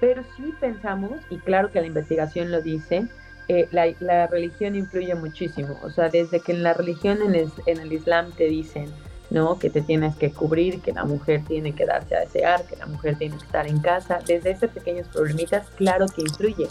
pero 0.00 0.22
sí 0.36 0.54
pensamos, 0.60 1.12
y 1.30 1.38
claro 1.38 1.70
que 1.70 1.80
la 1.80 1.86
investigación 1.86 2.50
lo 2.50 2.60
dice, 2.60 3.06
eh, 3.48 3.68
la, 3.70 4.26
religión 4.26 4.74
influye 4.74 5.14
muchísimo. 5.14 5.78
O 5.82 5.90
sea, 5.90 6.08
desde 6.08 6.40
que 6.40 6.52
en 6.52 6.62
la 6.62 6.74
religión, 6.74 7.22
en 7.22 7.34
el, 7.34 7.50
en 7.66 7.78
el 7.78 7.92
Islam 7.92 8.32
te 8.32 8.44
dicen, 8.44 8.92
¿no? 9.30 9.58
Que 9.58 9.70
te 9.70 9.82
tienes 9.82 10.16
que 10.16 10.32
cubrir, 10.32 10.80
que 10.80 10.92
la 10.92 11.04
mujer 11.04 11.42
tiene 11.46 11.72
que 11.72 11.86
darse 11.86 12.16
a 12.16 12.20
desear, 12.20 12.64
que 12.66 12.76
la 12.76 12.86
mujer 12.86 13.16
tiene 13.16 13.36
que 13.36 13.44
estar 13.44 13.66
en 13.66 13.80
casa. 13.80 14.18
Desde 14.26 14.50
esos 14.50 14.70
pequeños 14.70 15.08
problemitas, 15.08 15.68
claro 15.76 16.06
que 16.06 16.22
influye. 16.22 16.68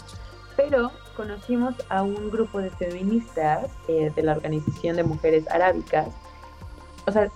Pero 0.56 0.90
conocimos 1.16 1.74
a 1.88 2.02
un 2.02 2.30
grupo 2.30 2.60
de 2.60 2.70
feministas 2.70 3.66
eh, 3.88 4.12
de 4.14 4.22
la 4.22 4.32
Organización 4.32 4.96
de 4.96 5.04
Mujeres 5.04 5.44
Arábicas. 5.50 6.08
O 7.06 7.12
sea, 7.12 7.30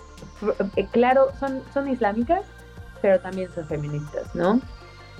eh, 0.77 0.87
claro, 0.91 1.29
son, 1.39 1.63
son 1.73 1.89
islámicas, 1.89 2.45
pero 3.01 3.21
también 3.21 3.51
son 3.55 3.67
feministas, 3.67 4.35
¿no? 4.35 4.61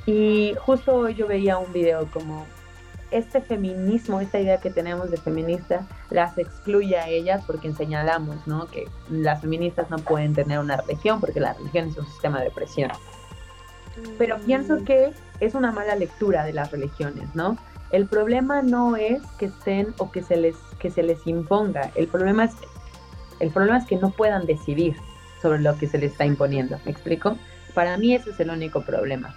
Y 0.07 0.55
justo 0.59 0.95
hoy 0.95 1.15
yo 1.15 1.27
veía 1.27 1.59
un 1.59 1.73
video 1.73 2.07
como 2.13 2.47
este 3.11 3.41
feminismo, 3.41 4.21
esta 4.21 4.39
idea 4.39 4.59
que 4.59 4.71
tenemos 4.71 5.11
de 5.11 5.17
feminista, 5.17 5.87
las 6.11 6.39
excluye 6.39 6.97
a 6.97 7.09
ellas 7.09 7.43
porque 7.47 7.73
señalamos, 7.73 8.47
¿no? 8.47 8.67
Que 8.67 8.89
las 9.11 9.41
feministas 9.41 9.91
no 9.91 9.99
pueden 9.99 10.35
tener 10.35 10.59
una 10.59 10.77
religión 10.77 11.21
porque 11.21 11.41
la 11.41 11.53
religión 11.55 11.89
es 11.89 11.99
un 11.99 12.07
sistema 12.07 12.41
de 12.41 12.49
opresión. 12.49 12.91
Pero 14.17 14.39
pienso 14.39 14.77
mm. 14.77 14.85
que 14.85 15.13
es 15.41 15.55
una 15.55 15.73
mala 15.73 15.97
lectura 15.97 16.45
de 16.45 16.53
las 16.53 16.71
religiones, 16.71 17.35
¿no? 17.35 17.59
El 17.91 18.07
problema 18.07 18.63
no 18.63 18.95
es 18.95 19.21
que 19.39 19.47
estén 19.47 19.93
o 19.99 20.13
que 20.13 20.23
se 20.23 20.37
les 20.37 20.57
que 20.79 20.91
se 20.91 21.03
les 21.03 21.27
imponga. 21.27 21.91
El 21.97 22.07
problema 22.07 22.45
es 22.45 22.53
el 23.41 23.51
problema 23.51 23.79
es 23.79 23.87
que 23.87 23.97
no 23.97 24.11
puedan 24.11 24.47
decidir 24.47 24.97
sobre 25.43 25.59
lo 25.59 25.77
que 25.77 25.89
se 25.89 25.99
les 25.99 26.13
está 26.13 26.25
imponiendo. 26.25 26.79
¿Me 26.85 26.93
explico? 26.93 27.37
Para 27.75 27.97
mí 27.97 28.15
ese 28.15 28.31
es 28.31 28.41
el 28.41 28.51
único 28.51 28.83
problema 28.83 29.35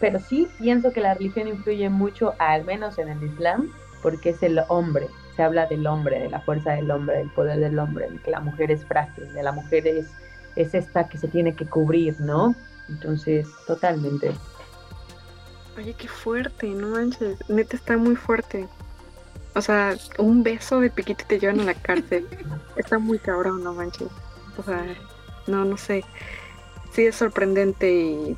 pero 0.00 0.18
sí 0.18 0.48
pienso 0.58 0.92
que 0.92 1.00
la 1.00 1.14
religión 1.14 1.48
influye 1.48 1.88
mucho, 1.88 2.34
al 2.38 2.64
menos 2.64 2.98
en 2.98 3.08
el 3.08 3.22
Islam, 3.22 3.72
porque 4.02 4.30
es 4.30 4.42
el 4.42 4.60
hombre, 4.68 5.08
se 5.36 5.42
habla 5.42 5.66
del 5.66 5.86
hombre, 5.86 6.20
de 6.20 6.30
la 6.30 6.40
fuerza 6.40 6.72
del 6.72 6.90
hombre, 6.90 7.18
del 7.18 7.30
poder 7.30 7.58
del 7.58 7.78
hombre, 7.78 8.10
de 8.10 8.18
que 8.18 8.30
la 8.30 8.40
mujer 8.40 8.70
es 8.70 8.84
frágil, 8.84 9.32
de 9.32 9.42
la 9.42 9.52
mujer 9.52 9.86
es, 9.86 10.06
es 10.56 10.74
esta 10.74 11.08
que 11.08 11.18
se 11.18 11.28
tiene 11.28 11.54
que 11.54 11.66
cubrir, 11.66 12.20
¿no? 12.20 12.54
Entonces, 12.88 13.46
totalmente. 13.66 14.32
Oye, 15.76 15.94
qué 15.94 16.08
fuerte, 16.08 16.66
no 16.68 16.88
manches, 16.88 17.38
neta 17.48 17.76
está 17.76 17.96
muy 17.96 18.16
fuerte. 18.16 18.66
O 19.54 19.60
sea, 19.60 19.96
un 20.18 20.42
beso 20.42 20.80
de 20.80 20.90
piquito 20.90 21.24
te 21.26 21.38
llevan 21.38 21.60
a 21.60 21.64
la 21.64 21.74
cárcel. 21.74 22.26
está 22.76 22.98
muy 22.98 23.18
cabrón, 23.18 23.62
no 23.62 23.74
manches. 23.74 24.08
O 24.56 24.62
sea, 24.62 24.84
no, 25.46 25.64
no 25.64 25.76
sé. 25.76 26.04
Sí 26.92 27.06
es 27.06 27.16
sorprendente 27.16 27.90
y 27.92 28.36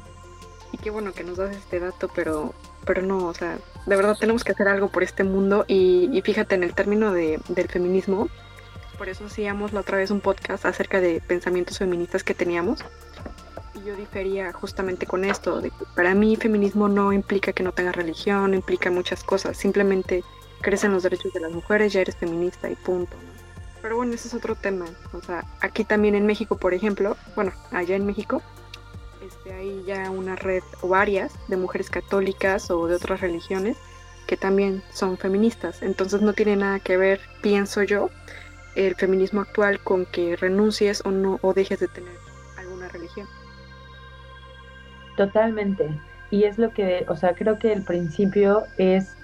y 0.73 0.79
qué 0.79 0.91
bueno 0.91 1.13
que 1.13 1.25
nos 1.25 1.39
das 1.39 1.57
este 1.57 1.81
dato, 1.81 2.09
pero, 2.15 2.55
pero 2.85 3.03
no, 3.03 3.27
o 3.27 3.35
sea, 3.35 3.59
de 3.87 3.97
verdad 3.97 4.17
tenemos 4.19 4.45
que 4.45 4.53
hacer 4.53 4.69
algo 4.69 4.89
por 4.89 5.03
este 5.03 5.25
mundo 5.25 5.65
y, 5.67 6.21
fíjate 6.25 6.55
en 6.55 6.63
el 6.63 6.75
término 6.75 7.13
de, 7.13 7.41
del 7.49 7.69
feminismo, 7.69 8.29
por 8.99 9.09
eso 9.09 9.27
hacíamos 9.27 9.73
la 9.73 9.81
otra 9.81 9.97
vez 9.97 10.11
un 10.11 10.21
podcast 10.21 10.67
acerca 10.67 11.01
de 11.01 11.23
pensamientos 11.27 11.79
feministas 11.79 12.23
que 12.23 12.35
teníamos 12.35 12.85
y 13.75 13.87
yo 13.87 13.97
difería 13.97 14.53
justamente 14.53 15.07
con 15.07 15.25
esto, 15.25 15.61
de 15.61 15.71
que 15.71 15.85
para 15.95 16.15
mí 16.15 16.37
feminismo 16.37 16.89
no 16.89 17.13
implica 17.13 17.53
que 17.53 17.63
no 17.63 17.73
tengas 17.73 17.97
religión, 17.97 18.55
implica 18.55 18.91
muchas 18.91 19.25
cosas, 19.25 19.57
simplemente 19.57 20.23
crees 20.61 20.85
en 20.85 20.93
los 20.93 21.03
derechos 21.03 21.33
de 21.33 21.41
las 21.41 21.53
mujeres, 21.53 21.93
ya 21.93 22.01
eres 22.01 22.17
feminista 22.17 22.69
y 22.69 22.75
punto. 22.75 23.17
Pero 23.83 23.97
bueno, 23.97 24.13
ese 24.13 24.29
es 24.29 24.35
otro 24.35 24.55
tema. 24.55 24.85
O 25.13 25.23
sea, 25.23 25.45
aquí 25.61 25.85
también 25.85 26.15
en 26.15 26.27
México, 26.27 26.57
por 26.57 26.75
ejemplo, 26.75 27.17
bueno, 27.35 27.53
allá 27.71 27.97
en 27.97 28.05
México, 28.05 28.43
este, 29.31 29.53
hay 29.53 29.83
ya 29.87 30.11
una 30.11 30.37
red 30.37 30.63
o 30.81 30.89
varias 30.89 31.33
de 31.49 31.57
mujeres 31.57 31.91
católicas 31.91 32.71
o 32.71 32.87
de 32.87 32.97
otras 32.97 33.21
religiones 33.21 33.77
que 34.27 34.37
también 34.37 34.83
son 34.93 35.17
feministas. 35.19 35.83
Entonces 35.83 36.23
no 36.23 36.33
tiene 36.33 36.57
nada 36.57 36.81
que 36.81 36.97
ver, 36.97 37.21
pienso 37.43 37.83
yo, 37.83 38.11
el 38.75 38.95
feminismo 38.95 39.41
actual 39.41 39.81
con 39.81 40.07
que 40.07 40.37
renuncies 40.37 41.03
o 41.05 41.11
no 41.11 41.39
o 41.43 41.53
dejes 41.53 41.81
de 41.81 41.89
tener 41.89 42.15
alguna 42.57 42.89
religión. 42.89 43.27
Totalmente. 45.17 45.89
Y 46.31 46.45
es 46.45 46.59
lo 46.59 46.73
que, 46.73 47.05
o 47.09 47.17
sea, 47.17 47.35
creo 47.35 47.59
que 47.59 47.73
el 47.73 47.83
principio 47.83 48.65
es 48.79 49.15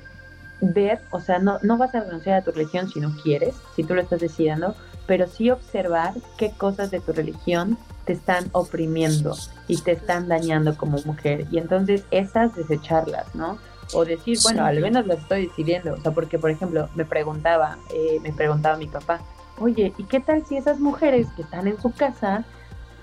ver, 0.61 1.01
o 1.11 1.21
sea, 1.21 1.38
no, 1.38 1.59
no 1.62 1.77
vas 1.77 1.95
a 1.95 2.01
renunciar 2.01 2.40
a 2.40 2.45
tu 2.45 2.51
religión 2.51 2.88
si 2.88 3.01
no 3.01 3.14
quieres, 3.23 3.55
si 3.77 3.85
tú 3.85 3.95
lo 3.95 4.01
estás 4.01 4.21
decidiendo, 4.21 4.75
pero 5.07 5.27
sí 5.27 5.51
observar 5.51 6.14
qué 6.37 6.51
cosas 6.51 6.90
de 6.90 7.01
tu 7.01 7.12
religión 7.12 7.79
te 8.05 8.12
están 8.12 8.49
oprimiendo 8.53 9.35
y 9.69 9.81
te 9.81 9.92
están 9.92 10.29
dañando 10.29 10.77
como 10.77 10.99
mujer. 11.05 11.47
Y 11.51 11.59
entonces 11.59 12.05
esas 12.11 12.55
desecharlas, 12.55 13.35
¿no? 13.35 13.59
O 13.92 14.05
decir, 14.05 14.38
bueno, 14.42 14.64
al 14.64 14.81
menos 14.81 15.07
las 15.07 15.19
estoy 15.19 15.47
decidiendo. 15.47 15.95
O 15.95 16.01
sea, 16.01 16.12
porque, 16.12 16.38
por 16.38 16.51
ejemplo, 16.51 16.88
me 16.95 17.05
preguntaba, 17.05 17.79
eh, 17.95 18.19
me 18.21 18.33
preguntaba 18.33 18.77
mi 18.77 18.87
papá, 18.87 19.21
Oye, 19.59 19.95
¿y 19.97 20.05
qué 20.05 20.21
tal 20.21 20.45
si 20.45 20.57
esas 20.57 20.81
mujeres 20.81 21.29
que 21.35 21.42
están 21.42 21.66
en 21.66 21.81
su 21.81 21.90
casa, 21.90 22.45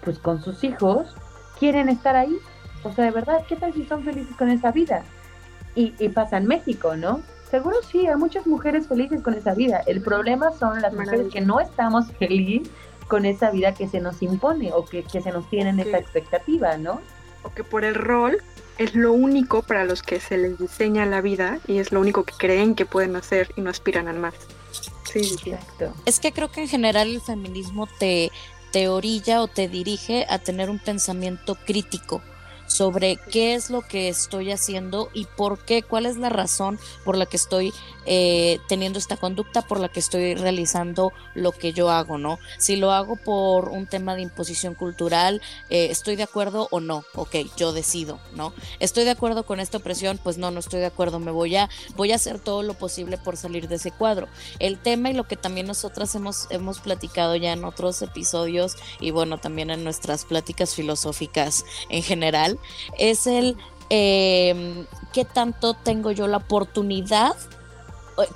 pues 0.03 0.19
con 0.19 0.41
sus 0.43 0.63
hijos, 0.63 1.15
quieren 1.59 1.89
estar 1.89 2.15
ahí? 2.15 2.37
O 2.83 2.91
sea, 2.93 3.05
de 3.05 3.11
verdad, 3.11 3.43
¿qué 3.47 3.55
tal 3.55 3.73
si 3.73 3.85
son 3.85 4.03
felices 4.03 4.35
con 4.37 4.49
esa 4.49 4.71
vida? 4.71 5.03
Y, 5.75 5.95
y 5.97 6.09
pasa 6.09 6.37
en 6.37 6.45
México, 6.45 6.95
¿no? 6.95 7.21
Seguro 7.53 7.77
sí, 7.83 8.07
hay 8.07 8.15
muchas 8.15 8.47
mujeres 8.47 8.87
felices 8.87 9.21
con 9.21 9.35
esa 9.35 9.53
vida. 9.53 9.83
El 9.85 10.01
problema 10.01 10.51
son 10.57 10.81
las 10.81 10.91
mujeres 10.91 11.31
que 11.31 11.39
no 11.39 11.59
estamos 11.59 12.07
felices 12.17 12.67
con 13.07 13.27
esa 13.27 13.51
vida 13.51 13.75
que 13.75 13.87
se 13.87 13.99
nos 13.99 14.23
impone 14.23 14.73
o 14.73 14.85
que, 14.85 15.05
se 15.07 15.31
nos 15.31 15.47
tiene 15.51 15.69
en 15.69 15.79
esa 15.79 15.99
expectativa, 15.99 16.77
¿no? 16.77 16.99
O 17.43 17.53
que 17.53 17.63
por 17.63 17.85
el 17.85 17.93
rol 17.93 18.41
es 18.79 18.95
lo 18.95 19.13
único 19.13 19.61
para 19.61 19.85
los 19.85 20.01
que 20.01 20.19
se 20.19 20.39
les 20.39 20.57
diseña 20.57 21.05
la 21.05 21.21
vida 21.21 21.59
y 21.67 21.77
es 21.77 21.91
lo 21.91 21.99
único 21.99 22.23
que 22.23 22.33
creen 22.35 22.73
que 22.73 22.87
pueden 22.87 23.15
hacer 23.15 23.51
y 23.55 23.61
no 23.61 23.69
aspiran 23.69 24.07
al 24.07 24.17
más. 24.17 24.33
Sí, 25.03 25.19
exacto. 25.19 25.93
Es 26.07 26.19
que 26.19 26.31
creo 26.31 26.49
que 26.49 26.61
en 26.61 26.67
general 26.67 27.07
el 27.07 27.21
feminismo 27.21 27.87
te, 27.99 28.31
te 28.71 28.89
orilla 28.89 29.43
o 29.43 29.47
te 29.47 29.67
dirige 29.67 30.25
a 30.27 30.39
tener 30.39 30.71
un 30.71 30.79
pensamiento 30.79 31.53
crítico 31.53 32.23
sobre 32.73 33.17
qué 33.31 33.53
es 33.53 33.69
lo 33.69 33.81
que 33.81 34.09
estoy 34.09 34.51
haciendo 34.51 35.09
y 35.13 35.25
por 35.25 35.59
qué, 35.59 35.83
cuál 35.83 36.07
es 36.07 36.17
la 36.17 36.29
razón 36.29 36.79
por 37.05 37.15
la 37.15 37.27
que 37.27 37.37
estoy 37.37 37.71
eh, 38.05 38.59
teniendo 38.67 38.97
esta 38.97 39.15
conducta, 39.15 39.61
por 39.61 39.79
la 39.79 39.89
que 39.89 39.99
estoy 39.99 40.33
realizando 40.35 41.13
lo 41.35 41.51
que 41.51 41.71
yo 41.71 41.89
hago, 41.89 42.17
¿no? 42.17 42.39
Si 42.57 42.75
lo 42.75 42.91
hago 42.91 43.15
por 43.15 43.69
un 43.69 43.85
tema 43.85 44.15
de 44.15 44.23
imposición 44.23 44.73
cultural, 44.73 45.41
eh, 45.69 45.87
¿estoy 45.91 46.15
de 46.15 46.23
acuerdo 46.23 46.67
o 46.71 46.79
no? 46.79 47.05
Ok, 47.13 47.35
yo 47.55 47.71
decido, 47.71 48.19
¿no? 48.35 48.53
¿Estoy 48.79 49.03
de 49.03 49.11
acuerdo 49.11 49.45
con 49.45 49.59
esta 49.59 49.77
opresión? 49.77 50.19
Pues 50.21 50.37
no, 50.37 50.51
no 50.51 50.59
estoy 50.59 50.79
de 50.79 50.87
acuerdo, 50.87 51.19
me 51.19 51.31
voy 51.31 51.55
a, 51.55 51.69
voy 51.95 52.11
a 52.11 52.15
hacer 52.15 52.39
todo 52.39 52.63
lo 52.63 52.73
posible 52.73 53.17
por 53.17 53.37
salir 53.37 53.67
de 53.67 53.75
ese 53.75 53.91
cuadro. 53.91 54.27
El 54.59 54.79
tema 54.79 55.11
y 55.11 55.13
lo 55.13 55.27
que 55.27 55.37
también 55.37 55.67
nosotras 55.67 56.13
hemos, 56.15 56.47
hemos 56.49 56.79
platicado 56.79 57.35
ya 57.35 57.53
en 57.53 57.63
otros 57.63 58.01
episodios 58.01 58.75
y 58.99 59.11
bueno, 59.11 59.37
también 59.37 59.69
en 59.69 59.83
nuestras 59.83 60.25
pláticas 60.25 60.73
filosóficas 60.75 61.65
en 61.89 62.03
general, 62.03 62.59
es 62.97 63.27
el 63.27 63.57
eh, 63.89 64.85
qué 65.11 65.25
tanto 65.25 65.73
tengo 65.73 66.11
yo 66.11 66.27
la 66.27 66.37
oportunidad 66.37 67.35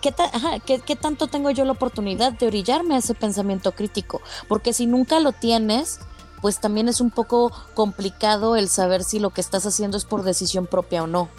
¿Qué, 0.02 0.80
¿qué, 0.80 0.96
tanto 0.96 1.28
tengo 1.28 1.52
yo 1.52 1.64
la 1.64 1.74
oportunidad 1.74 2.34
de 2.34 2.48
orillarme 2.48 2.96
a 2.96 2.98
ese 2.98 3.14
pensamiento 3.14 3.74
crítico? 3.74 4.22
Porque 4.48 4.74
si 4.74 4.88
nunca 4.88 5.20
lo 5.20 5.34
tienes, 5.34 6.00
pues 6.42 6.60
también 6.60 6.88
es 6.88 7.02
un 7.02 7.12
poco 7.12 7.52
complicado 7.76 8.56
el 8.56 8.70
saber 8.70 9.04
si 9.04 9.20
lo 9.20 9.30
que 9.30 9.42
estás 9.42 9.66
haciendo 9.66 9.98
es 9.98 10.06
por 10.06 10.24
decisión 10.24 10.66
propia 10.66 11.04
o 11.04 11.08
no. 11.08 11.30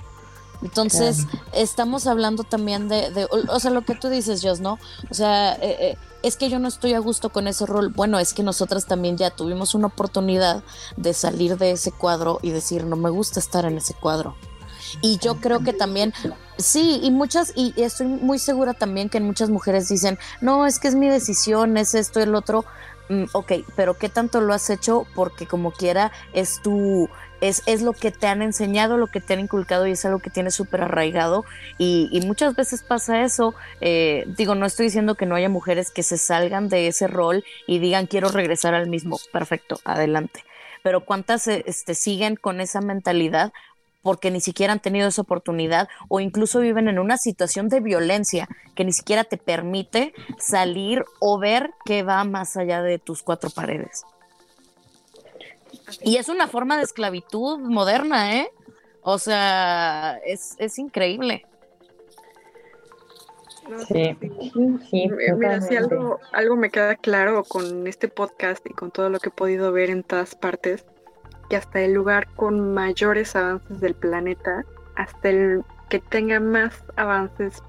Entonces, 0.62 1.27
estamos 1.53 2.07
hablando 2.09 2.42
también 2.42 2.88
de, 2.88 3.29
o, 3.31 3.61
sea, 3.61 3.70
lo 3.70 3.83
que 3.83 3.94
tú 3.94 4.09
dices, 4.09 4.42
Jos, 4.42 4.61
¿no? 4.61 4.79
O 5.09 5.14
sea, 5.14 5.55
eh, 5.55 5.77
eh, 5.81 5.96
es 6.23 6.37
que 6.37 6.51
yo 6.51 6.59
no 6.59 6.69
estoy 6.69 6.95
a 6.95 6.99
gusto 6.99 7.31
con 7.31 7.49
ese 7.49 7.67
rol. 7.67 7.91
Bueno, 7.91 8.19
es 8.19 8.35
que 8.35 8.43
nosotras 8.43 8.87
también 8.87 9.17
ya 9.17 9.31
tuvimos 9.31 9.75
una 9.75 9.87
oportunidad 9.87 10.63
de 10.97 11.15
salir 11.15 11.57
de 11.59 11.73
ese 11.73 11.93
cuadro 11.93 12.39
y 12.43 12.51
decir, 12.51 12.85
no 12.85 12.97
me 12.97 13.11
gusta 13.11 13.41
estar 13.41 13.65
en 13.65 13.79
ese 13.79 13.95
cuadro. 13.95 14.37
Y 15.01 15.19
yo 15.19 15.37
creo 15.37 15.61
que 15.61 15.73
también, 15.73 16.15
sí, 16.57 17.01
y 17.03 17.11
muchas, 17.11 17.53
y 17.55 17.75
estoy 17.77 18.07
muy 18.07 18.39
segura 18.39 18.75
también 18.75 19.09
que 19.09 19.21
muchas 19.21 19.51
mujeres 19.51 19.89
dicen, 19.89 20.19
no, 20.41 20.67
es 20.67 20.79
que 20.79 20.89
es 20.89 20.95
mi 20.95 21.09
decisión, 21.09 21.77
es 21.77 21.95
esto, 21.95 22.21
el 22.21 22.35
otro. 22.35 22.65
Mm, 23.09 23.25
ok, 23.33 23.53
pero 23.77 23.97
¿qué 23.97 24.09
tanto 24.09 24.41
lo 24.41 24.53
has 24.53 24.69
hecho? 24.71 25.07
Porque 25.15 25.47
como 25.47 25.73
quiera, 25.73 26.13
es 26.33 26.61
tu, 26.63 27.09
es, 27.40 27.62
es 27.66 27.83
lo 27.83 27.92
que 27.92 28.11
te 28.11 28.27
han 28.27 28.42
enseñado, 28.42 28.96
lo 28.96 29.07
que 29.07 29.20
te 29.20 29.35
han 29.35 29.40
inculcado 29.40 29.87
y 29.87 29.92
es 29.92 30.05
algo 30.05 30.18
que 30.18 30.31
tienes 30.31 30.55
súper 30.55 30.83
arraigado. 30.83 31.44
Y, 31.79 32.09
y, 32.12 32.20
muchas 32.27 32.55
veces 32.55 32.83
pasa 32.83 33.22
eso. 33.22 33.55
Eh, 33.81 34.24
digo, 34.37 34.55
no 34.55 34.66
estoy 34.66 34.87
diciendo 34.87 35.14
que 35.14 35.27
no 35.27 35.35
haya 35.35 35.48
mujeres 35.48 35.90
que 35.90 36.03
se 36.03 36.18
salgan 36.18 36.68
de 36.68 36.88
ese 36.88 37.07
rol 37.07 37.44
y 37.66 37.79
digan 37.79 38.07
quiero 38.07 38.29
regresar 38.29 38.74
al 38.74 38.88
mismo. 38.88 39.18
Perfecto, 39.33 39.81
adelante 39.85 40.44
pero 40.83 41.05
cuántas 41.05 41.46
este, 41.48 41.94
siguen 41.94 42.37
con 42.37 42.61
esa 42.61 42.81
mentalidad 42.81 43.53
porque 44.03 44.31
ni 44.31 44.40
siquiera 44.40 44.72
han 44.72 44.81
tenido 44.81 45.09
esa 45.09 45.22
oportunidad 45.22 45.88
o 46.09 46.20
incluso 46.20 46.61
viven 46.61 46.88
en 46.88 46.98
una 46.98 47.18
situación 47.18 47.68
de 47.68 47.81
violencia 47.81 48.48
que 48.74 48.85
ni 48.85 48.92
siquiera 48.92 49.24
te 49.24 49.37
permite 49.37 50.14
salir 50.38 51.05
o 51.20 51.38
ver 51.38 51.72
que 51.85 52.03
va 52.03 52.24
más 52.24 52.57
allá 52.57 52.81
de 52.81 52.98
tus 52.98 53.22
cuatro 53.22 53.51
paredes. 53.51 54.05
Y 56.03 56.16
es 56.16 56.29
una 56.29 56.46
forma 56.48 56.77
de 56.77 56.83
esclavitud 56.83 57.59
moderna, 57.59 58.37
¿eh? 58.37 58.51
O 59.03 59.18
sea, 59.18 60.20
es, 60.24 60.79
increíble. 60.79 61.46
sí, 63.87 64.16
sí, 64.90 65.11
Mira, 65.37 65.61
si 65.61 65.77
algo, 65.77 66.18
algo 66.33 66.57
me 66.57 66.70
queda 66.70 66.96
claro 66.96 67.44
con 67.44 67.87
este 67.87 68.09
podcast 68.09 68.64
y 68.66 68.74
con 68.74 68.90
todo 68.90 69.09
lo 69.09 69.18
que 69.18 69.29
he 69.29 69.33
podido 69.33 69.72
ver 69.72 69.90
en 69.90 70.03
todas 70.03 70.35
partes, 70.35 70.85
que 71.48 71.57
hasta 71.57 71.81
el 71.81 71.92
lugar 71.92 72.29
con 72.35 72.74
mayores 72.74 73.35
avances 73.35 73.81
del 73.81 73.94
planeta, 73.94 74.64
hasta 74.96 75.31
el 75.31 75.64
que 75.88 76.01
tenga 76.01 76.40
más 76.40 76.85
avances, 76.96 77.62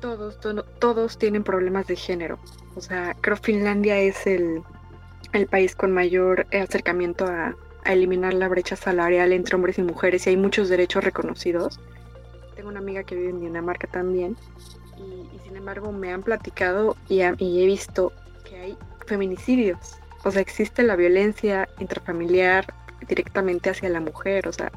todos, 0.00 0.38
todos 0.78 1.18
tienen 1.18 1.42
problemas 1.42 1.86
de 1.88 1.96
género. 1.96 2.38
O 2.76 2.80
sea, 2.80 3.16
creo 3.20 3.36
Finlandia 3.36 3.98
es 3.98 4.26
el, 4.26 4.62
país 5.48 5.74
con 5.74 5.92
mayor 5.92 6.46
acercamiento 6.52 7.26
a, 7.26 7.54
eliminar 7.84 8.34
la 8.34 8.48
brecha 8.48 8.76
salarial 8.76 9.32
entre 9.32 9.54
hombres 9.54 9.78
y 9.78 9.82
mujeres 9.82 10.26
y 10.26 10.30
hay 10.30 10.36
muchos 10.36 10.68
derechos 10.68 11.02
reconocidos. 11.02 11.80
Tengo 12.54 12.68
una 12.68 12.80
amiga 12.80 13.02
que 13.02 13.14
vive 13.14 13.30
en 13.30 13.40
Dinamarca 13.40 13.86
también 13.86 14.36
y, 14.98 15.38
sin 15.38 15.56
embargo 15.56 15.90
me 15.90 16.12
han 16.12 16.22
platicado 16.22 16.96
y, 17.08 17.22
y 17.38 17.62
he 17.62 17.66
visto 17.66 18.12
que 18.44 18.56
hay 18.56 18.78
feminicidios 19.06 19.98
o 20.24 20.30
sea, 20.30 20.42
existe 20.42 20.82
la 20.82 20.96
violencia 20.96 21.68
intrafamiliar 21.78 22.74
directamente 23.06 23.70
hacia 23.70 23.88
la 23.88 24.00
mujer, 24.00 24.48
o 24.48 24.52
sea, 24.52 24.72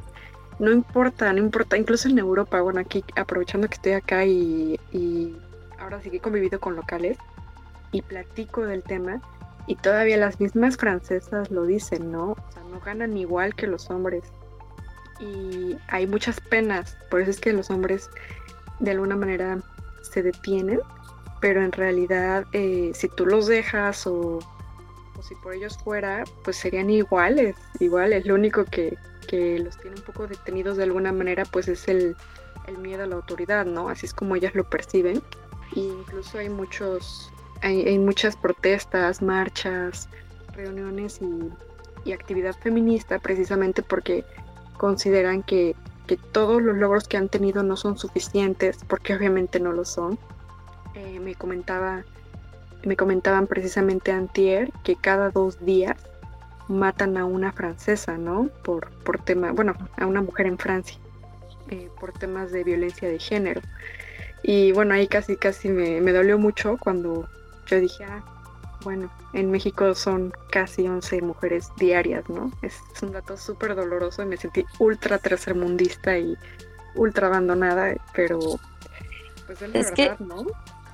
no 0.60 0.72
importa, 0.72 1.34
no 1.34 1.40
importa, 1.40 1.78
incluso 1.78 2.08
en 2.08 2.20
Europa, 2.20 2.62
bueno, 2.62 2.80
aquí 2.80 3.04
aprovechando 3.16 3.68
que 3.68 3.76
estoy 3.76 3.94
acá 3.94 4.26
y, 4.26 4.80
ahora 5.80 6.00
sí 6.02 6.12
que 6.12 6.18
he 6.18 6.22
convivido 6.22 6.60
con 6.60 6.76
locales 6.76 7.18
y 7.92 8.04
platico 8.04 8.62
del 8.62 8.84
tema 8.84 9.20
y 9.68 9.76
todavía 9.76 10.18
las 10.18 10.40
mismas 10.40 10.78
francesas 10.78 11.52
lo 11.52 11.66
dicen, 11.66 12.12
¿no? 12.12 12.32
O 12.32 12.52
sea, 12.54 12.64
no 12.64 12.80
ganan 12.80 13.18
igual 13.18 13.56
que 13.56 13.68
los 13.68 13.90
hombres 13.90 14.24
y 15.20 15.78
hay 15.88 16.08
muchas 16.08 16.42
penas, 16.42 16.98
por 17.10 17.22
eso 17.22 17.32
es 17.32 17.40
que 17.40 17.54
los 17.54 17.70
hombres 17.70 18.10
de 18.80 18.92
alguna 18.92 19.16
manera 19.16 19.60
se 20.02 20.24
detienen, 20.24 20.80
pero 21.40 21.64
en 21.64 21.72
realidad 21.72 22.46
eh, 22.54 22.92
si 22.96 23.08
tú 23.08 23.26
los 23.26 23.48
dejas 23.48 24.08
o 24.08 24.40
si 25.22 25.36
por 25.36 25.54
ellos 25.54 25.78
fuera, 25.78 26.24
pues 26.44 26.58
serían 26.58 26.90
iguales, 26.90 27.56
iguales. 27.80 28.26
Lo 28.26 28.36
único 28.36 28.66
que, 28.66 28.98
los 29.32 29.78
tiene 29.78 29.96
un 29.96 30.04
poco 30.04 30.28
detenidos 30.28 30.78
de 30.78 30.84
alguna 30.84 31.14
manera, 31.14 31.46
pues 31.46 31.68
es 31.68 31.88
el, 31.88 32.16
miedo 32.80 33.04
a 33.04 33.08
la 33.08 33.16
autoridad, 33.16 33.66
¿no? 33.66 33.90
Así 33.90 34.06
es 34.06 34.14
como 34.14 34.36
ellas 34.36 34.56
lo 34.56 34.64
perciben. 34.64 35.22
Y 35.74 35.88
incluso 35.88 36.38
hay 36.38 36.50
muchos, 36.50 37.31
hay, 37.62 38.00
muchas 38.00 38.36
protestas, 38.36 39.22
marchas, 39.22 40.10
reuniones 40.54 41.20
y, 41.22 42.12
actividad 42.14 42.56
feminista 42.56 43.20
precisamente 43.20 43.84
porque 43.84 44.26
consideran 44.78 45.44
que, 45.44 45.76
que, 46.08 46.18
todos 46.18 46.62
los 46.62 46.76
logros 46.76 47.08
que 47.08 47.18
han 47.18 47.30
tenido 47.30 47.62
no 47.62 47.78
son 47.78 47.98
suficientes, 47.98 48.80
porque 48.88 49.16
obviamente 49.16 49.60
no 49.60 49.72
lo 49.72 49.86
son. 49.86 50.18
Eh, 50.96 51.20
me 51.20 51.36
comentaba 51.36 52.04
me 52.84 52.96
comentaban 52.96 53.48
precisamente 53.48 54.12
antier 54.12 54.72
que 54.84 54.96
cada 54.96 55.30
dos 55.30 55.64
días 55.64 55.98
matan 56.68 57.18
a 57.18 57.26
una 57.26 57.52
francesa, 57.52 58.18
¿no? 58.18 58.50
Por, 58.64 58.90
por 59.04 59.20
tema, 59.20 59.52
bueno, 59.52 59.76
a 59.98 60.06
una 60.06 60.22
mujer 60.22 60.48
en 60.48 60.58
Francia, 60.58 60.98
eh, 61.70 61.90
por 62.00 62.14
temas 62.14 62.52
de 62.52 62.64
violencia 62.64 63.08
de 63.08 63.20
género. 63.20 63.62
Y 64.44 64.72
bueno, 64.72 64.94
ahí 64.94 65.08
casi, 65.08 65.36
casi 65.36 65.70
me, 65.70 66.02
me 66.02 66.12
dolió 66.14 66.40
mucho 66.40 66.78
cuando 66.78 67.28
yo 67.72 67.80
dije, 67.80 68.04
ah, 68.04 68.24
bueno, 68.84 69.10
en 69.34 69.50
México 69.50 69.96
son 69.96 70.34
casi 70.50 70.88
11 70.88 71.22
mujeres 71.22 71.70
diarias, 71.78 72.30
¿no? 72.30 72.52
Es, 72.62 72.80
un 73.02 73.14
dato 73.14 73.38
súper 73.38 73.76
doloroso 73.76 74.24
y 74.24 74.26
me 74.26 74.38
sentí 74.38 74.66
ultra 74.80 75.18
tercermundista 75.18 76.18
y 76.18 76.38
ultra 76.96 77.28
abandonada, 77.28 77.96
pero 78.14 78.40
pues 79.48 79.62
es 79.62 79.74
la 79.74 79.96
verdad, 79.96 80.20
¿no? 80.20 80.46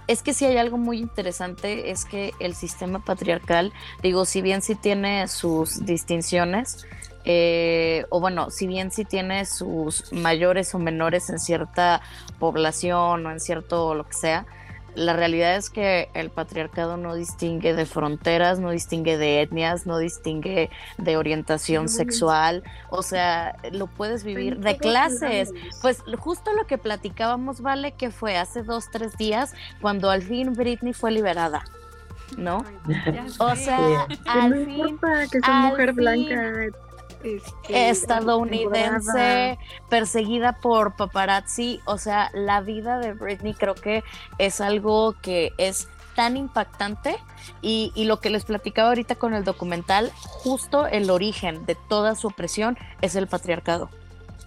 es 0.08 0.24
que 0.24 0.34
si 0.34 0.46
hay 0.46 0.58
algo 0.58 0.78
muy 0.78 1.00
interesante, 1.00 1.92
es 1.92 2.06
que 2.06 2.34
el 2.40 2.56
sistema 2.56 3.04
patriarcal, 3.04 3.74
digo, 4.02 4.26
si 4.26 4.42
bien 4.42 4.62
sí 4.62 4.76
tiene 4.76 5.28
sus 5.28 5.86
distinciones, 5.86 6.88
eh, 7.26 8.06
o 8.10 8.22
bueno, 8.22 8.50
si 8.50 8.68
bien 8.68 8.90
sí 8.90 9.04
tiene 9.04 9.46
sus 9.46 10.14
mayores 10.14 10.74
o 10.74 10.80
menores 10.80 11.30
en 11.30 11.40
cierta 11.40 12.02
población 12.40 13.26
o 13.26 13.32
en 13.32 13.42
cierto 13.42 13.96
lo 13.96 14.06
que 14.06 14.14
sea, 14.14 14.46
la 14.98 15.14
realidad 15.14 15.56
es 15.56 15.70
que 15.70 16.10
el 16.16 16.32
patriarcado 16.32 16.98
no 16.98 17.14
distingue 17.14 17.76
de 17.76 17.86
fronteras, 17.86 18.60
no 18.60 18.72
distingue 18.72 19.18
de 19.18 19.42
etnias, 19.42 19.86
no 19.86 20.00
distingue 20.00 20.72
de 20.98 21.18
orientación 21.18 21.88
sexual, 21.88 22.64
o 22.90 23.04
sea, 23.04 23.56
lo 23.72 23.86
puedes 23.86 24.24
vivir 24.24 24.58
de 24.58 24.76
clases. 24.78 25.52
Pues 25.84 26.04
justo 26.18 26.52
lo 26.54 26.66
que 26.66 26.80
platicábamos, 26.80 27.62
vale, 27.62 27.92
que 27.92 28.10
fue 28.10 28.38
hace 28.38 28.64
dos, 28.64 28.86
tres 28.92 29.16
días, 29.18 29.54
cuando 29.82 30.10
al 30.10 30.24
fin 30.24 30.54
Britney 30.54 30.94
fue 30.94 31.12
liberada. 31.12 31.64
¿no? 32.36 32.66
o 33.40 33.56
sea, 33.56 34.08
al 34.26 34.50
no 34.50 34.88
importa 34.88 35.28
que 35.32 35.40
sea 35.40 35.54
mujer 35.62 35.94
blanca, 35.94 36.52
este, 37.24 37.90
estadounidense, 37.90 39.58
perseguida 39.90 40.54
por 40.54 40.96
paparazzi, 40.96 41.82
o 41.86 41.98
sea, 41.98 42.30
la 42.34 42.62
vida 42.62 43.00
de 43.00 43.14
Britney 43.14 43.54
creo 43.54 43.76
que 43.76 44.04
es 44.38 44.62
algo 44.62 45.16
que 45.22 45.54
es 45.58 45.88
tan 46.16 46.36
impactante. 46.36 47.18
Y, 47.62 47.92
y, 47.96 48.06
lo 48.06 48.20
que 48.20 48.30
les 48.30 48.44
platicaba 48.44 48.90
ahorita 48.90 49.16
con 49.16 49.34
el 49.34 49.44
documental, 49.44 50.12
justo 50.16 50.86
el 50.86 51.10
origen 51.10 51.66
de 51.66 51.76
toda 51.76 52.16
su 52.16 52.28
opresión 52.28 52.78
es 53.02 53.16
el 53.16 53.28
patriarcado. 53.28 53.90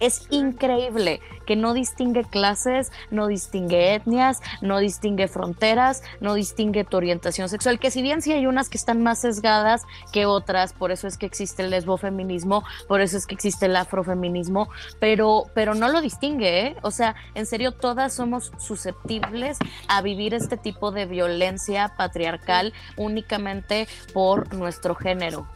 Es 0.01 0.25
increíble 0.31 1.21
que 1.45 1.55
no 1.55 1.75
distingue 1.75 2.23
clases, 2.23 2.91
no 3.11 3.27
distingue 3.27 3.93
etnias, 3.93 4.39
no 4.59 4.79
distingue 4.79 5.27
fronteras, 5.27 6.01
no 6.19 6.33
distingue 6.33 6.83
tu 6.83 6.97
orientación 6.97 7.49
sexual, 7.49 7.79
que 7.79 7.91
si 7.91 8.01
bien 8.01 8.23
sí 8.23 8.31
hay 8.31 8.47
unas 8.47 8.67
que 8.67 8.79
están 8.79 9.03
más 9.03 9.21
sesgadas 9.21 9.83
que 10.11 10.25
otras, 10.25 10.73
por 10.73 10.91
eso 10.91 11.07
es 11.07 11.19
que 11.19 11.27
existe 11.27 11.61
el 11.61 11.69
lesbofeminismo, 11.69 12.63
por 12.87 12.99
eso 12.99 13.15
es 13.15 13.27
que 13.27 13.35
existe 13.35 13.67
el 13.67 13.75
afrofeminismo, 13.75 14.69
pero, 14.99 15.43
pero 15.53 15.75
no 15.75 15.87
lo 15.87 16.01
distingue, 16.01 16.65
¿eh? 16.65 16.75
O 16.81 16.89
sea, 16.89 17.13
en 17.35 17.45
serio, 17.45 17.71
todas 17.71 18.11
somos 18.11 18.51
susceptibles 18.57 19.59
a 19.87 20.01
vivir 20.01 20.33
este 20.33 20.57
tipo 20.57 20.91
de 20.91 21.05
violencia 21.05 21.93
patriarcal 21.95 22.73
únicamente 22.97 23.87
por 24.13 24.51
nuestro 24.55 24.95
género. 24.95 25.47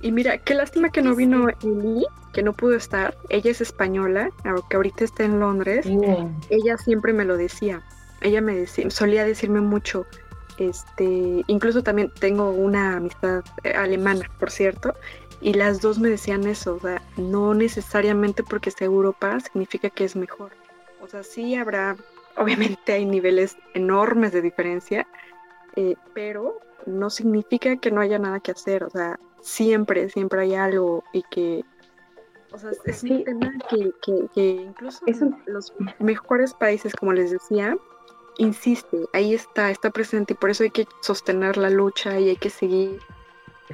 Y 0.00 0.12
mira, 0.12 0.38
qué 0.38 0.54
lástima 0.54 0.90
que 0.90 1.02
no 1.02 1.14
vino 1.14 1.48
Eli, 1.62 2.06
que 2.32 2.42
no 2.42 2.52
pudo 2.52 2.74
estar. 2.74 3.16
Ella 3.28 3.50
es 3.50 3.60
española, 3.60 4.30
aunque 4.44 4.76
ahorita 4.76 5.04
está 5.04 5.24
en 5.24 5.40
Londres. 5.40 5.86
Ella 6.50 6.76
siempre 6.78 7.12
me 7.12 7.24
lo 7.24 7.36
decía. 7.36 7.82
Ella 8.20 8.40
me 8.40 8.54
decía, 8.54 8.90
solía 8.90 9.24
decirme 9.24 9.60
mucho. 9.60 10.06
Este, 10.58 11.44
incluso 11.46 11.82
también 11.82 12.10
tengo 12.18 12.50
una 12.50 12.96
amistad 12.96 13.44
eh, 13.62 13.72
alemana, 13.72 14.30
por 14.38 14.50
cierto, 14.50 14.94
y 15.40 15.52
las 15.52 15.80
dos 15.82 15.98
me 15.98 16.08
decían 16.08 16.46
eso, 16.46 16.76
o 16.76 16.80
sea, 16.80 17.02
no 17.18 17.52
necesariamente 17.52 18.42
porque 18.42 18.70
sea 18.70 18.86
Europa 18.86 19.38
significa 19.40 19.90
que 19.90 20.04
es 20.04 20.16
mejor. 20.16 20.52
O 21.02 21.08
sea, 21.08 21.22
sí 21.22 21.54
habrá, 21.54 21.96
obviamente 22.36 22.94
hay 22.94 23.04
niveles 23.04 23.56
enormes 23.74 24.32
de 24.32 24.40
diferencia, 24.40 25.06
eh, 25.76 25.96
pero 26.14 26.58
no 26.86 27.10
significa 27.10 27.76
que 27.76 27.90
no 27.90 28.00
haya 28.00 28.18
nada 28.18 28.40
que 28.40 28.52
hacer, 28.52 28.82
o 28.84 28.90
sea, 28.90 29.18
siempre, 29.46 30.08
siempre 30.08 30.40
hay 30.42 30.54
algo 30.54 31.04
y 31.12 31.22
que, 31.30 31.64
o 32.52 32.58
sea, 32.58 32.70
es 32.84 33.02
un 33.04 33.24
tema 33.24 33.52
que, 33.70 33.92
que, 34.34 34.48
incluso 34.50 35.04
los 35.46 35.72
mejores 36.00 36.52
países, 36.52 36.92
como 36.94 37.12
les 37.12 37.30
decía, 37.30 37.76
insiste, 38.38 38.98
ahí 39.12 39.34
está, 39.34 39.70
está 39.70 39.90
presente 39.90 40.32
y 40.32 40.36
por 40.36 40.50
eso 40.50 40.64
hay 40.64 40.70
que 40.70 40.86
sostener 41.00 41.56
la 41.56 41.70
lucha 41.70 42.18
y 42.18 42.30
hay 42.30 42.36
que 42.36 42.50
seguir. 42.50 42.98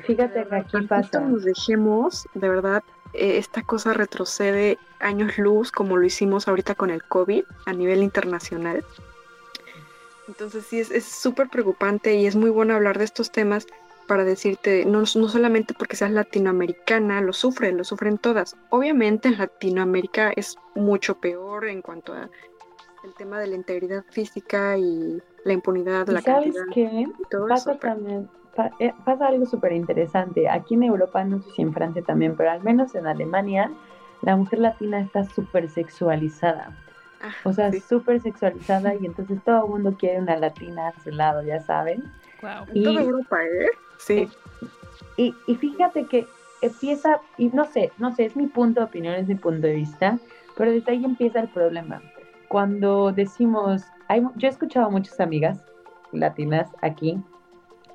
Fíjate 0.05 0.47
que 0.47 0.55
aquí 0.55 0.87
pasa. 0.87 1.21
nos 1.21 1.45
dejemos, 1.45 2.27
de 2.35 2.49
verdad, 2.49 2.83
eh, 3.15 3.39
esta 3.39 3.63
cosa 3.63 3.95
retrocede 3.95 4.79
años 5.01 5.39
luz, 5.39 5.73
como 5.73 5.97
lo 5.97 6.05
hicimos 6.05 6.49
ahorita 6.49 6.75
con 6.75 6.91
el 6.91 7.03
COVID 7.03 7.45
a 7.65 7.73
nivel 7.73 8.03
internacional. 8.03 8.85
Entonces 10.29 10.67
sí, 10.67 10.81
es 10.81 11.05
súper 11.05 11.49
preocupante 11.49 12.15
y 12.15 12.27
es 12.27 12.37
muy 12.37 12.51
bueno 12.51 12.75
hablar 12.75 12.99
de 12.99 13.05
estos 13.05 13.33
temas 13.33 13.67
para 14.07 14.25
decirte, 14.25 14.85
no, 14.85 15.01
no 15.01 15.29
solamente 15.29 15.75
porque 15.75 15.97
seas 15.97 16.11
latinoamericana, 16.11 17.21
lo 17.21 17.33
sufren, 17.33 17.77
lo 17.77 17.85
sufren 17.85 18.19
todas. 18.19 18.57
Obviamente 18.71 19.29
en 19.29 19.39
Latinoamérica 19.39 20.33
es 20.35 20.57
mucho 20.75 21.19
peor 21.19 21.67
en 21.67 21.83
cuanto 21.83 22.13
a 22.13 22.29
el 23.05 23.15
tema 23.15 23.41
de 23.41 23.49
la 23.49 23.57
integridad 23.57 24.05
física 24.11 24.77
y 24.79 25.21
la 25.45 25.53
impunidad, 25.53 26.07
la 26.09 26.21
¿Sabes 26.21 26.55
qué? 26.73 27.09
pasa 27.49 27.77
también, 27.79 28.29
eh, 28.79 28.93
pasa 29.05 29.27
algo 29.27 29.47
súper 29.47 29.73
interesante. 29.73 30.49
Aquí 30.49 30.75
en 30.75 30.85
Europa, 30.85 31.25
no 31.25 31.43
sé 31.43 31.51
si 31.57 31.63
en 31.63 31.73
Francia 31.73 32.03
también, 32.03 32.37
pero 32.37 32.51
al 32.51 32.63
menos 32.63 32.95
en 32.95 33.07
Alemania, 33.07 33.73
la 34.23 34.37
mujer 34.37 34.61
latina 34.61 35.01
está 35.01 35.25
súper 35.25 35.69
sexualizada. 35.69 36.77
Ah, 37.21 37.33
o 37.45 37.53
sea, 37.53 37.73
súper 37.73 38.21
sexualizada 38.21 38.95
y 38.95 39.07
entonces 39.07 39.41
todo 39.45 39.65
el 39.65 39.71
mundo 39.71 39.97
quiere 39.99 40.19
una 40.19 40.37
latina 40.37 40.89
a 40.89 41.03
su 41.03 41.11
lado, 41.11 41.43
ya 41.43 41.61
saben. 41.61 42.05
En 42.75 42.85
toda 42.85 43.03
Europa, 43.03 43.45
¿eh? 43.45 43.67
Sí. 43.99 44.29
Y, 45.17 45.35
y 45.47 45.55
fíjate 45.55 46.07
que 46.07 46.27
empieza, 46.61 47.21
y 47.39 47.49
no 47.49 47.65
sé, 47.65 47.93
no 47.99 48.15
sé, 48.15 48.25
es 48.25 48.37
mi 48.37 48.47
punto 48.47 48.81
de 48.81 48.87
opinión, 48.87 49.15
es 49.15 49.29
mi 49.29 49.35
punto 49.35 49.67
de 49.67 49.75
vista, 49.75 50.19
pero 50.57 50.73
desde 50.73 50.93
ahí 50.93 51.05
empieza 51.05 51.41
el 51.41 51.49
problema. 51.49 52.03
Cuando 52.49 53.13
decimos, 53.13 53.83
hay, 54.09 54.23
yo 54.37 54.49
he 54.49 54.51
escuchado 54.51 54.87
a 54.87 54.91
muchas 54.91 55.21
amigas 55.21 55.65
latinas 56.13 56.71
aquí 56.83 57.21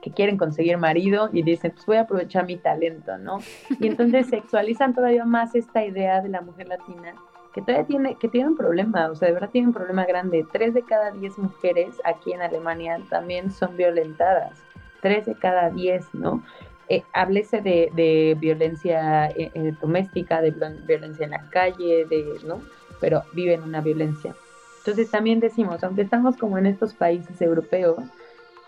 que 0.02 0.12
quieren 0.12 0.38
conseguir 0.38 0.78
marido 0.78 1.30
y 1.34 1.44
dicen, 1.44 1.72
pues 1.72 1.86
voy 1.86 1.98
a 1.98 2.02
aprovechar 2.02 2.46
mi 2.46 2.58
talento, 2.58 3.18
¿no? 3.18 3.40
Y 3.80 3.88
entonces 3.88 4.28
sexualizan 4.30 4.94
todavía 4.94 5.26
más 5.26 5.56
esta 5.56 5.84
idea 5.84 6.22
de 6.22 6.30
la 6.30 6.42
mujer 6.42 6.68
latina 6.68 7.14
que 7.58 7.64
todavía 7.64 7.88
tiene, 7.88 8.16
que 8.16 8.28
tiene 8.28 8.50
un 8.50 8.56
problema, 8.56 9.10
o 9.10 9.16
sea, 9.16 9.30
de 9.30 9.34
verdad 9.34 9.50
tiene 9.50 9.70
un 9.70 9.74
problema 9.74 10.06
grande. 10.06 10.46
Tres 10.52 10.76
de 10.76 10.84
cada 10.84 11.10
diez 11.10 11.40
mujeres 11.40 12.00
aquí 12.04 12.32
en 12.32 12.44
Alemania 12.44 13.00
también 13.10 13.50
son 13.50 13.76
violentadas 13.76 14.62
tres 15.02 15.26
de 15.26 15.34
cada 15.34 15.72
diez, 15.72 16.06
¿no? 16.14 16.44
Eh, 16.88 17.04
háblese 17.14 17.62
de, 17.62 18.38
violencia 18.40 19.28
eh, 19.30 19.50
eh, 19.56 19.74
doméstica, 19.82 20.40
de 20.40 20.52
violencia 20.86 21.26
en 21.26 21.32
la 21.32 21.50
calle, 21.50 22.06
de, 22.06 22.40
¿no? 22.46 22.62
Pero 23.00 23.24
viven 23.34 23.64
una 23.64 23.82
violencia. 23.82 24.36
Entonces 24.80 25.10
también 25.10 25.40
decimos, 25.40 25.84
aunque 25.84 26.04
estamos 26.04 26.38
como 26.38 26.60
en 26.60 26.68
estos 26.68 26.94
países 26.94 27.42
europeos, 27.42 27.98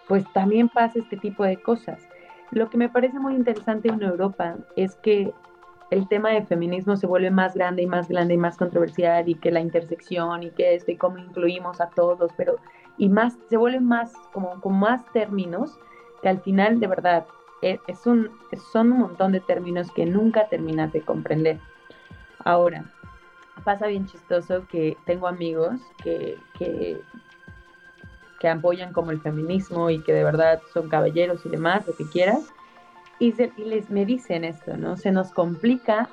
pues 0.08 0.26
también 0.34 0.68
pasa 0.68 0.98
este 0.98 1.16
tipo 1.16 1.44
de 1.44 1.58
cosas. 1.58 2.00
Lo 2.50 2.72
que 2.72 2.78
me 2.78 2.90
parece 2.90 3.20
muy 3.20 3.36
interesante 3.36 3.90
en 3.90 4.02
Europa 4.02 4.56
es 4.76 4.96
que 4.96 5.32
el 5.92 6.08
tema 6.08 6.30
de 6.30 6.46
feminismo 6.46 6.96
se 6.96 7.08
vuelve 7.08 7.32
más 7.32 7.56
grande 7.56 7.82
y 7.82 7.88
más 7.88 8.08
grande 8.08 8.36
y 8.36 8.38
más 8.38 8.58
controversial 8.58 9.28
y 9.28 9.36
que 9.36 9.52
la 9.52 9.60
intersección 9.60 10.44
y 10.44 10.52
que 10.52 10.76
esto 10.76 10.92
y 10.92 10.98
cómo 10.98 11.18
incluimos 11.18 11.82
a 11.82 11.90
todos, 11.90 12.32
pero 12.38 12.58
y 12.98 13.10
más 13.10 13.38
se 13.50 13.58
vuelve 13.58 13.80
más 13.80 14.14
como 14.32 14.60
con 14.62 14.80
más 14.80 15.04
términos 15.14 15.80
que 16.22 16.30
al 16.30 16.42
final 16.42 16.80
de 16.80 16.88
verdad 16.88 17.26
e, 17.62 17.80
es, 17.88 18.06
un, 18.06 18.30
son 18.72 18.92
un 18.92 19.00
montón 19.00 19.32
de 19.32 19.40
términos 19.40 19.92
que 19.92 20.06
nunca 20.06 20.48
terminas 20.48 20.94
de 20.94 21.02
comprender. 21.02 21.60
Ahora, 22.46 22.86
pasa 23.64 23.88
bien 23.88 24.06
chistoso 24.06 24.66
que 24.68 24.96
tengo 25.06 25.28
amigos 25.28 25.80
que, 26.04 26.38
que, 26.58 27.02
que 28.40 28.48
apoyan 28.48 28.94
como 28.94 29.12
el 29.12 29.22
feminismo 29.22 29.90
y 29.90 30.02
que 30.02 30.14
de 30.14 30.24
verdad 30.24 30.62
son 30.72 30.88
caballeros 30.88 31.46
y 31.46 31.50
demás, 31.50 31.86
lo 31.88 31.96
que 31.96 32.08
quieras, 32.08 32.54
y, 33.20 33.34
les 33.58 33.90
me 33.90 34.06
dicen 34.06 34.44
esto, 34.44 34.78
¿no? 34.78 34.96
Se 34.98 35.12
nos 35.12 35.32
complica, 35.32 36.10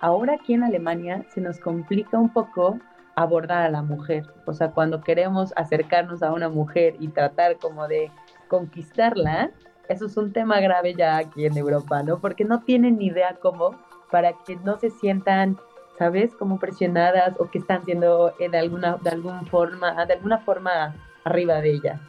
ahora 0.00 0.34
aquí 0.34 0.54
en 0.54 0.64
Alemania, 0.64 1.24
se 1.28 1.40
nos 1.40 1.60
complica 1.60 2.18
un 2.18 2.32
poco 2.32 2.78
abordar 3.14 3.62
a 3.62 3.70
la 3.70 3.82
mujer. 3.82 4.26
O 4.46 4.52
sea, 4.52 4.70
cuando 4.70 5.00
queremos 5.02 5.52
acercarnos 5.56 6.22
a 6.22 6.32
una 6.32 6.48
mujer 6.48 6.96
y 6.98 7.08
tratar 7.08 7.58
como 7.58 7.86
de 7.88 8.10
conquistarla, 8.48 9.50
eso 9.88 10.06
es 10.06 10.16
un 10.16 10.32
tema 10.32 10.60
grave 10.60 10.94
ya 10.94 11.18
aquí 11.18 11.46
en 11.46 11.56
Europa, 11.56 12.02
¿no? 12.02 12.18
Porque 12.18 12.44
no 12.44 12.62
tienen 12.62 12.98
ni 12.98 13.06
idea 13.06 13.36
cómo 13.40 13.78
para 14.10 14.32
que 14.44 14.56
no 14.56 14.78
se 14.78 14.90
sientan, 14.90 15.58
¿sabes? 15.98 16.34
Como 16.34 16.58
presionadas 16.58 17.34
o 17.38 17.50
que 17.50 17.58
están 17.58 17.84
siendo 17.84 18.34
de 18.38 18.58
alguna, 18.58 18.96
de 18.96 19.10
alguna 19.10 19.42
forma, 19.44 20.06
de 20.06 20.14
alguna 20.14 20.38
forma 20.38 20.94
arriba 21.24 21.60
de 21.60 21.70
ella. 21.72 22.00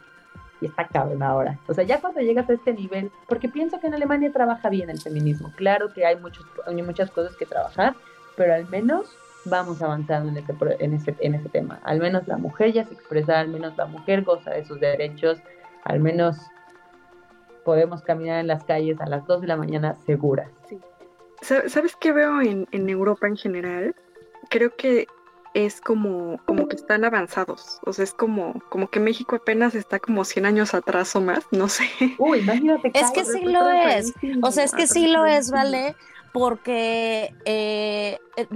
Y 0.60 0.66
está 0.66 0.86
cabrón 0.88 1.22
ahora. 1.22 1.58
O 1.68 1.74
sea, 1.74 1.84
ya 1.84 2.00
cuando 2.00 2.20
llegas 2.20 2.48
a 2.50 2.54
este 2.54 2.72
nivel, 2.72 3.10
porque 3.28 3.48
pienso 3.48 3.78
que 3.78 3.86
en 3.86 3.94
Alemania 3.94 4.32
trabaja 4.32 4.68
bien 4.68 4.90
el 4.90 5.00
feminismo. 5.00 5.52
Claro 5.56 5.92
que 5.92 6.04
hay, 6.04 6.16
muchos, 6.16 6.44
hay 6.66 6.82
muchas 6.82 7.10
cosas 7.10 7.36
que 7.36 7.46
trabajar, 7.46 7.94
pero 8.36 8.54
al 8.54 8.68
menos 8.68 9.16
vamos 9.44 9.80
avanzando 9.82 10.30
en 10.30 10.36
ese, 10.36 10.54
en, 10.80 10.94
ese, 10.94 11.16
en 11.20 11.34
ese 11.34 11.48
tema. 11.48 11.80
Al 11.84 12.00
menos 12.00 12.26
la 12.26 12.38
mujer 12.38 12.72
ya 12.72 12.84
se 12.84 12.94
expresa, 12.94 13.40
al 13.40 13.48
menos 13.48 13.76
la 13.76 13.86
mujer 13.86 14.22
goza 14.22 14.50
de 14.50 14.64
sus 14.64 14.80
derechos, 14.80 15.38
al 15.84 16.00
menos 16.00 16.36
podemos 17.64 18.02
caminar 18.02 18.40
en 18.40 18.46
las 18.46 18.64
calles 18.64 19.00
a 19.00 19.06
las 19.06 19.26
2 19.26 19.42
de 19.42 19.46
la 19.46 19.56
mañana 19.56 19.96
seguras. 20.06 20.50
¿Sabes 21.40 21.96
qué 21.96 22.12
veo 22.12 22.40
en, 22.40 22.66
Europa 22.88 23.26
en 23.26 23.36
general? 23.36 23.94
Creo 24.50 24.74
que 24.74 25.06
es 25.66 25.80
como, 25.80 26.40
como 26.46 26.68
que 26.68 26.76
están 26.76 27.04
avanzados. 27.04 27.80
O 27.84 27.92
sea, 27.92 28.04
es 28.04 28.12
como, 28.12 28.60
como 28.68 28.88
que 28.88 29.00
México 29.00 29.36
apenas 29.36 29.74
está 29.74 29.98
como 29.98 30.24
100 30.24 30.46
años 30.46 30.74
atrás 30.74 31.14
o 31.16 31.20
más, 31.20 31.44
no 31.50 31.68
sé. 31.68 31.84
Uy, 32.18 32.38
imagínate. 32.40 32.92
Es 32.94 33.10
que 33.10 33.24
sí 33.24 33.44
lo 33.44 33.68
es. 33.70 34.12
O 34.42 34.50
sea, 34.50 34.64
es 34.64 34.72
que 34.72 34.86
sí 34.86 35.08
lo 35.08 35.26
es, 35.26 35.50
¿vale? 35.50 35.96
Porque, 36.32 37.34
eh, 37.44 38.18
eh, 38.36 38.46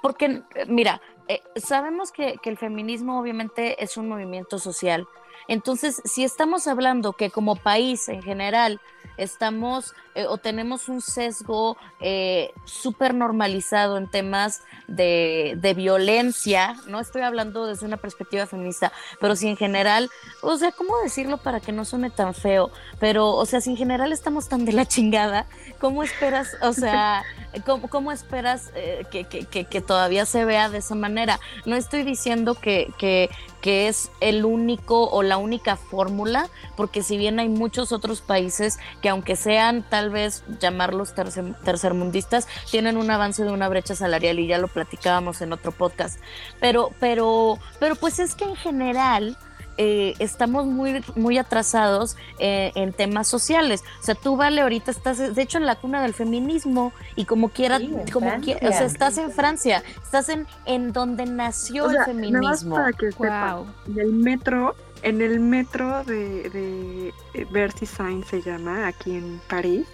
porque 0.00 0.42
mira, 0.68 1.00
eh, 1.26 1.42
sabemos 1.56 2.12
que, 2.12 2.36
que 2.42 2.50
el 2.50 2.56
feminismo 2.56 3.20
obviamente 3.20 3.82
es 3.82 3.96
un 3.96 4.08
movimiento 4.08 4.58
social 4.58 5.06
entonces, 5.48 6.02
si 6.04 6.24
estamos 6.24 6.66
hablando 6.66 7.14
que 7.14 7.30
como 7.30 7.56
país 7.56 8.08
en 8.10 8.22
general 8.22 8.80
estamos 9.16 9.94
eh, 10.18 10.26
o 10.26 10.36
tenemos 10.36 10.88
un 10.88 11.00
sesgo 11.00 11.76
eh, 12.00 12.52
súper 12.64 13.14
normalizado 13.14 13.96
en 13.98 14.08
temas 14.08 14.62
de, 14.88 15.54
de, 15.58 15.74
violencia, 15.74 16.74
no 16.88 16.98
estoy 16.98 17.22
hablando 17.22 17.66
desde 17.66 17.86
una 17.86 17.98
perspectiva 17.98 18.44
feminista, 18.46 18.92
pero 19.20 19.36
si 19.36 19.46
en 19.46 19.56
general, 19.56 20.10
o 20.42 20.56
sea, 20.56 20.72
¿cómo 20.72 20.98
decirlo 21.04 21.38
para 21.38 21.60
que 21.60 21.70
no 21.70 21.84
suene 21.84 22.10
tan 22.10 22.34
feo? 22.34 22.72
Pero, 22.98 23.30
o 23.30 23.46
sea, 23.46 23.60
si 23.60 23.70
en 23.70 23.76
general 23.76 24.12
estamos 24.12 24.48
tan 24.48 24.64
de 24.64 24.72
la 24.72 24.86
chingada, 24.86 25.46
¿cómo 25.78 26.02
esperas, 26.02 26.56
o 26.62 26.72
sea, 26.72 27.22
cómo, 27.64 27.88
cómo 27.88 28.10
esperas 28.10 28.72
eh, 28.74 29.04
que, 29.12 29.22
que, 29.22 29.44
que, 29.44 29.66
que, 29.66 29.80
todavía 29.80 30.26
se 30.26 30.44
vea 30.44 30.68
de 30.68 30.78
esa 30.78 30.96
manera? 30.96 31.38
No 31.64 31.76
estoy 31.76 32.02
diciendo 32.02 32.56
que, 32.56 32.92
que, 32.98 33.30
que 33.60 33.88
es 33.88 34.10
el 34.20 34.44
único 34.44 35.08
o 35.10 35.22
la 35.22 35.36
única 35.36 35.76
fórmula, 35.76 36.48
porque 36.76 37.02
si 37.02 37.16
bien 37.16 37.38
hay 37.38 37.48
muchos 37.48 37.92
otros 37.92 38.20
países 38.20 38.78
que 39.00 39.08
aunque 39.08 39.36
sean 39.36 39.84
tal 39.88 40.07
vez 40.10 40.44
llamarlos 40.60 41.14
tercer, 41.14 41.54
tercermundistas, 41.64 42.46
tienen 42.70 42.96
un 42.96 43.10
avance 43.10 43.44
de 43.44 43.50
una 43.50 43.68
brecha 43.68 43.94
salarial 43.94 44.38
y 44.38 44.46
ya 44.46 44.58
lo 44.58 44.68
platicábamos 44.68 45.40
en 45.40 45.52
otro 45.52 45.72
podcast. 45.72 46.20
Pero, 46.60 46.90
pero, 47.00 47.58
pero 47.80 47.96
pues 47.96 48.18
es 48.18 48.34
que 48.34 48.44
en 48.44 48.56
general 48.56 49.36
eh, 49.80 50.14
estamos 50.18 50.66
muy, 50.66 51.04
muy 51.14 51.38
atrasados 51.38 52.16
eh, 52.40 52.72
en 52.74 52.92
temas 52.92 53.28
sociales. 53.28 53.84
O 54.00 54.02
sea, 54.02 54.16
tú, 54.16 54.36
Vale, 54.36 54.60
ahorita 54.60 54.90
estás, 54.90 55.34
de 55.34 55.40
hecho, 55.40 55.58
en 55.58 55.66
la 55.66 55.76
cuna 55.76 56.02
del 56.02 56.14
feminismo 56.14 56.92
y 57.14 57.26
como 57.26 57.50
quiera, 57.50 57.78
como 58.12 58.30
quiera, 58.40 58.68
o 58.68 58.72
sea, 58.72 58.86
estás 58.86 59.18
en 59.18 59.30
Francia, 59.30 59.84
estás 60.02 60.28
en, 60.30 60.48
en 60.64 60.92
donde 60.92 61.26
nació 61.26 61.84
o 61.84 61.90
sea, 61.90 62.00
el 62.00 62.06
feminismo. 62.06 62.40
Nada 62.40 62.50
más 62.50 62.64
para 62.64 62.92
que 62.92 63.10
wow. 63.10 63.66
en 63.86 64.00
el 64.00 64.12
metro, 64.12 64.74
en 65.02 65.22
el 65.22 65.38
metro 65.38 66.02
de, 66.02 66.50
de 66.50 67.44
Bercy 67.52 67.86
Saint 67.86 68.24
se 68.24 68.42
llama, 68.42 68.88
aquí 68.88 69.14
en 69.14 69.40
París, 69.48 69.86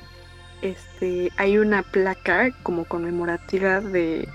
este, 0.63 1.31
hay 1.37 1.59
una 1.59 1.83
placa 1.83 2.51
como 2.63 2.85
conmemorativa 2.85 3.81
de 3.81 4.29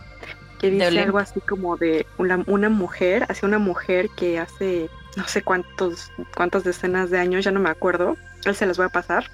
que 0.60 0.72
dice 0.72 1.00
algo 1.00 1.20
así 1.20 1.40
como 1.40 1.78
de 1.78 2.06
una, 2.18 2.44
una 2.48 2.70
mujer, 2.70 3.26
hacia 3.30 3.48
una 3.48 3.60
mujer 3.60 4.10
que 4.16 4.40
hace 4.40 4.90
no 5.16 5.28
sé 5.28 5.42
cuántos, 5.42 6.12
cuántas 6.36 6.64
decenas 6.64 7.10
de 7.10 7.20
años, 7.20 7.44
ya 7.44 7.52
no 7.52 7.60
me 7.60 7.70
acuerdo, 7.70 8.18
él 8.46 8.56
se 8.56 8.66
las 8.66 8.78
voy 8.78 8.86
a 8.86 8.90
pasar. 8.90 9.30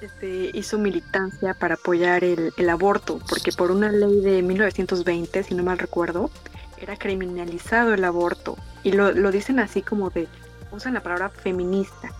Este, 0.00 0.50
hizo 0.52 0.78
militancia 0.78 1.54
para 1.54 1.74
apoyar 1.74 2.24
el, 2.24 2.52
el, 2.56 2.70
aborto, 2.70 3.20
porque 3.28 3.52
por 3.52 3.70
una 3.70 3.92
ley 3.92 4.20
de 4.20 4.42
1920, 4.42 5.44
si 5.44 5.54
no 5.54 5.62
mal 5.62 5.78
recuerdo, 5.78 6.30
era 6.76 6.96
criminalizado 6.96 7.94
el 7.94 8.04
aborto. 8.04 8.56
Y 8.82 8.92
lo, 8.92 9.12
lo 9.12 9.30
dicen 9.30 9.60
así 9.60 9.80
como 9.80 10.10
de, 10.10 10.26
usan 10.72 10.94
la 10.94 11.02
palabra 11.02 11.28
feminista, 11.28 12.10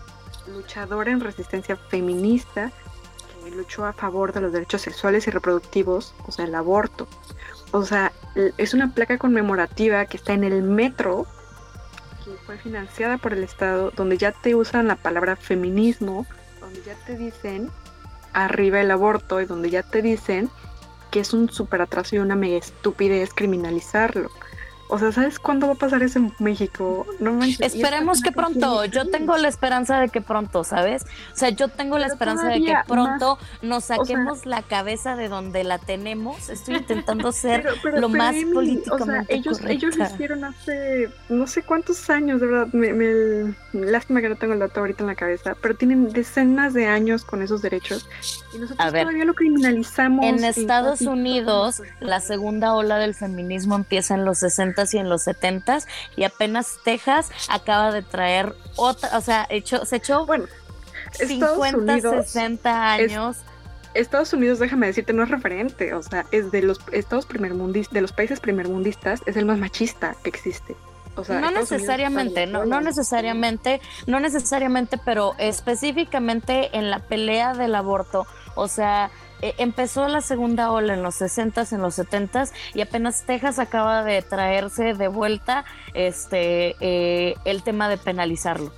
luchadora 0.47 1.11
en 1.11 1.21
resistencia 1.21 1.77
feminista, 1.77 2.71
luchó 3.51 3.85
a 3.85 3.93
favor 3.93 4.33
de 4.33 4.41
los 4.41 4.53
derechos 4.53 4.83
sexuales 4.83 5.27
y 5.27 5.31
reproductivos, 5.31 6.15
o 6.27 6.33
sea, 6.33 6.45
el 6.45 6.55
aborto. 6.55 7.09
O 7.73 7.85
sea, 7.85 8.13
es 8.57 8.75
una 8.75 8.95
placa 8.95 9.19
conmemorativa 9.19 10.05
que 10.07 10.17
está 10.17 10.33
en 10.33 10.45
el 10.45 10.63
metro 10.63 11.27
que 12.25 12.33
fue 12.47 12.57
financiada 12.57 13.19
por 13.19 13.33
el 13.33 13.43
Estado, 13.43 13.91
donde 13.91 14.17
ya 14.17 14.33
te 14.33 14.55
usan 14.55 14.87
la 14.87 14.97
palabra 14.97 15.37
feminismo, 15.37 16.27
donde 16.61 16.83
ya 16.83 16.95
te 17.07 17.17
dicen 17.17 17.71
arriba 18.33 18.81
el 18.81 18.91
aborto 18.91 19.41
y 19.41 19.47
donde 19.47 19.71
ya 19.71 19.83
te 19.83 20.03
dicen 20.03 20.49
que 21.11 21.21
es 21.21 21.35
un 21.35 21.51
super 21.51 21.83
atraso 21.83 22.17
y 22.17 22.21
una 22.21 22.37
mega 22.37 22.57
estupidez 22.57 23.35
criminalizarlo. 23.35 24.31
O 24.93 24.99
sea, 24.99 25.11
¿sabes 25.11 25.39
cuándo 25.39 25.69
va 25.69 25.73
a 25.73 25.77
pasar 25.77 26.03
eso 26.03 26.19
en 26.19 26.35
México? 26.39 27.07
No 27.19 27.33
manches. 27.33 27.75
Esperemos 27.75 28.21
que 28.21 28.31
pronto. 28.31 28.85
Yo 28.85 29.09
tengo 29.09 29.39
la 29.39 29.49
esperanza 29.49 29.99
de 29.99 30.11
que 30.11 30.21
pronto, 30.21 30.65
¿sabes? 30.65 31.05
O 31.33 31.37
sea, 31.37 31.49
yo 31.49 31.69
tengo 31.69 31.97
la 31.97 32.09
Pero 32.09 32.13
esperanza 32.13 32.49
de 32.49 32.63
que 32.63 32.75
pronto 32.87 33.39
más, 33.41 33.63
nos 33.63 33.85
saquemos 33.85 34.41
o 34.41 34.43
sea, 34.43 34.51
la 34.51 34.63
cabeza 34.63 35.17
de 35.17 35.31
donde 35.31 35.65
la 35.65 35.79
tenemos. 35.79 36.51
Estoy 36.51 36.75
intentando 36.75 37.33
ser 37.33 37.63
pero, 37.63 37.75
pero, 37.83 38.01
lo 38.01 38.11
más 38.11 38.35
políticamente 38.53 38.91
o 38.91 39.07
sea, 39.07 39.25
ellos, 39.29 39.61
correcta. 39.61 39.73
ellos 39.73 39.97
lo 39.97 40.05
hicieron 40.05 40.45
hace 40.45 41.09
no 41.31 41.47
sé 41.47 41.63
cuántos 41.63 42.11
años, 42.11 42.43
de 42.43 42.49
verdad. 42.49 42.67
Me, 42.75 42.93
me, 42.93 43.55
lástima 43.73 44.21
que 44.21 44.29
no 44.29 44.37
tengo 44.37 44.53
el 44.53 44.59
dato 44.59 44.81
ahorita 44.81 45.05
en 45.05 45.07
la 45.07 45.15
cabeza, 45.15 45.57
pero 45.63 45.75
tienen 45.75 46.13
decenas 46.13 46.75
de 46.75 46.87
años 46.87 47.25
con 47.25 47.41
esos 47.41 47.63
derechos 47.63 48.07
y 48.53 48.59
nosotros 48.59 48.93
ver, 48.93 49.05
todavía 49.05 49.25
lo 49.25 49.33
criminalizamos. 49.33 50.27
En 50.27 50.45
Estados 50.45 51.01
Unidos, 51.01 51.81
la 52.01 52.21
segunda 52.21 52.75
ola 52.75 52.99
del 52.99 53.15
feminismo 53.15 53.75
empieza 53.75 54.17
en 54.17 54.27
los 54.27 54.41
60 54.41 54.82
y 54.93 54.99
en 54.99 55.09
los 55.09 55.23
70 55.23 55.79
y 56.17 56.25
apenas 56.25 56.79
Texas 56.85 57.31
acaba 57.49 57.93
de 57.93 58.03
traer 58.03 58.55
otra, 58.77 59.17
o 59.17 59.21
sea, 59.21 59.47
hecho, 59.49 59.85
se 59.85 59.97
echó 59.97 60.27
bueno, 60.27 60.47
50, 61.13 61.77
Unidos 61.77 62.27
60 62.27 62.93
años. 62.93 63.37
Es, 63.37 63.45
Estados 63.95 64.33
Unidos, 64.33 64.59
déjame 64.59 64.87
decirte, 64.87 65.13
no 65.13 65.23
es 65.23 65.29
referente, 65.29 65.95
o 65.95 66.03
sea, 66.03 66.25
es 66.31 66.51
de 66.51 66.63
los 66.63 66.81
estados 66.93 67.27
primermundistas, 67.27 67.93
de 67.93 68.01
los 68.01 68.13
países 68.13 68.41
primermundistas, 68.41 69.21
es 69.27 69.37
el 69.37 69.45
más 69.45 69.59
machista 69.59 70.17
que 70.23 70.31
existe. 70.31 70.77
O 71.15 71.25
sea, 71.25 71.41
no 71.41 71.51
necesariamente, 71.51 72.47
no, 72.47 72.65
no 72.65 72.81
necesariamente, 72.81 73.83
no 74.07 74.19
necesariamente, 74.19 74.99
pero 75.05 75.35
específicamente 75.37 76.71
en 76.77 76.91
la 76.91 77.01
pelea 77.01 77.53
del 77.53 77.75
aborto, 77.75 78.27
o 78.55 78.67
sea, 78.67 79.11
eh, 79.43 79.55
empezó 79.59 80.07
la 80.09 80.21
segunda 80.21 80.71
ola 80.71 80.95
en 80.95 81.03
los 81.03 81.21
60s, 81.21 81.73
en 81.73 81.83
los 81.83 81.99
70s 81.99 82.53
y 82.75 82.81
apenas 82.81 83.25
Texas 83.25 83.59
acaba 83.59 84.05
de 84.05 84.23
traerse 84.23 84.95
de 84.95 85.09
vuelta 85.09 85.65
este 85.95 86.77
eh, 86.81 87.35
el 87.45 87.63
tema 87.63 87.89
de 87.89 87.99
penalizarlo. 87.99 88.73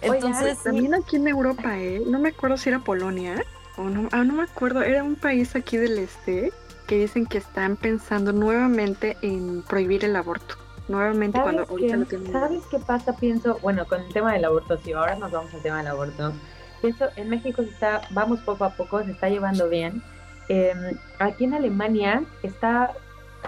Entonces, 0.00 0.58
Oye, 0.60 0.64
también 0.64 0.94
aquí 0.94 1.16
en 1.16 1.26
Europa, 1.26 1.78
¿eh? 1.78 2.02
No 2.06 2.20
me 2.20 2.28
acuerdo 2.28 2.56
si 2.56 2.68
era 2.68 2.78
Polonia 2.78 3.44
o 3.76 3.84
no, 3.84 4.08
ah, 4.12 4.22
no 4.22 4.34
me 4.34 4.44
acuerdo, 4.44 4.82
era 4.82 5.02
un 5.02 5.16
país 5.16 5.56
aquí 5.56 5.76
del 5.76 5.98
este 5.98 6.52
que 6.86 6.98
dicen 6.98 7.26
que 7.26 7.38
están 7.38 7.76
pensando 7.76 8.32
nuevamente 8.32 9.16
en 9.22 9.62
prohibir 9.62 10.04
el 10.04 10.14
aborto. 10.14 10.54
Nuevamente 10.88 11.40
cuando 11.40 11.62
ahorita 11.62 11.96
lo 11.96 12.04
tienen. 12.06 12.32
¿Sabes 12.32 12.62
qué 12.70 12.78
pasa? 12.78 13.16
Pienso, 13.16 13.58
bueno, 13.60 13.86
con 13.86 14.00
el 14.00 14.12
tema 14.12 14.32
del 14.32 14.44
aborto, 14.44 14.78
si 14.78 14.92
ahora 14.92 15.16
nos 15.16 15.32
vamos 15.32 15.52
al 15.52 15.62
tema 15.62 15.78
del 15.78 15.88
aborto, 15.88 16.32
pienso, 16.80 17.06
en 17.16 17.28
México 17.28 17.62
se 17.62 17.70
está, 17.70 18.02
vamos 18.10 18.40
poco 18.40 18.64
a 18.64 18.70
poco, 18.70 19.02
se 19.04 19.12
está 19.12 19.28
llevando 19.28 19.68
bien. 19.68 20.02
Eh, 20.48 20.72
aquí 21.18 21.44
en 21.44 21.54
Alemania 21.54 22.22
está, 22.42 22.92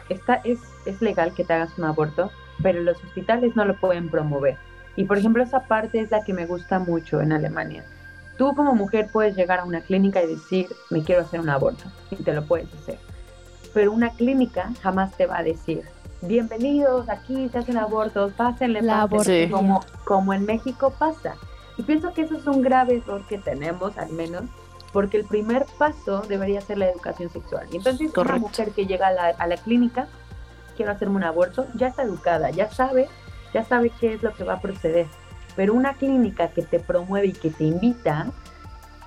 está 0.09 0.41
es, 0.45 0.59
es 0.87 1.01
legal 1.01 1.33
que 1.35 1.45
te 1.45 1.53
hagas 1.53 1.77
un 1.79 1.85
aborto, 1.85 2.31
pero 2.63 2.81
los 2.81 3.03
hospitales 3.05 3.55
no 3.57 3.65
lo 3.65 3.77
pueden 3.77 4.11
promover. 4.11 4.57
Y 4.97 5.05
por 5.05 5.19
ejemplo, 5.19 5.43
esa 5.43 5.61
parte 5.61 6.01
es 6.01 6.11
la 6.11 6.25
que 6.25 6.33
me 6.33 6.47
gusta 6.47 6.79
mucho 6.79 7.21
en 7.21 7.33
Alemania. 7.33 7.85
Tú 8.37 8.55
como 8.55 8.75
mujer 8.75 9.09
puedes 9.13 9.37
llegar 9.37 9.61
a 9.61 9.65
una 9.65 9.81
clínica 9.81 10.23
y 10.23 10.27
decir, 10.27 10.69
me 10.91 11.03
quiero 11.03 11.23
hacer 11.23 11.41
un 11.41 11.49
aborto, 11.49 11.85
y 12.11 12.17
te 12.17 12.33
lo 12.33 12.45
puedes 12.45 12.73
hacer. 12.75 12.99
Pero 13.75 13.93
una 13.93 14.11
clínica 14.11 14.71
jamás 14.83 15.17
te 15.17 15.27
va 15.27 15.39
a 15.39 15.43
decir, 15.43 15.83
bienvenidos, 16.23 17.09
aquí 17.09 17.49
se 17.49 17.59
hacen 17.59 17.77
abortos, 17.77 18.33
pásenle, 18.33 18.83
La 18.83 19.07
pásenle", 19.07 19.47
aborto. 19.47 19.57
como, 19.57 19.81
como 20.05 20.35
en 20.35 20.47
México 20.47 20.93
pasa. 20.99 21.35
Y 21.79 21.83
pienso 21.83 22.13
que 22.13 22.23
eso 22.23 22.37
es 22.37 22.47
un 22.47 22.61
grave 22.61 22.97
error 22.97 23.23
que 23.29 23.39
tenemos, 23.39 23.97
al 23.97 24.11
menos, 24.11 24.43
porque 24.93 25.17
el 25.17 25.25
primer 25.25 25.65
paso 25.79 26.23
debería 26.29 26.61
ser 26.61 26.79
la 26.79 26.91
educación 26.91 27.31
sexual. 27.31 27.67
Y 27.71 27.77
entonces 27.77 28.13
Correcto. 28.13 28.37
una 28.37 28.49
mujer 28.49 28.71
que 28.73 28.87
llega 28.87 29.07
a 29.07 29.13
la, 29.13 29.29
a 29.29 29.47
la 29.47 29.57
clínica, 29.57 30.09
quiero 30.77 30.93
hacerme 30.93 31.17
un 31.17 31.25
aborto, 31.25 31.67
ya 31.75 31.89
está 31.89 32.03
educada, 32.03 32.51
ya 32.51 32.71
sabe, 32.71 33.09
ya 33.55 33.65
sabe 33.65 33.91
qué 34.01 34.15
es 34.15 34.23
lo 34.23 34.35
que 34.35 34.45
va 34.45 34.55
a 34.55 34.61
proceder. 34.61 35.07
Pero 35.57 35.75
una 35.75 35.95
clínica 35.95 36.49
que 36.49 36.63
te 36.63 36.81
promueve 36.81 37.29
y 37.29 37.33
que 37.33 37.51
te 37.51 37.65
invita, 37.65 38.27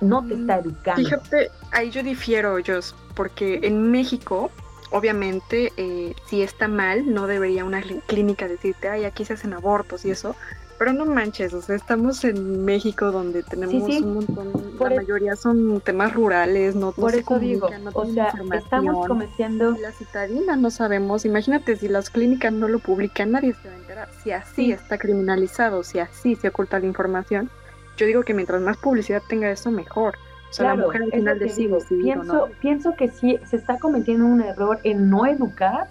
no 0.00 0.26
te 0.26 0.34
está 0.34 0.58
educando. 0.58 1.02
Fíjate, 1.02 1.50
ahí 1.72 1.90
yo 1.90 2.02
difiero, 2.02 2.56
Jos, 2.64 2.94
porque 3.14 3.60
en 3.62 3.90
México, 3.90 4.50
obviamente, 4.90 5.72
eh, 5.76 6.14
si 6.26 6.42
está 6.42 6.68
mal, 6.68 7.12
no 7.12 7.26
debería 7.26 7.64
una 7.64 7.82
clínica 8.06 8.48
decirte, 8.48 8.88
ay, 8.88 9.04
aquí 9.04 9.24
se 9.24 9.34
hacen 9.34 9.52
abortos 9.52 10.04
y 10.04 10.10
eso. 10.10 10.36
Pero 10.84 10.94
no 10.94 11.06
manches, 11.06 11.54
o 11.54 11.62
sea, 11.62 11.76
estamos 11.76 12.24
en 12.24 12.64
México 12.64 13.12
donde 13.12 13.44
tenemos 13.44 13.84
Sí, 13.86 13.98
sí. 13.98 14.02
un 14.02 14.14
montón, 14.14 14.50
Por 14.76 14.88
la 14.88 14.94
e- 14.96 14.96
mayoría 15.02 15.36
son 15.36 15.80
temas 15.80 16.12
rurales, 16.12 16.74
no, 16.74 16.86
no 16.86 16.92
Por 16.92 17.12
se 17.12 17.20
eso 17.20 17.38
digo, 17.38 17.68
no 17.84 17.90
o 17.94 18.04
sea, 18.06 18.32
estamos 18.54 19.06
cometiendo 19.06 19.76
la 19.80 19.92
citadina 19.92 20.56
no 20.56 20.72
sabemos, 20.72 21.24
imagínate 21.24 21.76
si 21.76 21.86
las 21.86 22.10
clínicas 22.10 22.52
no 22.52 22.66
lo 22.66 22.80
publican, 22.80 23.30
nadie 23.30 23.54
se 23.54 23.68
va 23.68 23.74
a 23.74 23.78
enterar. 23.78 24.08
Si 24.24 24.32
así 24.32 24.54
Sí. 24.56 24.72
está 24.72 24.98
criminalizado, 24.98 25.84
si 25.84 26.00
así 26.00 26.34
se 26.34 26.48
oculta 26.48 26.80
la 26.80 26.86
información, 26.86 27.48
yo 27.96 28.06
digo 28.06 28.24
que 28.24 28.34
mientras 28.34 28.60
más 28.60 28.76
publicidad 28.76 29.22
tenga 29.28 29.52
eso, 29.52 29.70
mejor. 29.70 30.14
O 30.50 30.52
sea, 30.52 30.74
la 30.74 30.74
mujer 30.82 31.02
al 31.04 31.12
final 31.12 31.38
decide 31.38 31.80
si 31.82 31.94
pienso, 31.94 32.24
no. 32.34 32.46
pienso 32.60 32.94
que 32.96 33.08
sí, 33.08 33.38
se 33.48 33.54
está 33.54 33.78
cometiendo 33.78 34.26
un 34.26 34.40
error 34.42 34.80
en 34.82 35.08
no 35.08 35.26
educar, 35.26 35.86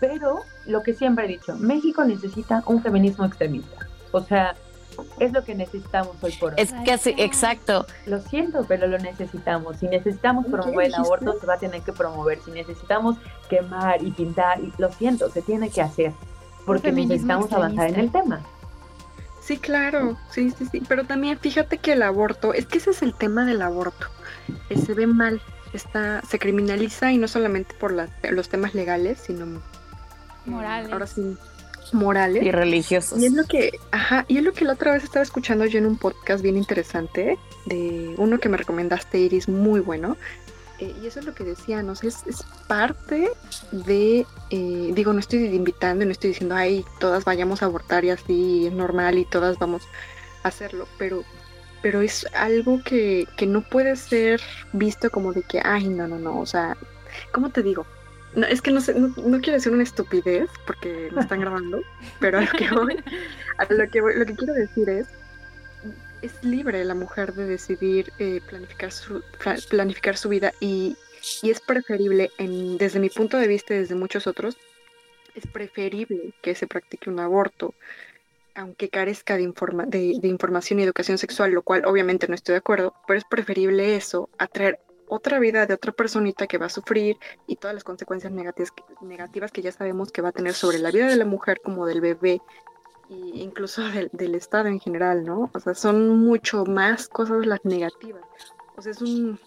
pero 0.00 0.42
lo 0.66 0.82
que 0.82 0.92
siempre 0.92 1.24
he 1.24 1.28
dicho, 1.28 1.56
México 1.56 2.04
necesita 2.04 2.62
un 2.66 2.82
feminismo 2.82 3.24
extremista. 3.24 3.88
O 4.14 4.22
sea, 4.22 4.54
es 5.18 5.32
lo 5.32 5.44
que 5.44 5.56
necesitamos 5.56 6.16
hoy 6.22 6.32
por 6.32 6.52
hoy. 6.52 6.60
Es 6.60 6.72
que 6.84 6.96
sí, 6.98 7.14
exacto. 7.18 7.84
Lo 8.06 8.20
siento, 8.20 8.64
pero 8.68 8.86
lo 8.86 8.96
necesitamos. 8.98 9.78
Si 9.78 9.88
necesitamos 9.88 10.44
¿Qué 10.44 10.52
promover 10.52 10.86
el 10.86 10.94
aborto, 10.94 11.38
se 11.40 11.46
va 11.46 11.54
a 11.54 11.58
tener 11.58 11.82
que 11.82 11.92
promover. 11.92 12.38
Si 12.44 12.52
necesitamos 12.52 13.16
quemar 13.48 14.04
y 14.04 14.12
pintar, 14.12 14.60
y 14.60 14.72
lo 14.78 14.92
siento, 14.92 15.28
se 15.30 15.42
tiene 15.42 15.68
que 15.68 15.82
hacer. 15.82 16.12
Porque 16.64 16.92
necesitamos 16.92 17.52
avanzar 17.52 17.90
en 17.90 17.98
el 17.98 18.12
tema. 18.12 18.40
Sí, 19.42 19.58
claro, 19.58 20.16
sí, 20.30 20.52
sí, 20.52 20.66
sí. 20.70 20.80
Pero 20.88 21.04
también 21.04 21.38
fíjate 21.38 21.78
que 21.78 21.94
el 21.94 22.02
aborto, 22.02 22.54
es 22.54 22.66
que 22.66 22.78
ese 22.78 22.90
es 22.90 23.02
el 23.02 23.14
tema 23.14 23.44
del 23.44 23.62
aborto. 23.62 24.06
Eh, 24.70 24.78
se 24.78 24.94
ve 24.94 25.08
mal, 25.08 25.42
está, 25.72 26.22
se 26.22 26.38
criminaliza 26.38 27.10
y 27.10 27.18
no 27.18 27.26
solamente 27.26 27.74
por 27.74 27.92
los 27.92 28.48
temas 28.48 28.74
legales, 28.74 29.18
sino 29.18 29.60
morales. 30.46 30.92
Ahora 30.92 31.06
sí, 31.08 31.36
morales 31.94 32.42
y 32.42 32.50
religiosos. 32.50 33.18
Y 33.18 33.26
es 33.26 33.32
lo 33.32 33.44
que, 33.44 33.78
ajá, 33.90 34.24
y 34.28 34.38
es 34.38 34.44
lo 34.44 34.52
que 34.52 34.64
la 34.64 34.74
otra 34.74 34.92
vez 34.92 35.04
estaba 35.04 35.22
escuchando 35.22 35.64
yo 35.64 35.78
en 35.78 35.86
un 35.86 35.96
podcast 35.96 36.42
bien 36.42 36.56
interesante 36.56 37.38
de 37.66 38.14
uno 38.18 38.38
que 38.38 38.48
me 38.48 38.56
recomendaste, 38.56 39.18
Iris, 39.18 39.48
muy 39.48 39.80
bueno. 39.80 40.16
Eh, 40.80 40.92
y 41.00 41.06
eso 41.06 41.20
es 41.20 41.26
lo 41.26 41.34
que 41.34 41.44
decía, 41.44 41.82
¿no? 41.82 41.92
es, 41.92 42.04
es 42.04 42.44
parte 42.66 43.30
de, 43.70 44.26
eh, 44.50 44.90
digo, 44.92 45.12
no 45.12 45.20
estoy 45.20 45.44
invitando, 45.44 46.04
no 46.04 46.10
estoy 46.10 46.30
diciendo, 46.30 46.56
ay, 46.56 46.84
todas 46.98 47.24
vayamos 47.24 47.62
a 47.62 47.66
abortar 47.66 48.04
y 48.04 48.10
así 48.10 48.66
es 48.66 48.72
normal 48.72 49.16
y 49.18 49.24
todas 49.24 49.58
vamos 49.58 49.82
a 50.42 50.48
hacerlo, 50.48 50.88
pero, 50.98 51.22
pero 51.80 52.02
es 52.02 52.26
algo 52.34 52.82
que, 52.82 53.28
que 53.36 53.46
no 53.46 53.62
puede 53.62 53.94
ser 53.94 54.40
visto 54.72 55.10
como 55.10 55.32
de 55.32 55.42
que, 55.42 55.60
ay, 55.64 55.88
no, 55.88 56.08
no, 56.08 56.18
no, 56.18 56.40
o 56.40 56.46
sea, 56.46 56.76
¿cómo 57.30 57.50
te 57.50 57.62
digo? 57.62 57.86
No, 58.34 58.46
es 58.46 58.60
que 58.60 58.72
no, 58.72 58.80
sé, 58.80 58.94
no, 58.94 59.12
quiero 59.40 59.52
decir 59.52 59.72
una 59.72 59.84
estupidez 59.84 60.50
porque 60.66 61.10
me 61.14 61.20
están 61.20 61.40
grabando, 61.40 61.82
pero 62.20 62.38
a 62.38 62.40
lo 62.42 62.50
que 62.50 62.68
voy, 62.70 62.96
a 63.58 63.72
lo 63.72 63.88
que 63.88 64.00
lo 64.00 64.26
que 64.26 64.34
quiero 64.34 64.54
decir 64.54 64.88
es, 64.88 65.06
es 66.22 66.42
libre 66.42 66.84
la 66.84 66.94
mujer 66.94 67.34
de 67.34 67.46
decidir 67.46 68.12
eh, 68.18 68.40
planificar, 68.48 68.90
su, 68.90 69.22
planificar 69.68 70.16
su 70.16 70.28
vida 70.28 70.52
y, 70.58 70.96
y 71.42 71.50
es 71.50 71.60
preferible, 71.60 72.30
en, 72.38 72.76
desde 72.76 72.98
mi 72.98 73.08
punto 73.08 73.36
de 73.36 73.46
vista 73.46 73.74
y 73.74 73.78
desde 73.78 73.94
muchos 73.94 74.26
otros, 74.26 74.56
es 75.36 75.46
preferible 75.46 76.32
que 76.42 76.54
se 76.54 76.66
practique 76.66 77.10
un 77.10 77.20
aborto, 77.20 77.74
aunque 78.56 78.88
carezca 78.88 79.36
de, 79.36 79.42
informa 79.42 79.84
de, 79.86 80.14
de, 80.20 80.28
información 80.28 80.80
y 80.80 80.84
educación 80.84 81.18
sexual, 81.18 81.52
lo 81.52 81.62
cual 81.62 81.84
obviamente 81.86 82.26
no 82.26 82.34
estoy 82.34 82.54
de 82.54 82.58
acuerdo, 82.58 82.94
pero 83.06 83.18
es 83.18 83.24
preferible 83.24 83.96
eso 83.96 84.28
a 84.38 84.46
traer 84.46 84.80
otra 85.08 85.38
vida 85.38 85.66
de 85.66 85.74
otra 85.74 85.92
personita 85.92 86.46
que 86.46 86.58
va 86.58 86.66
a 86.66 86.70
sufrir 86.70 87.16
y 87.46 87.56
todas 87.56 87.74
las 87.74 87.84
consecuencias 87.84 88.32
negativas, 88.32 88.72
negativas 89.00 89.52
que 89.52 89.62
ya 89.62 89.72
sabemos 89.72 90.12
que 90.12 90.22
va 90.22 90.30
a 90.30 90.32
tener 90.32 90.54
sobre 90.54 90.78
la 90.78 90.90
vida 90.90 91.08
de 91.08 91.16
la 91.16 91.24
mujer 91.24 91.60
como 91.62 91.86
del 91.86 92.00
bebé 92.00 92.40
e 93.10 93.14
incluso 93.14 93.82
del, 94.12 94.34
Estado 94.34 94.68
en 94.68 94.80
general, 94.80 95.24
¿no? 95.24 95.50
O 95.52 95.60
sea, 95.60 95.74
son 95.74 96.18
mucho 96.18 96.64
más 96.64 97.08
cosas 97.08 97.46
las 97.46 97.64
negativas. 97.64 98.22
O 98.76 98.82
sea, 98.82 98.92
es 98.92 99.02
un, 99.02 99.38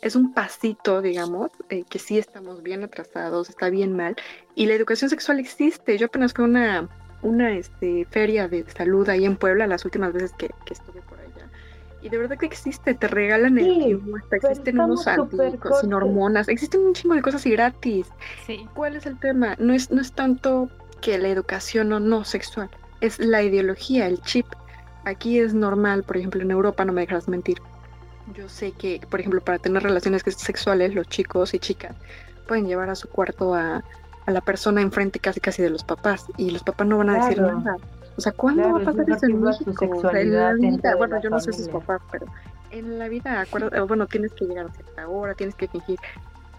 es 0.00 0.16
un 0.16 0.32
pasito, 0.32 1.02
digamos, 1.02 1.50
eh, 1.68 1.84
que 1.88 1.98
sí 1.98 2.18
estamos 2.18 2.62
bien 2.62 2.84
atrasados, 2.84 3.50
está 3.50 3.70
bien 3.70 3.96
mal. 3.96 4.16
Y 4.54 4.66
la 4.66 4.74
educación 4.74 5.10
sexual 5.10 5.40
existe. 5.40 5.98
Yo 5.98 6.06
apenas 6.06 6.32
fui 6.32 6.44
a 6.44 6.48
una, 6.48 6.88
una 7.22 7.52
este, 7.52 8.06
feria 8.10 8.48
de 8.48 8.68
salud 8.70 9.08
ahí 9.08 9.24
en 9.24 9.36
Puebla 9.36 9.66
las 9.66 9.84
últimas 9.84 10.12
veces 10.12 10.32
que, 10.32 10.50
que 10.64 10.74
estuve. 10.74 11.02
Y 12.02 12.08
de 12.08 12.18
verdad 12.18 12.36
que 12.36 12.46
existe, 12.46 12.94
te 12.94 13.06
regalan 13.06 13.58
el 13.58 14.00
existen 14.32 14.80
unos 14.80 15.06
antibióticos 15.06 15.80
sin 15.80 15.94
hormonas, 15.94 16.48
existen 16.48 16.80
un 16.80 16.94
chingo 16.94 17.14
de 17.14 17.22
cosas 17.22 17.46
y 17.46 17.52
gratis. 17.52 18.08
Sí. 18.46 18.66
¿Cuál 18.74 18.96
es 18.96 19.06
el 19.06 19.18
tema? 19.20 19.54
No 19.58 19.72
es, 19.72 19.90
no 19.92 20.00
es 20.00 20.12
tanto 20.12 20.68
que 21.00 21.16
la 21.18 21.28
educación 21.28 21.92
o 21.92 22.00
no 22.00 22.24
sexual, 22.24 22.70
es 23.00 23.18
la 23.20 23.42
ideología, 23.42 24.06
el 24.06 24.20
chip. 24.22 24.46
Aquí 25.04 25.38
es 25.38 25.54
normal, 25.54 26.02
por 26.02 26.16
ejemplo, 26.16 26.42
en 26.42 26.50
Europa, 26.50 26.84
no 26.84 26.92
me 26.92 27.02
dejarás 27.02 27.28
mentir. 27.28 27.58
Yo 28.34 28.48
sé 28.48 28.72
que, 28.72 29.00
por 29.10 29.20
ejemplo, 29.20 29.40
para 29.40 29.58
tener 29.58 29.82
relaciones 29.82 30.22
sexuales, 30.22 30.94
los 30.94 31.08
chicos 31.08 31.54
y 31.54 31.58
chicas 31.58 31.94
pueden 32.46 32.66
llevar 32.66 32.90
a 32.90 32.94
su 32.94 33.08
cuarto 33.08 33.54
a, 33.54 33.82
la 34.26 34.40
persona 34.40 34.80
enfrente 34.80 35.18
casi 35.18 35.40
casi 35.40 35.62
de 35.62 35.70
los 35.70 35.82
papás 35.82 36.26
y 36.36 36.50
los 36.50 36.62
papás 36.62 36.86
no 36.86 36.98
van 36.98 37.10
a 37.10 37.24
decir 37.26 37.42
nada. 37.42 37.76
O 38.16 38.20
sea, 38.20 38.32
¿cuándo 38.32 38.72
va 38.72 38.80
a 38.80 38.84
pasar 38.84 39.08
eso 39.08 39.26
en 39.26 39.40
México? 39.40 39.88
O 39.90 40.00
sea, 40.00 40.20
en 40.20 40.34
la 40.34 40.52
vida, 40.52 40.96
bueno, 40.96 41.20
yo 41.22 41.30
no 41.30 41.40
sé 41.40 41.52
sus 41.52 41.68
papás, 41.68 42.00
pero 42.10 42.26
en 42.70 42.98
la 42.98 43.08
vida, 43.08 43.46
bueno, 43.86 44.06
tienes 44.06 44.32
que 44.32 44.46
llegar 44.46 44.66
a 44.66 44.72
cierta 44.72 45.08
hora, 45.08 45.34
tienes 45.34 45.54
que 45.54 45.68
fingir. 45.68 45.98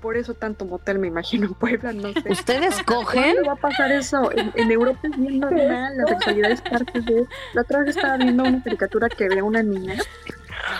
Por 0.01 0.17
eso 0.17 0.33
tanto 0.33 0.65
motel, 0.65 0.99
me 0.99 1.07
imagino, 1.07 1.47
en 1.47 1.53
Puebla, 1.55 1.93
no 1.93 2.11
sé. 2.13 2.29
¿Ustedes 2.29 2.83
cogen? 2.83 3.35
¿Cuándo 3.35 3.45
va 3.47 3.53
a 3.53 3.55
pasar 3.55 3.91
eso? 3.91 4.31
En, 4.33 4.71
Europa 4.71 4.99
es 5.03 5.17
bien 5.17 5.39
normal, 5.41 5.97
la 5.97 6.07
sexualidad 6.07 6.51
es 6.51 6.61
parte 6.61 7.01
de... 7.01 7.25
La 7.53 7.61
otra 7.61 7.79
vez 7.79 7.95
estaba 7.95 8.17
viendo 8.17 8.43
una 8.43 8.61
caricatura 8.63 9.09
que 9.09 9.29
ve 9.29 9.39
a 9.39 9.43
una 9.43 9.63
niña 9.63 9.95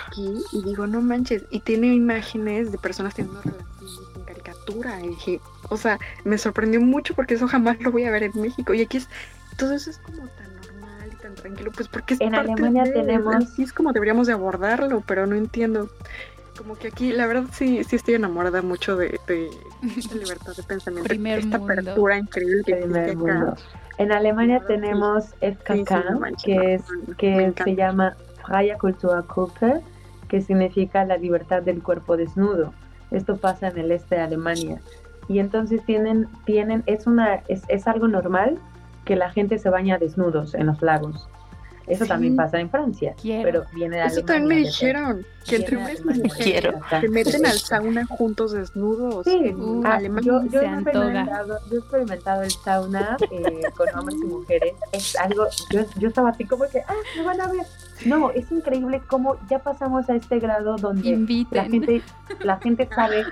aquí 0.06 0.34
y 0.52 0.62
digo, 0.62 0.86
no 0.86 1.00
manches, 1.00 1.44
y 1.50 1.60
tiene 1.60 1.94
imágenes 1.94 2.70
de 2.72 2.78
personas 2.78 3.14
teniendo 3.14 3.40
relaciones 3.40 3.98
en 4.16 4.24
caricatura. 4.24 5.00
Y 5.02 5.08
dije, 5.08 5.40
o 5.68 5.76
sea, 5.76 5.98
me 6.24 6.38
sorprendió 6.38 6.80
mucho 6.80 7.14
porque 7.14 7.34
eso 7.34 7.48
jamás 7.48 7.80
lo 7.80 7.90
voy 7.90 8.04
a 8.04 8.10
ver 8.10 8.24
en 8.24 8.32
México. 8.40 8.74
Y 8.74 8.82
aquí 8.82 8.98
es, 8.98 9.08
todo 9.56 9.74
eso 9.74 9.90
es 9.90 9.98
como 9.98 10.26
tan 10.28 10.43
tan 11.34 11.42
tranquilo, 11.42 11.70
pues 11.74 11.88
porque 11.88 12.14
es 12.14 12.20
en 12.20 12.34
Alemania 12.34 12.84
tenemos 12.84 13.34
así 13.36 13.62
es 13.62 13.72
como 13.72 13.92
deberíamos 13.92 14.26
de 14.26 14.32
abordarlo, 14.32 15.02
pero 15.06 15.26
no 15.26 15.36
entiendo. 15.36 15.88
Como 16.56 16.76
que 16.76 16.88
aquí, 16.88 17.12
la 17.12 17.26
verdad 17.26 17.44
sí, 17.52 17.82
sí 17.82 17.96
estoy 17.96 18.14
enamorada 18.14 18.62
mucho 18.62 18.96
de, 18.96 19.18
de 19.26 19.50
esta 19.96 20.14
libertad 20.14 20.54
de 20.56 20.62
pensamiento, 20.62 21.12
esta 21.12 21.56
apertura 21.56 22.18
increíble 22.18 22.62
que 22.64 22.72
existe 22.72 23.10
acá. 23.10 23.56
En 23.98 24.12
Alemania 24.12 24.60
tenemos 24.66 25.26
FKK, 25.40 26.42
que 26.44 26.74
es 26.74 26.82
que 27.16 27.52
se 27.62 27.76
llama 27.76 28.16
Freie 28.44 28.76
Kulturgruppe, 28.78 29.80
que 30.28 30.40
significa 30.40 31.04
la 31.04 31.16
libertad 31.16 31.62
del 31.62 31.82
cuerpo 31.82 32.16
desnudo. 32.16 32.72
Esto 33.10 33.36
pasa 33.36 33.68
en 33.68 33.78
el 33.78 33.92
este 33.92 34.16
de 34.16 34.22
Alemania. 34.22 34.80
Y 35.28 35.38
entonces 35.38 35.84
tienen, 35.86 36.28
tienen, 36.44 36.82
es 36.86 37.06
una, 37.06 37.36
es, 37.48 37.62
es 37.68 37.86
algo 37.86 38.08
normal 38.08 38.58
que 39.04 39.16
la 39.16 39.30
gente 39.30 39.58
se 39.58 39.70
baña 39.70 39.98
desnudos 39.98 40.54
en 40.54 40.66
los 40.66 40.82
lagos. 40.82 41.28
Eso 41.86 42.06
también 42.06 42.34
pasa 42.34 42.58
en 42.60 42.70
Francia, 42.70 43.14
pero 43.22 43.64
viene 43.74 43.98
de 43.98 44.04
Eso 44.04 44.22
también 44.22 44.46
me 44.46 44.56
dijeron, 44.56 45.24
que 45.46 45.56
entre 45.56 45.76
hombres 45.76 46.00
y 46.00 46.18
mujeres 46.22 46.74
se 47.00 47.08
meten 47.10 47.44
al 47.44 47.58
sauna 47.58 48.06
juntos 48.06 48.52
desnudos. 48.52 49.24
Sí, 49.24 49.36
en 49.36 49.86
ah, 49.86 50.00
Yo, 50.00 50.44
yo, 50.46 50.62
he 50.62 50.66
experimentado, 50.66 51.58
yo, 51.68 51.76
he 51.76 51.78
experimentado, 51.78 52.42
el 52.42 52.50
sauna 52.50 53.16
eh, 53.30 53.62
con 53.76 53.86
hombres 53.98 54.16
y 54.22 54.26
mujeres. 54.26 54.72
Es 54.92 55.14
algo, 55.16 55.46
yo, 55.70 55.82
yo 55.98 56.08
estaba 56.08 56.30
así 56.30 56.44
como 56.46 56.64
que, 56.68 56.80
ah, 56.80 56.94
me 57.18 57.22
van 57.22 57.40
a 57.42 57.48
ver. 57.48 57.66
No, 58.06 58.30
es 58.30 58.50
increíble 58.50 59.02
cómo 59.06 59.36
ya 59.50 59.58
pasamos 59.58 60.08
a 60.08 60.16
este 60.16 60.38
grado 60.38 60.76
donde 60.76 61.46
la 61.50 61.64
gente, 61.64 62.02
la 62.40 62.56
gente 62.56 62.88
sabe, 62.94 63.24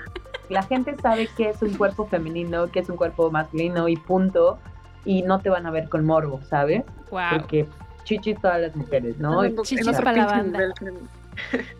la 0.49 0.61
gente 0.61 0.95
sabe 1.01 1.27
que 1.35 1.49
es 1.49 1.61
un 1.63 1.73
cuerpo 1.77 2.05
femenino, 2.05 2.69
que 2.69 2.81
es 2.81 2.89
un 2.89 2.97
cuerpo 2.97 3.31
masculino 3.31 3.87
y 3.87 3.97
punto 3.97 4.59
y 5.05 5.21
no 5.23 5.39
te 5.39 5.49
van 5.49 5.65
a 5.65 5.71
ver 5.71 5.89
con 5.89 6.05
morbo, 6.05 6.41
¿sabes? 6.49 6.83
Porque 7.09 7.67
chichis 8.03 8.39
todas 8.39 8.61
las 8.61 8.75
mujeres, 8.75 9.17
¿no? 9.17 9.45
chichis 9.63 9.89
para 9.97 10.13
la 10.13 10.25
banda. 10.25 10.59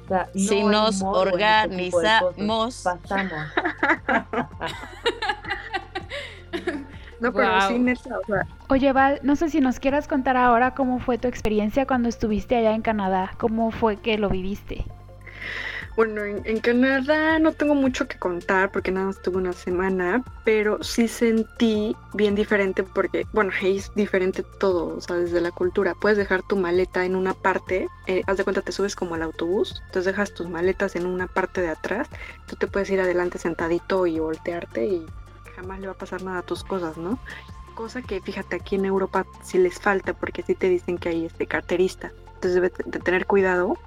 O 0.04 0.08
sea, 0.08 0.30
si 0.34 0.64
nos 0.64 1.02
organizamos. 1.04 2.84
pasamos. 2.84 3.48
no, 7.20 7.32
pero 7.34 7.62
sí, 7.68 7.80
neta, 7.80 8.20
o 8.20 8.26
sea. 8.26 8.48
Oye, 8.70 8.92
Val, 8.94 9.20
no 9.24 9.36
sé 9.36 9.50
si 9.50 9.60
nos 9.62 9.80
quieras 9.80 10.08
contar 10.08 10.38
ahora 10.38 10.74
cómo 10.74 11.00
fue 11.00 11.20
tu 11.20 11.28
experiencia 11.28 11.86
cuando 11.86 12.10
estuviste 12.10 12.56
allá 12.56 12.74
en 12.74 12.82
Canadá. 12.82 13.34
¿Cómo 13.38 13.70
fue 13.72 13.98
que 13.98 14.18
lo 14.18 14.30
viviste? 14.30 14.86
Bueno, 15.96 16.24
en, 16.24 16.60
Canadá 16.60 17.38
no 17.38 17.52
tengo 17.52 17.76
mucho 17.76 18.08
que 18.08 18.18
contar 18.18 18.72
porque 18.72 18.92
nada 18.92 19.08
más 19.08 19.22
tuve 19.22 19.38
una 19.38 19.54
semana, 19.54 20.24
pero 20.44 20.84
sí 20.84 21.08
sentí 21.08 21.96
bien 22.16 22.34
diferente 22.34 22.82
porque, 22.82 23.28
bueno, 23.32 23.52
es 23.62 23.94
diferente 23.94 24.44
todo, 24.60 24.98
o 24.98 25.02
sea, 25.02 25.18
desde 25.18 25.40
la 25.40 25.52
cultura. 25.52 25.94
Puedes 25.94 26.18
dejar 26.18 26.42
tu 26.42 26.56
maleta 26.56 27.06
en 27.06 27.16
una 27.16 27.36
parte, 27.36 27.88
eh, 28.08 28.24
haz 28.26 28.38
de 28.38 28.44
cuenta, 28.44 28.64
te 28.64 28.72
subes 28.72 28.96
como 28.96 29.14
al 29.14 29.22
autobús, 29.22 29.84
entonces 29.86 30.06
dejas 30.06 30.34
tus 30.34 30.50
maletas 30.50 30.96
en 30.96 31.06
una 31.06 31.28
parte 31.28 31.62
de 31.62 31.70
atrás, 31.70 32.10
tú 32.48 32.56
te 32.56 32.66
puedes 32.66 32.90
ir 32.90 33.00
adelante 33.00 33.38
sentadito 33.38 34.08
y 34.08 34.18
voltearte 34.18 34.86
y 34.88 35.06
jamás 35.56 35.80
le 35.80 35.88
va 35.88 35.94
a 35.94 35.98
pasar 35.98 36.24
nada 36.24 36.40
a 36.40 36.44
tus 36.44 36.64
cosas, 36.64 36.98
¿no? 36.98 37.20
Cosa 37.76 38.02
que, 38.02 38.20
fíjate, 38.20 38.56
aquí 38.56 38.76
en 38.78 38.86
Europa 38.86 39.28
sí 39.44 39.60
les 39.60 39.80
falta 39.80 40.14
porque 40.14 40.42
sí 40.42 40.56
te 40.56 40.70
dicen 40.70 40.98
que 40.98 41.10
hay 41.10 41.26
este 41.26 41.46
carterista, 41.46 42.12
entonces 42.34 42.56
debes 42.56 42.72
de 42.84 43.00
tener 43.00 43.28
cuidado 43.28 43.78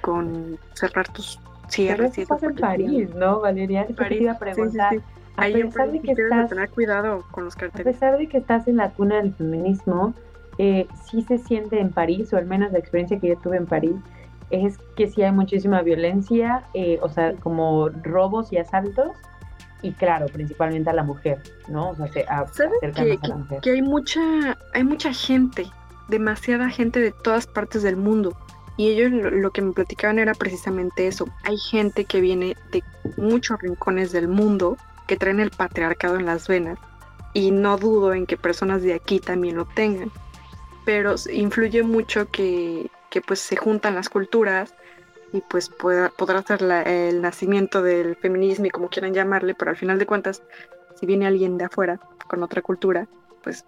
con 0.00 0.58
cerrar 0.72 1.12
tus 1.12 1.38
cierres. 1.70 2.12
Pero 2.14 2.22
estás 2.22 2.42
en 2.42 2.54
París, 2.56 3.14
¿no, 3.14 3.40
Valeria? 3.40 3.82
Eso 3.82 3.94
te 3.94 4.14
iba 4.14 4.32
a 4.32 4.38
preguntar. 4.38 5.00
A 5.36 5.46
pesar 5.46 5.90
de 5.90 6.00
que 6.00 6.12
estás, 6.12 6.50
tener 6.50 6.68
cuidado 6.70 7.24
con 7.30 7.44
los 7.44 7.56
carteles. 7.56 7.86
A 7.86 7.90
pesar 7.90 8.18
de 8.18 8.26
que 8.26 8.38
estás 8.38 8.68
en 8.68 8.76
la 8.76 8.90
cuna 8.90 9.16
del 9.16 9.32
feminismo, 9.32 10.12
eh, 10.58 10.86
sí 11.08 11.22
se 11.22 11.38
siente 11.38 11.80
en 11.80 11.90
París, 11.90 12.32
o 12.32 12.36
al 12.36 12.46
menos 12.46 12.72
la 12.72 12.78
experiencia 12.78 13.18
que 13.18 13.28
yo 13.28 13.38
tuve 13.38 13.56
en 13.56 13.66
París, 13.66 13.96
es 14.50 14.78
que 14.96 15.06
sí 15.06 15.22
hay 15.22 15.32
muchísima 15.32 15.80
violencia, 15.80 16.64
eh, 16.74 16.98
o 17.00 17.08
sea, 17.08 17.34
como 17.36 17.88
robos 17.88 18.52
y 18.52 18.58
asaltos, 18.58 19.12
y 19.82 19.92
claro, 19.92 20.26
principalmente 20.26 20.90
a 20.90 20.92
la 20.92 21.04
mujer, 21.04 21.40
¿no? 21.68 21.90
O 21.90 21.96
sea, 21.96 22.08
se 22.08 22.24
¿Sabes 22.24 22.78
que, 22.94 23.18
a 23.22 23.28
la 23.28 23.36
mujer. 23.36 23.60
que 23.62 23.70
hay 23.70 23.82
mucha, 23.82 24.20
hay 24.74 24.84
mucha 24.84 25.14
gente, 25.14 25.64
demasiada 26.08 26.68
gente 26.68 27.00
de 27.00 27.12
todas 27.12 27.46
partes 27.46 27.82
del 27.82 27.96
mundo 27.96 28.36
y 28.80 28.88
ellos 28.88 29.10
lo, 29.12 29.50
que 29.50 29.60
me 29.60 29.72
platicaban 29.72 30.18
era 30.18 30.32
precisamente 30.32 31.06
eso. 31.06 31.28
Hay 31.42 31.58
gente 31.58 32.06
que 32.06 32.22
viene 32.22 32.56
de 32.72 32.82
muchos 33.18 33.60
rincones 33.60 34.10
del 34.10 34.26
mundo 34.26 34.78
que 35.06 35.18
traen 35.18 35.38
el 35.38 35.50
patriarcado 35.50 36.16
en 36.16 36.24
las 36.24 36.48
venas. 36.48 36.78
Y 37.34 37.50
no 37.50 37.76
dudo 37.76 38.14
en 38.14 38.24
que 38.24 38.38
personas 38.38 38.80
de 38.80 38.94
aquí 38.94 39.20
también 39.20 39.56
lo 39.56 39.66
tengan. 39.66 40.10
pero 40.86 41.14
influye 41.30 41.82
mucho 41.82 42.30
que, 42.30 42.90
que 43.10 43.20
pues 43.20 43.40
se 43.40 43.54
juntan 43.54 43.94
las 43.94 44.08
culturas 44.08 44.72
y 45.34 45.42
pues 45.42 45.68
pueda, 45.68 46.08
podrá 46.08 46.40
ser 46.40 46.62
el 46.62 47.20
nacimiento 47.20 47.82
del 47.82 48.16
feminismo 48.16 48.64
y 48.64 48.70
como 48.70 48.88
quieran 48.88 49.12
llamarle, 49.12 49.54
pero 49.54 49.72
al 49.72 49.76
final 49.76 49.98
de 49.98 50.06
cuentas, 50.06 50.42
si 50.98 51.04
viene 51.04 51.26
alguien 51.26 51.58
de 51.58 51.66
afuera 51.66 52.00
con 52.28 52.42
otra 52.42 52.62
cultura, 52.62 53.08
pues 53.42 53.62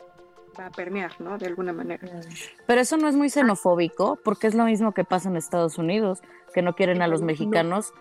va 0.59 0.67
a 0.67 0.71
permear, 0.71 1.21
¿no? 1.21 1.39
De 1.39 1.47
alguna 1.47 1.73
manera. 1.73 2.07
Pero 2.67 2.81
eso 2.81 2.97
no 2.97 3.09
es 3.09 3.17
muy 3.17 3.31
xenofóbico, 3.31 4.19
porque 4.23 4.47
es 4.47 4.55
lo 4.55 4.65
mismo 4.65 4.93
que 4.93 5.05
pasa 5.05 5.29
en 5.29 5.37
Estados 5.37 5.79
Unidos, 5.79 6.21
que 6.55 6.63
no 6.63 6.75
quieren 6.75 7.03
a 7.03 7.09
los 7.09 7.23
mexicanos, 7.23 7.93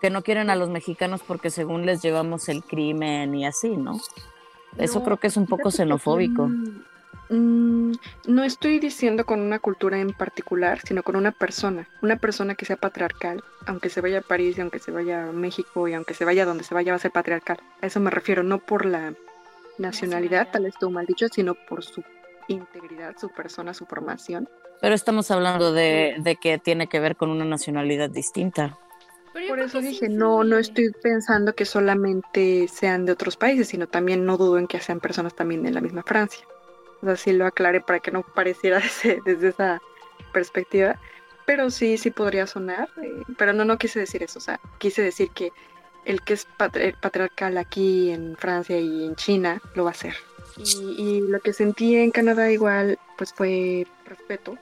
que 0.00 0.10
no 0.10 0.22
quieren 0.22 0.50
a 0.50 0.56
los 0.56 0.70
mexicanos 0.70 1.22
porque 1.26 1.50
según 1.50 1.86
les 1.86 2.02
llevamos 2.02 2.48
el 2.48 2.62
crimen 2.62 3.34
y 3.34 3.46
así, 3.46 3.76
¿no? 3.76 4.00
Eso 4.78 5.02
creo 5.02 5.16
que 5.16 5.26
es 5.26 5.36
un 5.36 5.46
poco 5.46 5.70
xenofóbico. 5.70 6.48
Mm, 7.28 7.92
no 8.26 8.42
estoy 8.42 8.80
diciendo 8.80 9.24
con 9.24 9.40
una 9.40 9.60
cultura 9.60 10.00
en 10.00 10.12
particular, 10.12 10.80
sino 10.80 11.04
con 11.04 11.14
una 11.14 11.30
persona, 11.30 11.88
una 12.02 12.16
persona 12.16 12.56
que 12.56 12.64
sea 12.64 12.76
patriarcal, 12.76 13.44
aunque 13.66 13.88
se 13.88 14.00
vaya 14.00 14.18
a 14.18 14.22
París 14.22 14.58
y 14.58 14.60
aunque 14.60 14.80
se 14.80 14.90
vaya 14.90 15.28
a 15.28 15.32
México 15.32 15.86
y 15.86 15.94
aunque 15.94 16.14
se 16.14 16.24
vaya 16.24 16.44
donde 16.44 16.64
se 16.64 16.74
vaya 16.74 16.92
va 16.92 16.96
a 16.96 17.00
ser 17.00 17.12
patriarcal. 17.12 17.58
A 17.82 17.86
eso 17.86 18.00
me 18.00 18.10
refiero, 18.10 18.42
no 18.42 18.58
por 18.58 18.84
la 18.84 19.14
nacionalidad, 19.80 20.48
tal 20.50 20.64
vez 20.64 20.74
estuvo 20.74 20.90
mal 20.90 21.06
dicho, 21.06 21.26
sino 21.28 21.54
por 21.54 21.82
su 21.84 22.02
integridad, 22.48 23.16
su 23.18 23.28
persona, 23.30 23.74
su 23.74 23.86
formación. 23.86 24.48
Pero 24.80 24.94
estamos 24.94 25.30
hablando 25.30 25.72
de, 25.72 26.16
de 26.18 26.36
que 26.36 26.58
tiene 26.58 26.86
que 26.88 27.00
ver 27.00 27.16
con 27.16 27.30
una 27.30 27.44
nacionalidad 27.44 28.10
distinta. 28.10 28.78
Por 29.48 29.60
eso 29.60 29.80
dije, 29.80 30.08
no, 30.08 30.42
no 30.42 30.58
estoy 30.58 30.90
pensando 30.90 31.54
que 31.54 31.64
solamente 31.64 32.66
sean 32.66 33.06
de 33.06 33.12
otros 33.12 33.36
países, 33.36 33.68
sino 33.68 33.86
también 33.86 34.24
no 34.24 34.36
dudo 34.36 34.58
en 34.58 34.66
que 34.66 34.80
sean 34.80 34.98
personas 34.98 35.34
también 35.34 35.62
de 35.62 35.70
la 35.70 35.80
misma 35.80 36.02
Francia. 36.02 36.44
O 37.00 37.06
sea, 37.06 37.16
sí 37.16 37.32
lo 37.32 37.46
aclaré 37.46 37.80
para 37.80 38.00
que 38.00 38.10
no 38.10 38.22
pareciera 38.22 38.80
desde, 39.24 39.48
esa 39.48 39.80
perspectiva. 40.32 40.98
Pero 41.46 41.70
sí, 41.70 41.96
sí 41.96 42.10
podría 42.10 42.46
sonar. 42.46 42.88
Eh, 43.02 43.22
pero 43.38 43.52
no, 43.52 43.64
no 43.64 43.78
quise 43.78 44.00
decir 44.00 44.22
eso. 44.22 44.38
O 44.38 44.42
sea, 44.42 44.60
quise 44.78 45.02
decir 45.02 45.30
que 45.30 45.52
el 46.10 46.22
que 46.22 46.34
es 46.34 46.46
patriarcal 46.56 47.56
aquí 47.56 48.10
en 48.10 48.36
Francia 48.36 48.78
y 48.78 49.04
en 49.04 49.14
China 49.14 49.62
lo 49.74 49.84
va 49.84 49.90
a 49.90 49.92
hacer. 49.92 50.14
Y, 50.56 51.20
lo 51.20 51.40
que 51.40 51.52
sentí 51.52 51.96
en 51.96 52.10
Canadá 52.10 52.50
igual, 52.50 52.98
pues 53.16 53.32
fue 53.32 53.86
respeto, 54.04 54.58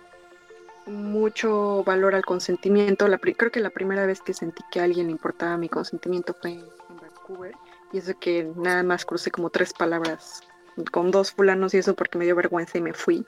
mucho 0.86 1.82
valor 1.84 2.14
al 2.14 2.24
consentimiento. 2.24 3.09
La, 3.09 3.18
creo 3.18 3.51
que 3.51 3.61
la 3.61 3.70
primera 3.70 4.07
vez 4.07 4.20
que 4.20 4.34
sentí 4.34 4.62
que 4.70 4.80
a 4.80 4.84
alguien 4.84 5.07
le 5.07 5.12
importaba 5.12 5.57
mi 5.57 5.68
consentimiento 5.68 6.34
fue 6.40 6.53
en 6.53 6.66
Vancouver. 7.01 7.55
Y 7.92 7.99
eso 7.99 8.12
que 8.18 8.53
nada 8.57 8.82
más 8.82 9.05
crucé 9.05 9.30
como 9.30 9.51
tres 9.51 9.72
palabras 9.72 10.42
con 10.85 11.11
dos 11.11 11.33
fulanos 11.33 11.74
y 11.74 11.79
eso 11.79 11.95
porque 11.95 12.18
me 12.18 12.24
dio 12.24 12.37
vergüenza 12.37 12.79
y 12.79 12.81
me 12.81 12.93
fui. 12.93 13.24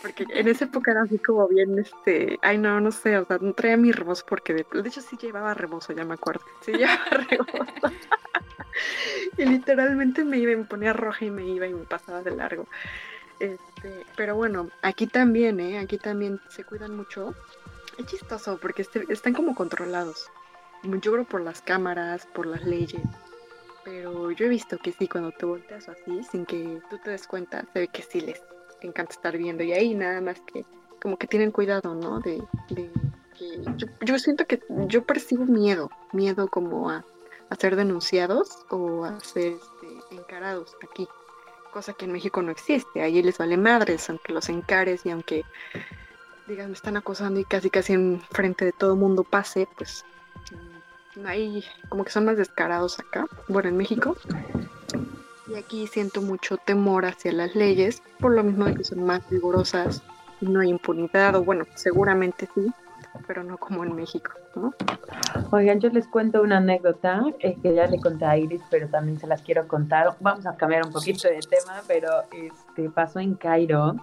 Porque 0.00 0.26
en 0.28 0.48
esa 0.48 0.64
época 0.66 0.92
era 0.92 1.02
así 1.02 1.18
como 1.18 1.48
bien, 1.48 1.78
este, 1.78 2.38
ay 2.42 2.58
no, 2.58 2.80
no 2.80 2.92
sé, 2.92 3.18
o 3.18 3.26
sea, 3.26 3.38
no 3.40 3.52
traía 3.54 3.76
mi 3.76 3.92
rebozo 3.92 4.24
porque 4.28 4.54
de, 4.54 4.66
hecho 4.84 5.00
sí 5.00 5.16
llevaba 5.20 5.54
rebozo, 5.54 5.92
ya 5.92 6.04
me 6.04 6.14
acuerdo, 6.14 6.44
sí 6.60 6.72
llevaba 6.72 7.04
rebozo. 7.28 7.94
y 9.36 9.44
literalmente 9.44 10.24
me 10.24 10.38
iba 10.38 10.52
y 10.52 10.56
me 10.56 10.64
ponía 10.64 10.92
roja 10.92 11.24
y 11.24 11.30
me 11.30 11.46
iba 11.46 11.66
y 11.66 11.74
me 11.74 11.84
pasaba 11.84 12.22
de 12.22 12.32
largo. 12.32 12.66
Este, 13.40 14.06
pero 14.16 14.36
bueno, 14.36 14.70
aquí 14.82 15.06
también, 15.06 15.58
¿eh? 15.58 15.78
Aquí 15.78 15.98
también 15.98 16.40
se 16.48 16.64
cuidan 16.64 16.96
mucho. 16.96 17.34
Es 17.98 18.06
chistoso 18.06 18.58
porque 18.60 18.82
este, 18.82 19.04
están 19.08 19.34
como 19.34 19.54
controlados. 19.54 20.30
Yo 20.84 21.12
creo 21.12 21.24
por 21.24 21.40
las 21.40 21.60
cámaras, 21.60 22.26
por 22.26 22.46
las 22.46 22.64
leyes. 22.64 23.02
Pero 23.84 24.30
yo 24.30 24.46
he 24.46 24.48
visto 24.48 24.78
que 24.78 24.92
sí, 24.92 25.08
cuando 25.08 25.32
te 25.32 25.46
volteas 25.46 25.88
así, 25.88 26.22
sin 26.24 26.46
que 26.46 26.80
tú 26.88 26.98
te 26.98 27.10
des 27.10 27.26
cuenta, 27.26 27.64
se 27.72 27.80
ve 27.80 27.88
que 27.88 28.02
sí 28.02 28.20
les 28.20 28.42
encanta 28.80 29.12
estar 29.12 29.36
viendo. 29.36 29.64
Y 29.64 29.72
ahí 29.72 29.94
nada 29.94 30.20
más 30.20 30.40
que, 30.40 30.64
como 31.00 31.16
que 31.16 31.26
tienen 31.26 31.50
cuidado, 31.50 31.94
¿no? 31.94 32.20
De, 32.20 32.42
que 32.68 32.90
yo, 34.04 34.18
siento 34.18 34.46
que 34.46 34.62
yo 34.86 35.04
percibo 35.04 35.44
miedo, 35.44 35.90
miedo 36.12 36.48
como 36.48 36.90
a, 36.90 37.04
ser 37.58 37.76
denunciados 37.76 38.64
o 38.70 39.04
a 39.04 39.20
ser 39.20 39.52
este, 39.52 40.16
encarados 40.16 40.74
aquí. 40.82 41.06
Cosa 41.70 41.92
que 41.92 42.06
en 42.06 42.12
México 42.12 42.40
no 42.40 42.50
existe. 42.50 43.02
Ahí 43.02 43.22
les 43.22 43.36
vale 43.36 43.56
madres, 43.56 44.08
aunque 44.08 44.32
los 44.32 44.48
encares 44.48 45.04
y 45.04 45.10
aunque 45.10 45.44
digas 46.46 46.68
me 46.68 46.74
están 46.74 46.96
acosando 46.96 47.40
y 47.40 47.44
casi 47.44 47.70
casi 47.70 47.92
en 47.92 48.20
frente 48.20 48.64
de 48.64 48.72
todo 48.72 48.96
mundo 48.96 49.22
pase, 49.24 49.68
pues 49.76 50.04
ahí 51.26 51.64
como 51.88 52.04
que 52.04 52.10
son 52.10 52.24
más 52.24 52.36
descarados 52.36 52.98
acá, 52.98 53.26
bueno, 53.48 53.68
en 53.68 53.76
México. 53.76 54.16
Y 55.48 55.54
aquí 55.56 55.86
siento 55.86 56.22
mucho 56.22 56.56
temor 56.56 57.04
hacia 57.04 57.32
las 57.32 57.54
leyes, 57.54 58.02
por 58.20 58.32
lo 58.32 58.42
mismo 58.42 58.64
de 58.64 58.74
que 58.74 58.84
son 58.84 59.04
más 59.04 59.28
rigurosas, 59.30 60.02
no 60.40 60.60
hay 60.60 60.70
impunidad, 60.70 61.34
o 61.36 61.44
bueno, 61.44 61.64
seguramente 61.74 62.48
sí, 62.54 62.72
pero 63.26 63.44
no 63.44 63.58
como 63.58 63.84
en 63.84 63.94
México, 63.94 64.32
¿no? 64.54 64.72
Oigan, 65.50 65.80
yo 65.80 65.90
les 65.90 66.06
cuento 66.06 66.40
una 66.40 66.56
anécdota 66.56 67.22
eh, 67.40 67.56
que 67.62 67.74
ya 67.74 67.86
le 67.86 68.00
conté 68.00 68.24
a 68.24 68.38
Iris, 68.38 68.62
pero 68.70 68.88
también 68.88 69.18
se 69.18 69.26
las 69.26 69.42
quiero 69.42 69.68
contar. 69.68 70.16
Vamos 70.20 70.46
a 70.46 70.56
cambiar 70.56 70.86
un 70.86 70.92
poquito 70.92 71.28
de 71.28 71.40
tema, 71.40 71.82
pero 71.86 72.08
este 72.32 72.88
pasó 72.88 73.20
en 73.20 73.34
Cairo 73.34 73.96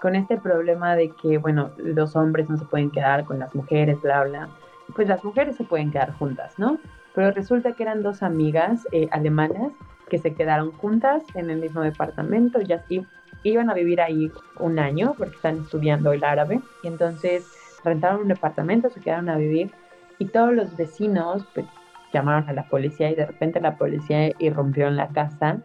con 0.00 0.16
este 0.16 0.36
problema 0.36 0.96
de 0.96 1.12
que, 1.22 1.38
bueno, 1.38 1.70
los 1.76 2.16
hombres 2.16 2.48
no 2.48 2.56
se 2.56 2.64
pueden 2.64 2.90
quedar 2.90 3.24
con 3.24 3.38
las 3.38 3.54
mujeres, 3.54 4.00
bla, 4.00 4.24
bla 4.24 4.48
pues 4.94 5.08
las 5.08 5.24
mujeres 5.24 5.56
se 5.56 5.64
pueden 5.64 5.90
quedar 5.90 6.12
juntas, 6.12 6.58
¿no? 6.58 6.78
Pero 7.14 7.30
resulta 7.32 7.72
que 7.72 7.82
eran 7.82 8.02
dos 8.02 8.22
amigas 8.22 8.86
eh, 8.92 9.08
alemanas 9.10 9.72
que 10.08 10.18
se 10.18 10.34
quedaron 10.34 10.72
juntas 10.72 11.22
en 11.34 11.50
el 11.50 11.58
mismo 11.58 11.82
departamento, 11.82 12.60
y 12.62 13.04
iban 13.42 13.70
a 13.70 13.74
vivir 13.74 14.00
ahí 14.00 14.30
un 14.58 14.78
año 14.78 15.14
porque 15.16 15.36
están 15.36 15.58
estudiando 15.58 16.12
el 16.12 16.24
árabe 16.24 16.60
y 16.82 16.88
entonces 16.88 17.46
rentaron 17.84 18.22
un 18.22 18.28
departamento, 18.28 18.90
se 18.90 19.00
quedaron 19.00 19.28
a 19.28 19.36
vivir 19.36 19.70
y 20.18 20.26
todos 20.26 20.52
los 20.52 20.76
vecinos 20.76 21.46
pues 21.54 21.66
llamaron 22.12 22.48
a 22.48 22.52
la 22.52 22.68
policía 22.68 23.10
y 23.10 23.14
de 23.14 23.26
repente 23.26 23.60
la 23.60 23.76
policía 23.76 24.32
irrumpió 24.38 24.88
en 24.88 24.96
la 24.96 25.08
casa 25.08 25.58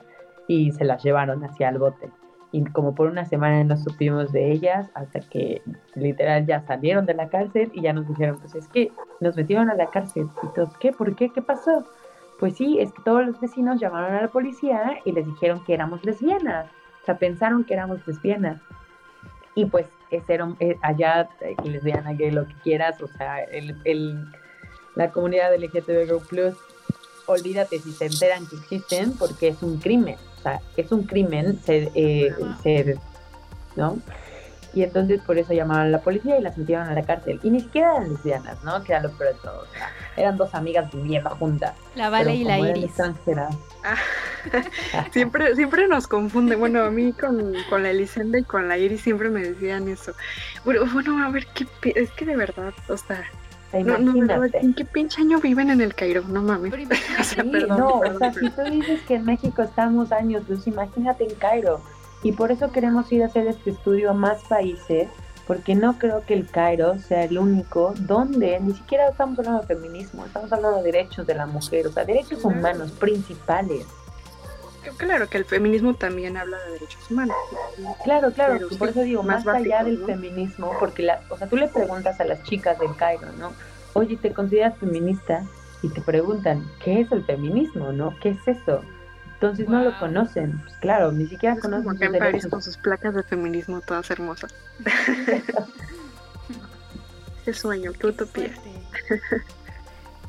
y 0.47 0.71
se 0.71 0.83
las 0.83 1.03
llevaron 1.03 1.43
hacia 1.43 1.69
el 1.69 1.79
bote 1.79 2.11
y 2.53 2.63
como 2.65 2.93
por 2.93 3.07
una 3.07 3.25
semana 3.25 3.63
no 3.63 3.75
supimos 3.75 4.31
de 4.31 4.51
ellas 4.51 4.87
hasta 4.93 5.19
que 5.21 5.63
literal 5.95 6.45
ya 6.45 6.61
salieron 6.61 7.07
de 7.07 7.15
la 7.15 7.27
cárcel 7.27 7.71
y 7.73 7.81
ya 7.81 7.93
nos 7.93 8.07
dijeron, 8.07 8.37
pues 8.39 8.53
es 8.53 8.67
que 8.67 8.91
nos 9.21 9.35
metieron 9.35 9.71
a 9.71 9.73
la 9.73 9.87
cárcel. 9.87 10.29
Y 10.43 10.47
todos, 10.53 10.77
¿qué? 10.77 10.91
¿Por 10.91 11.15
qué? 11.15 11.29
¿Qué 11.29 11.41
pasó? 11.41 11.83
Pues 12.39 12.55
sí, 12.55 12.77
es 12.79 12.93
que 12.93 13.01
todos 13.01 13.25
los 13.25 13.41
vecinos 13.41 13.81
llamaron 13.81 14.15
a 14.15 14.21
la 14.21 14.27
policía 14.27 14.99
y 15.03 15.13
les 15.13 15.25
dijeron 15.25 15.63
que 15.65 15.73
éramos 15.73 16.05
lesbianas. 16.05 16.67
O 17.01 17.05
sea, 17.05 17.17
pensaron 17.17 17.63
que 17.63 17.73
éramos 17.73 18.05
lesbianas. 18.05 18.61
Y 19.55 19.65
pues 19.65 19.87
ese 20.11 20.35
era, 20.35 20.47
eh, 20.59 20.77
allá, 20.83 21.27
eh, 21.41 21.55
lesbiana, 21.63 22.13
gay, 22.13 22.29
lo 22.29 22.45
que 22.45 22.53
quieras, 22.63 23.01
o 23.01 23.07
sea, 23.07 23.41
el, 23.45 23.75
el, 23.83 24.27
la 24.93 25.09
comunidad 25.09 25.55
LGTBQ+, 25.55 26.55
olvídate 27.25 27.79
si 27.79 27.91
se 27.91 28.05
enteran 28.05 28.45
que 28.47 28.55
existen 28.55 29.13
porque 29.13 29.49
es 29.49 29.61
un 29.61 29.77
crimen 29.77 30.17
sea, 30.43 30.61
es 30.77 30.91
un 30.91 31.03
crimen 31.03 31.59
ser, 31.63 31.89
eh, 31.95 32.95
¿no? 33.75 33.97
Y 34.75 34.81
entonces 34.81 35.21
por 35.21 35.37
eso 35.37 35.53
llamaron 35.53 35.85
a 35.85 35.89
la 35.89 36.01
policía 36.01 36.39
y 36.39 36.41
las 36.41 36.57
metieron 36.57 36.87
a 36.87 36.95
la 36.95 37.03
cárcel. 37.03 37.39
Y 37.43 37.51
ni 37.51 37.61
siquiera 37.61 37.95
eran 37.95 38.09
lesbianas, 38.11 38.63
¿no? 38.63 38.83
Que 38.83 38.93
era 38.93 39.03
lo 39.03 39.11
peor 39.11 39.35
de 39.35 39.39
todo. 39.41 39.61
O 39.61 39.67
sea, 39.67 39.91
eran 40.17 40.35
dos 40.35 40.55
amigas 40.55 40.91
viviendo 40.91 41.29
juntas. 41.29 41.75
La 41.93 42.09
Vale 42.09 42.33
y 42.33 42.43
la 42.43 42.57
Iris. 42.57 42.91
Ah, 42.99 43.95
siempre, 45.11 45.55
siempre 45.55 45.87
nos 45.87 46.07
confunde. 46.07 46.55
Bueno, 46.55 46.81
a 46.81 46.89
mí 46.89 47.13
con, 47.13 47.53
con 47.69 47.83
la 47.83 47.91
Elisenda 47.91 48.39
y 48.39 48.43
con 48.43 48.67
la 48.67 48.79
Iris 48.79 49.01
siempre 49.01 49.29
me 49.29 49.41
decían 49.41 49.87
eso. 49.89 50.13
Bueno, 50.65 50.81
bueno, 50.91 51.23
a 51.23 51.29
ver, 51.29 51.45
qué 51.53 51.67
es 51.95 52.09
que 52.11 52.25
de 52.25 52.35
verdad, 52.35 52.73
o 52.89 52.97
sea, 52.97 53.23
no, 53.81 53.97
no, 53.97 54.43
¿en 54.53 54.73
qué 54.73 54.85
pinche 54.85 55.21
año 55.21 55.39
viven 55.39 55.69
en 55.69 55.81
el 55.81 55.95
Cairo? 55.95 56.23
No 56.27 56.43
mames. 56.43 56.73
no, 57.67 57.99
o 57.99 58.17
sea, 58.19 58.33
si 58.33 58.49
tú 58.49 58.61
dices 58.69 59.01
que 59.07 59.15
en 59.15 59.25
México 59.25 59.63
estamos 59.63 60.11
años 60.11 60.47
luz, 60.47 60.67
imagínate 60.67 61.23
en 61.23 61.35
Cairo. 61.35 61.81
Y 62.21 62.31
por 62.33 62.51
eso 62.51 62.71
queremos 62.71 63.11
ir 63.11 63.23
a 63.23 63.25
hacer 63.25 63.47
este 63.47 63.71
estudio 63.71 64.11
a 64.11 64.13
más 64.13 64.43
países, 64.43 65.09
porque 65.47 65.75
no 65.75 65.97
creo 65.97 66.23
que 66.25 66.33
el 66.33 66.47
Cairo 66.47 66.97
sea 66.99 67.25
el 67.25 67.37
único 67.37 67.93
donde 67.99 68.59
ni 68.61 68.73
siquiera 68.73 69.09
estamos 69.09 69.39
hablando 69.39 69.61
de 69.61 69.67
feminismo, 69.67 70.25
estamos 70.25 70.51
hablando 70.53 70.77
de 70.81 70.91
derechos 70.91 71.27
de 71.27 71.35
la 71.35 71.45
mujer, 71.45 71.87
o 71.87 71.91
sea, 71.91 72.05
derechos 72.05 72.45
humanos 72.45 72.91
principales. 72.91 73.85
Claro 74.97 75.29
que 75.29 75.37
el 75.37 75.45
feminismo 75.45 75.93
también 75.93 76.37
habla 76.37 76.57
de 76.59 76.71
derechos 76.73 77.09
humanos. 77.09 77.35
Claro, 78.03 78.31
claro, 78.31 78.67
por 78.77 78.89
eso 78.89 79.01
digo, 79.01 79.23
más, 79.23 79.47
allá 79.47 79.83
del 79.83 80.03
feminismo, 80.05 80.73
porque 80.79 81.03
la, 81.03 81.21
o 81.29 81.37
sea, 81.37 81.47
tú 81.47 81.55
le 81.55 81.67
preguntas 81.67 82.19
a 82.19 82.25
las 82.25 82.43
chicas 82.43 82.77
del 82.79 82.95
Cairo, 82.95 83.31
¿no? 83.39 83.53
Oye, 83.93 84.17
¿te 84.17 84.33
consideras 84.33 84.77
feminista? 84.77 85.43
Y 85.81 85.89
te 85.89 86.01
preguntan, 86.01 86.65
¿qué 86.83 87.01
es 87.01 87.11
el 87.11 87.25
feminismo, 87.25 87.91
no? 87.91 88.17
¿Qué 88.21 88.29
es 88.29 88.47
eso? 88.47 88.81
Entonces 89.33 89.67
no 89.67 89.83
lo 89.83 89.97
conocen, 89.99 90.61
pues 90.63 90.75
claro, 90.77 91.11
ni 91.11 91.27
siquiera 91.27 91.57
conocen 91.57 91.97
como 91.97 92.15
en 92.15 92.49
con 92.49 92.61
sus 92.61 92.77
placas 92.77 93.13
de 93.13 93.23
feminismo 93.23 93.81
todas 93.81 94.09
hermosas. 94.09 94.55
qué 97.43 97.53
sueño, 97.53 97.91
qué 97.99 98.07
utopía. 98.07 98.51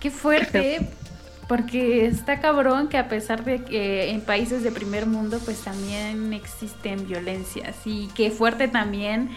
Qué 0.01 0.11
fuerte, 0.11 0.91
porque 1.49 2.07
está 2.07 2.41
cabrón 2.41 2.89
que 2.89 2.99
a 2.99 3.09
pesar 3.09 3.45
de 3.45 3.63
que 3.65 4.11
en 4.11 4.21
países 4.21 4.63
de 4.63 4.73
primer 4.73 5.07
mundo 5.07 5.39
pues 5.45 5.61
también 5.61 6.33
existen 6.33 7.07
violencias 7.07 7.77
y 7.85 8.09
qué 8.15 8.31
fuerte 8.31 8.69
también 8.69 9.31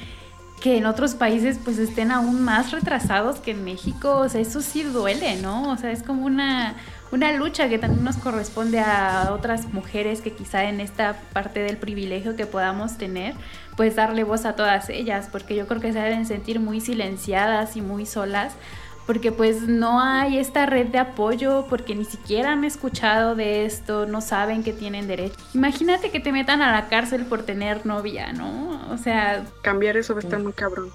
que 0.62 0.78
en 0.78 0.86
otros 0.86 1.14
países 1.14 1.60
pues 1.64 1.78
estén 1.78 2.12
aún 2.12 2.44
más 2.44 2.72
retrasados 2.72 3.38
que 3.40 3.52
en 3.52 3.64
México, 3.64 4.18
o 4.18 4.30
sea, 4.30 4.42
eso 4.42 4.62
sí 4.62 4.82
duele, 4.84 5.36
¿no? 5.38 5.72
O 5.72 5.78
sea, 5.78 5.92
es 5.92 6.02
como 6.02 6.26
una, 6.26 6.76
una 7.12 7.32
lucha 7.34 7.70
que 7.70 7.78
también 7.78 8.04
nos 8.04 8.18
corresponde 8.18 8.80
a 8.80 9.34
otras 9.34 9.72
mujeres 9.72 10.22
que 10.22 10.32
quizá 10.32 10.64
en 10.64 10.82
esta 10.82 11.16
parte 11.32 11.60
del 11.60 11.78
privilegio 11.78 12.36
que 12.36 12.48
podamos 12.48 12.98
tener, 12.98 13.36
pues 13.76 13.96
darle 13.96 14.24
voz 14.24 14.46
a 14.46 14.56
todas 14.56 14.90
ellas, 14.90 15.30
porque 15.32 15.56
yo 15.56 15.68
creo 15.68 15.80
que 15.80 15.94
se 15.94 16.00
deben 16.00 16.26
sentir 16.26 16.60
muy 16.60 16.82
silenciadas 16.82 17.78
y 17.78 17.82
muy 17.82 18.08
solas 18.08 18.54
porque 19.08 19.32
pues 19.32 19.62
no 19.64 20.02
hay 20.02 20.38
esta 20.38 20.66
red 20.66 20.88
de 20.88 21.00
apoyo, 21.00 21.66
porque 21.70 21.96
ni 21.96 22.04
siquiera 22.04 22.52
han 22.52 22.66
escuchado 22.66 23.36
de 23.36 23.66
esto, 23.66 24.06
no 24.06 24.20
saben 24.20 24.64
que 24.64 24.74
tienen 24.74 25.08
derecho. 25.08 25.38
Imagínate 25.54 26.12
que 26.12 26.20
te 26.20 26.34
metan 26.34 26.62
a 26.62 26.74
la 26.74 26.90
cárcel 26.90 27.26
por 27.26 27.44
tener 27.44 27.86
novia, 27.86 28.34
¿no? 28.34 28.82
O 28.92 28.98
sea... 28.98 29.46
Cambiar 29.62 29.96
eso 29.96 30.14
va 30.14 30.20
a 30.20 30.24
estar 30.24 30.40
muy 30.40 30.52
cabrón. 30.52 30.90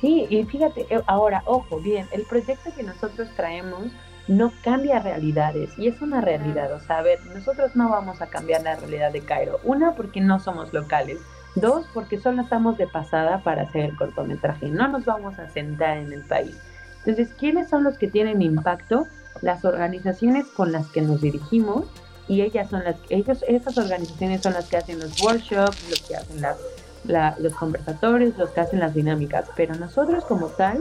Sí, 0.00 0.26
y 0.30 0.42
fíjate, 0.44 0.86
eh, 0.88 1.02
ahora, 1.06 1.42
ojo, 1.44 1.78
bien, 1.80 2.08
el 2.12 2.22
proyecto 2.22 2.70
que 2.74 2.82
nosotros 2.82 3.28
traemos 3.36 3.92
no 4.26 4.50
cambia 4.62 5.00
realidades 5.00 5.78
y 5.78 5.88
es 5.88 6.00
una 6.00 6.22
realidad, 6.22 6.72
o 6.72 6.80
sea, 6.80 6.98
a 6.98 7.02
ver, 7.02 7.24
nosotros 7.26 7.76
no 7.76 7.90
vamos 7.90 8.22
a 8.22 8.26
cambiar 8.28 8.62
la 8.62 8.76
realidad 8.76 9.12
de 9.12 9.20
Cairo. 9.20 9.60
Una, 9.64 9.94
porque 9.94 10.22
no 10.22 10.40
somos 10.40 10.72
locales. 10.72 11.18
Dos, 11.56 11.86
porque 11.92 12.18
solo 12.18 12.42
estamos 12.42 12.78
de 12.78 12.86
pasada 12.86 13.42
para 13.44 13.62
hacer 13.62 13.84
el 13.84 13.96
cortometraje. 13.96 14.66
No 14.70 14.88
nos 14.88 15.04
vamos 15.04 15.38
a 15.38 15.48
sentar 15.50 15.98
en 15.98 16.12
el 16.12 16.22
país. 16.22 16.58
Entonces, 17.06 17.34
¿quiénes 17.38 17.68
son 17.68 17.84
los 17.84 17.98
que 17.98 18.08
tienen 18.08 18.40
impacto? 18.40 19.06
Las 19.42 19.64
organizaciones 19.64 20.46
con 20.46 20.72
las 20.72 20.86
que 20.88 21.02
nos 21.02 21.20
dirigimos 21.20 21.84
y 22.28 22.40
ellas 22.40 22.70
son 22.70 22.84
las, 22.84 22.96
ellos, 23.10 23.44
esas 23.46 23.76
organizaciones 23.76 24.40
son 24.42 24.54
las 24.54 24.68
que 24.68 24.78
hacen 24.78 24.98
los 24.98 25.20
workshops, 25.20 25.90
los 25.90 26.00
que 26.00 26.16
hacen 26.16 26.40
las, 26.40 27.38
los 27.38 27.54
conversatorios, 27.54 28.38
los 28.38 28.48
que 28.50 28.60
hacen 28.60 28.80
las 28.80 28.94
dinámicas, 28.94 29.44
pero 29.54 29.74
nosotros 29.74 30.24
como 30.24 30.46
tal, 30.46 30.78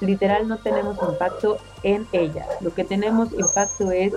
literal 0.00 0.46
no 0.46 0.58
tenemos 0.58 0.96
impacto 1.02 1.56
en 1.82 2.06
ellas. 2.12 2.46
Lo 2.60 2.72
que 2.72 2.84
tenemos 2.84 3.32
impacto 3.32 3.90
es 3.90 4.12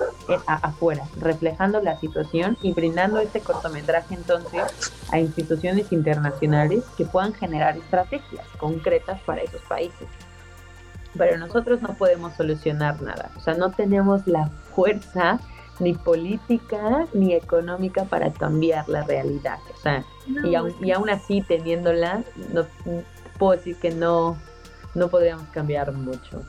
afuera, 0.46 1.02
reflejando 1.20 1.82
la 1.82 1.98
situación 1.98 2.56
y 2.62 2.72
brindando 2.72 3.18
este 3.18 3.40
cortometraje 3.40 4.14
entonces 4.14 4.62
a 5.10 5.18
instituciones 5.18 5.90
internacionales 5.90 6.84
que 6.96 7.04
puedan 7.04 7.34
generar 7.34 7.76
estrategias 7.76 8.46
concretas 8.58 9.20
para 9.22 9.42
esos 9.42 9.62
países 9.62 10.06
pero 11.18 11.36
nosotros 11.36 11.82
no 11.82 11.94
podemos 11.94 12.34
solucionar 12.34 13.02
nada. 13.02 13.30
O 13.36 13.40
sea, 13.40 13.54
no 13.54 13.70
tenemos 13.72 14.26
la 14.26 14.48
fuerza 14.74 15.40
ni 15.80 15.94
política 15.94 17.06
ni 17.12 17.34
económica 17.34 18.04
para 18.04 18.32
cambiar 18.32 18.88
la 18.88 19.04
realidad. 19.04 19.58
O 19.74 19.80
sea, 19.80 20.04
y, 20.44 20.54
aún, 20.54 20.74
y 20.80 20.90
aún 20.92 21.10
así 21.10 21.42
teniéndola, 21.42 22.24
no, 22.52 22.64
puedo 23.38 23.52
decir 23.52 23.76
que 23.76 23.90
no, 23.90 24.36
no 24.94 25.08
podríamos 25.08 25.46
cambiar 25.48 25.92
mucho. 25.92 26.42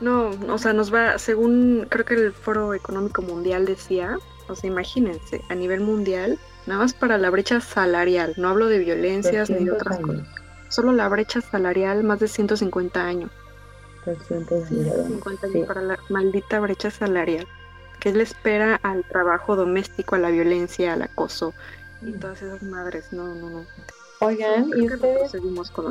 No, 0.00 0.30
o 0.48 0.58
sea, 0.58 0.72
nos 0.72 0.92
va, 0.92 1.18
según 1.18 1.86
creo 1.88 2.04
que 2.04 2.14
el 2.14 2.32
Foro 2.32 2.74
Económico 2.74 3.22
Mundial 3.22 3.66
decía, 3.66 4.18
o 4.48 4.56
sea, 4.56 4.68
imagínense, 4.68 5.42
a 5.48 5.54
nivel 5.54 5.80
mundial, 5.80 6.38
nada 6.66 6.80
más 6.80 6.92
para 6.92 7.18
la 7.18 7.30
brecha 7.30 7.60
salarial, 7.60 8.34
no 8.36 8.48
hablo 8.48 8.66
de 8.66 8.78
violencias 8.78 9.48
ni 9.48 9.64
de 9.64 9.70
otras 9.70 10.00
cosas, 10.00 10.26
solo 10.68 10.92
la 10.92 11.08
brecha 11.08 11.40
salarial 11.40 12.02
más 12.02 12.18
de 12.18 12.28
150 12.28 13.04
años. 13.04 13.30
150 14.04 15.46
años 15.46 15.66
para 15.66 15.82
la 15.82 15.98
maldita 16.08 16.60
brecha 16.60 16.90
salarial. 16.90 17.46
¿Qué 18.00 18.12
le 18.12 18.24
espera 18.24 18.80
al 18.82 19.04
trabajo 19.04 19.54
doméstico, 19.54 20.16
a 20.16 20.18
la 20.18 20.30
violencia, 20.30 20.94
al 20.94 21.02
acoso 21.02 21.54
y 22.00 22.12
todas 22.12 22.42
esas 22.42 22.62
madres? 22.62 23.12
No, 23.12 23.34
no, 23.34 23.48
no. 23.48 23.66
Oigan, 24.20 24.70
¿y 24.76 24.86
ustedes 24.86 25.32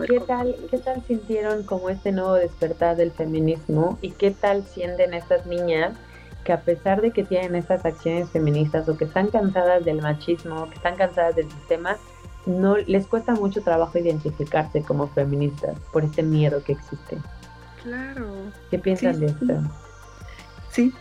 qué 0.08 0.20
tal, 0.22 0.56
qué 0.70 0.78
tal 0.78 1.04
sintieron 1.06 1.64
como 1.64 1.90
este 1.90 2.14
nuevo 2.14 2.34
despertar 2.34 2.96
del 2.96 3.12
feminismo 3.12 3.98
y 4.02 4.12
qué 4.12 4.32
tal 4.32 4.64
sienten 4.66 5.14
estas 5.14 5.46
niñas 5.46 5.98
que 6.46 6.54
a 6.54 6.62
pesar 6.62 7.02
de 7.02 7.12
que 7.12 7.24
tienen 7.24 7.56
estas 7.56 7.86
acciones 7.86 8.30
feministas 8.30 8.88
o 8.88 8.98
que 8.98 9.06
están 9.06 9.28
cansadas 9.28 9.84
del 9.84 10.02
machismo, 10.02 10.70
que 10.70 10.76
están 10.76 10.96
cansadas 10.96 11.36
del 11.36 11.52
sistema, 11.52 11.98
no 12.46 12.78
les 12.78 13.06
cuesta 13.06 13.34
mucho 13.34 13.62
trabajo 13.62 13.98
identificarse 13.98 14.82
como 14.82 15.08
feministas 15.10 15.78
por 15.92 16.04
este 16.04 16.24
miedo 16.24 16.64
que 16.64 16.74
existe? 16.74 17.18
Claro. 17.84 18.52
¿Qué 18.70 18.80
piensan 18.80 19.20
de 19.20 19.28
esto? 19.28 19.46
Sí. 20.70 20.94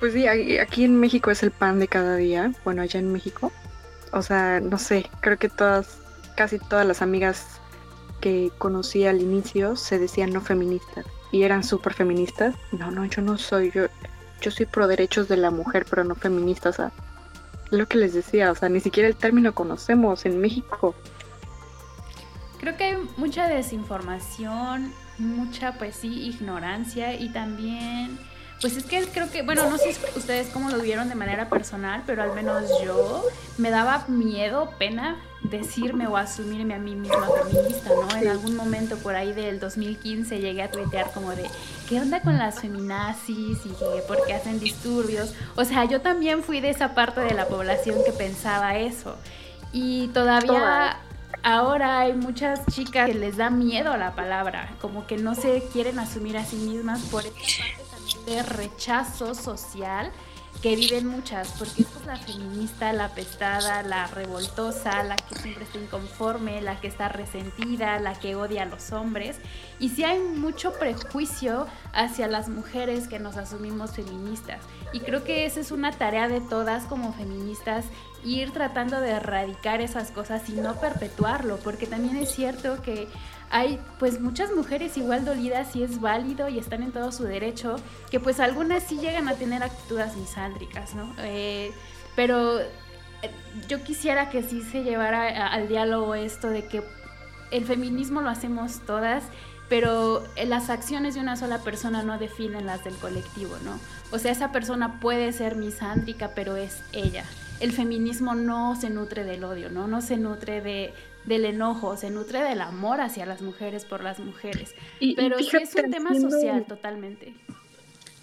Pues 0.00 0.12
sí, 0.12 0.26
aquí 0.28 0.84
en 0.84 1.00
México 1.00 1.30
es 1.30 1.42
el 1.42 1.50
pan 1.50 1.80
de 1.80 1.88
cada 1.88 2.16
día. 2.16 2.52
Bueno, 2.64 2.82
allá 2.82 3.00
en 3.00 3.12
México. 3.12 3.52
O 4.12 4.22
sea, 4.22 4.60
no 4.60 4.78
sé, 4.78 5.10
creo 5.20 5.38
que 5.38 5.48
todas, 5.48 5.98
casi 6.36 6.58
todas 6.58 6.86
las 6.86 7.02
amigas 7.02 7.60
que 8.20 8.50
conocí 8.58 9.06
al 9.06 9.20
inicio 9.20 9.76
se 9.76 9.98
decían 9.98 10.32
no 10.32 10.40
feministas 10.40 11.04
y 11.30 11.42
eran 11.42 11.64
súper 11.64 11.94
feministas. 11.94 12.54
No, 12.72 12.90
no, 12.90 13.04
yo 13.04 13.22
no 13.22 13.38
soy, 13.38 13.70
yo, 13.70 13.86
yo 14.40 14.50
soy 14.50 14.66
pro 14.66 14.86
derechos 14.86 15.28
de 15.28 15.36
la 15.36 15.50
mujer, 15.50 15.86
pero 15.88 16.04
no 16.04 16.14
feminista. 16.14 16.70
O 16.70 16.72
sea, 16.72 16.92
lo 17.70 17.86
que 17.86 17.98
les 17.98 18.14
decía, 18.14 18.50
o 18.50 18.54
sea, 18.54 18.68
ni 18.68 18.80
siquiera 18.80 19.08
el 19.08 19.16
término 19.16 19.54
conocemos 19.54 20.24
en 20.26 20.40
México. 20.40 20.94
Creo 22.58 22.76
que 22.76 22.84
hay 22.84 22.96
mucha 23.16 23.46
desinformación 23.46 24.92
mucha, 25.18 25.72
pues 25.72 25.96
sí, 25.96 26.28
ignorancia 26.28 27.14
y 27.14 27.28
también, 27.30 28.18
pues 28.60 28.76
es 28.76 28.84
que 28.84 29.04
creo 29.06 29.30
que, 29.30 29.42
bueno, 29.42 29.68
no 29.68 29.78
sé 29.78 29.94
ustedes 30.16 30.48
cómo 30.48 30.70
lo 30.70 30.78
vieron 30.80 31.08
de 31.08 31.14
manera 31.14 31.48
personal, 31.48 32.02
pero 32.06 32.22
al 32.22 32.34
menos 32.34 32.64
yo 32.82 33.24
me 33.56 33.70
daba 33.70 34.04
miedo, 34.08 34.72
pena 34.78 35.16
decirme 35.42 36.06
o 36.08 36.16
asumirme 36.16 36.74
a 36.74 36.78
mí 36.78 36.94
misma 36.94 37.28
feminista, 37.44 37.90
¿no? 37.90 38.16
En 38.16 38.28
algún 38.28 38.56
momento 38.56 38.96
por 38.98 39.14
ahí 39.14 39.32
del 39.32 39.60
2015 39.60 40.40
llegué 40.40 40.62
a 40.62 40.70
tuitear 40.70 41.12
como 41.12 41.30
de, 41.30 41.48
¿qué 41.88 42.00
onda 42.00 42.20
con 42.20 42.38
las 42.38 42.60
feminazis? 42.60 43.58
Y 43.64 43.74
¿por 44.06 44.26
qué 44.26 44.34
hacen 44.34 44.58
disturbios? 44.58 45.34
O 45.56 45.64
sea, 45.64 45.84
yo 45.84 46.00
también 46.00 46.42
fui 46.42 46.60
de 46.60 46.70
esa 46.70 46.94
parte 46.94 47.20
de 47.20 47.34
la 47.34 47.46
población 47.46 47.98
que 48.04 48.12
pensaba 48.12 48.76
eso. 48.78 49.16
Y 49.72 50.08
todavía 50.08 50.98
ahora 51.54 52.00
hay 52.00 52.12
muchas 52.12 52.66
chicas 52.66 53.08
que 53.08 53.14
les 53.14 53.36
da 53.36 53.48
miedo 53.50 53.96
la 53.96 54.14
palabra, 54.14 54.74
como 54.80 55.06
que 55.06 55.16
no 55.16 55.34
se 55.34 55.62
quieren 55.72 55.98
asumir 55.98 56.36
a 56.36 56.44
sí 56.44 56.56
mismas 56.56 57.00
por 57.10 57.24
esta 57.24 57.38
parte 57.40 57.84
también 57.90 58.24
de 58.26 58.42
rechazo 58.42 59.34
social 59.34 60.12
que 60.62 60.74
viven 60.74 61.06
muchas, 61.06 61.52
porque 61.58 61.82
es 61.82 62.06
la 62.06 62.16
feminista, 62.16 62.92
la 62.92 63.10
pestada, 63.10 63.82
la 63.82 64.08
revoltosa, 64.08 65.04
la 65.04 65.14
que 65.14 65.36
siempre 65.36 65.64
está 65.64 65.78
inconforme, 65.78 66.60
la 66.60 66.80
que 66.80 66.88
está 66.88 67.08
resentida, 67.08 67.98
la 68.00 68.14
que 68.14 68.34
odia 68.34 68.62
a 68.62 68.66
los 68.66 68.92
hombres. 68.92 69.36
Y 69.78 69.90
sí 69.90 70.02
hay 70.02 70.18
mucho 70.18 70.72
prejuicio 70.72 71.66
hacia 71.92 72.26
las 72.26 72.48
mujeres 72.48 73.06
que 73.06 73.20
nos 73.20 73.36
asumimos 73.36 73.92
feministas. 73.92 74.60
Y 74.92 75.00
creo 75.00 75.22
que 75.22 75.46
esa 75.46 75.60
es 75.60 75.70
una 75.70 75.92
tarea 75.92 76.28
de 76.28 76.40
todas 76.40 76.84
como 76.84 77.12
feministas, 77.12 77.84
ir 78.24 78.52
tratando 78.52 79.00
de 79.00 79.10
erradicar 79.10 79.80
esas 79.80 80.10
cosas 80.10 80.48
y 80.48 80.52
no 80.52 80.74
perpetuarlo, 80.80 81.58
porque 81.58 81.86
también 81.86 82.16
es 82.16 82.32
cierto 82.32 82.82
que 82.82 83.06
hay 83.50 83.80
pues 83.98 84.20
muchas 84.20 84.52
mujeres 84.52 84.96
igual 84.96 85.24
dolidas 85.24 85.74
y 85.74 85.82
es 85.82 86.00
válido 86.00 86.48
y 86.48 86.58
están 86.58 86.82
en 86.82 86.92
todo 86.92 87.12
su 87.12 87.24
derecho, 87.24 87.76
que 88.10 88.20
pues 88.20 88.40
algunas 88.40 88.82
sí 88.82 88.98
llegan 88.98 89.28
a 89.28 89.34
tener 89.34 89.62
actitudes 89.62 90.16
misándricas, 90.16 90.94
¿no? 90.94 91.14
Eh, 91.18 91.72
pero 92.14 92.60
eh, 92.60 92.66
yo 93.68 93.82
quisiera 93.82 94.30
que 94.30 94.42
sí 94.42 94.62
se 94.62 94.82
llevara 94.82 95.46
al 95.48 95.68
diálogo 95.68 96.14
esto 96.14 96.50
de 96.50 96.66
que 96.66 96.82
el 97.50 97.64
feminismo 97.64 98.20
lo 98.20 98.28
hacemos 98.28 98.80
todas, 98.84 99.24
pero 99.68 100.24
las 100.46 100.70
acciones 100.70 101.14
de 101.14 101.20
una 101.20 101.36
sola 101.36 101.58
persona 101.58 102.02
no 102.02 102.18
definen 102.18 102.66
las 102.66 102.84
del 102.84 102.94
colectivo, 102.96 103.56
¿no? 103.64 103.78
O 104.10 104.18
sea, 104.18 104.32
esa 104.32 104.50
persona 104.52 105.00
puede 105.00 105.32
ser 105.32 105.56
misándrica, 105.56 106.32
pero 106.34 106.56
es 106.56 106.82
ella. 106.92 107.24
El 107.60 107.72
feminismo 107.72 108.34
no 108.34 108.76
se 108.76 108.88
nutre 108.88 109.24
del 109.24 109.44
odio, 109.44 109.68
¿no? 109.68 109.86
No 109.86 110.00
se 110.00 110.16
nutre 110.16 110.60
de, 110.62 110.94
del 111.28 111.44
enojo, 111.44 111.96
se 111.96 112.10
nutre 112.10 112.42
del 112.42 112.60
amor 112.60 113.00
hacia 113.00 113.26
las 113.26 113.42
mujeres 113.42 113.84
por 113.84 114.02
las 114.02 114.18
mujeres. 114.18 114.74
Pero 115.16 115.38
sí 115.38 115.56
es 115.56 115.74
un 115.74 115.90
tema 115.90 116.14
social 116.14 116.64
totalmente. 116.66 117.34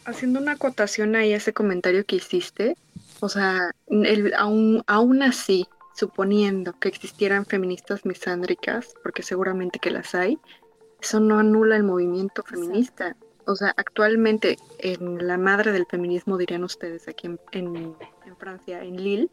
Haciendo 0.06 0.40
una 0.40 0.54
acotación 0.54 1.16
ahí 1.16 1.34
a 1.34 1.38
ese 1.38 1.54
comentario 1.54 2.06
que 2.06 2.18
hiciste, 2.18 2.76
o 3.22 3.30
sea, 3.30 3.72
el, 3.88 4.34
aún, 4.36 4.84
aún 4.88 5.24
así, 5.24 5.68
suponiendo 5.96 6.78
que 6.80 6.90
existieran 6.90 7.46
feministas 7.46 8.06
misándricas, 8.06 8.94
porque 9.02 9.24
seguramente 9.24 9.80
que 9.80 9.92
las 9.92 10.14
hay, 10.14 10.38
eso 11.02 11.20
no 11.20 11.40
anula 11.40 11.76
el 11.76 11.84
movimiento 11.84 12.44
feminista. 12.44 13.16
O 13.48 13.56
sea, 13.56 13.74
actualmente 13.78 14.58
en 14.80 15.26
la 15.26 15.38
madre 15.38 15.72
del 15.72 15.86
feminismo, 15.86 16.38
dirían 16.38 16.64
ustedes, 16.64 17.08
aquí 17.08 17.28
en, 17.28 17.40
en 17.52 18.38
Francia, 18.38 18.84
en 18.84 19.02
Lille, 19.02 19.30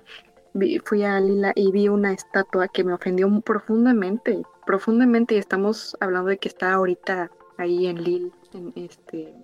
fui 0.84 1.02
a 1.02 1.20
Lila 1.20 1.52
y 1.54 1.72
vi 1.72 1.88
una 1.88 2.12
estatua 2.12 2.68
que 2.68 2.84
me 2.84 2.92
ofendió 2.92 3.28
profundamente, 3.40 4.42
profundamente, 4.66 5.34
y 5.34 5.38
estamos 5.38 5.96
hablando 6.00 6.28
de 6.28 6.38
que 6.38 6.48
está 6.48 6.72
ahorita 6.74 7.30
ahí 7.58 7.86
en 7.86 8.02
Lille, 8.02 8.32
en 8.52 8.72
este 8.76 9.34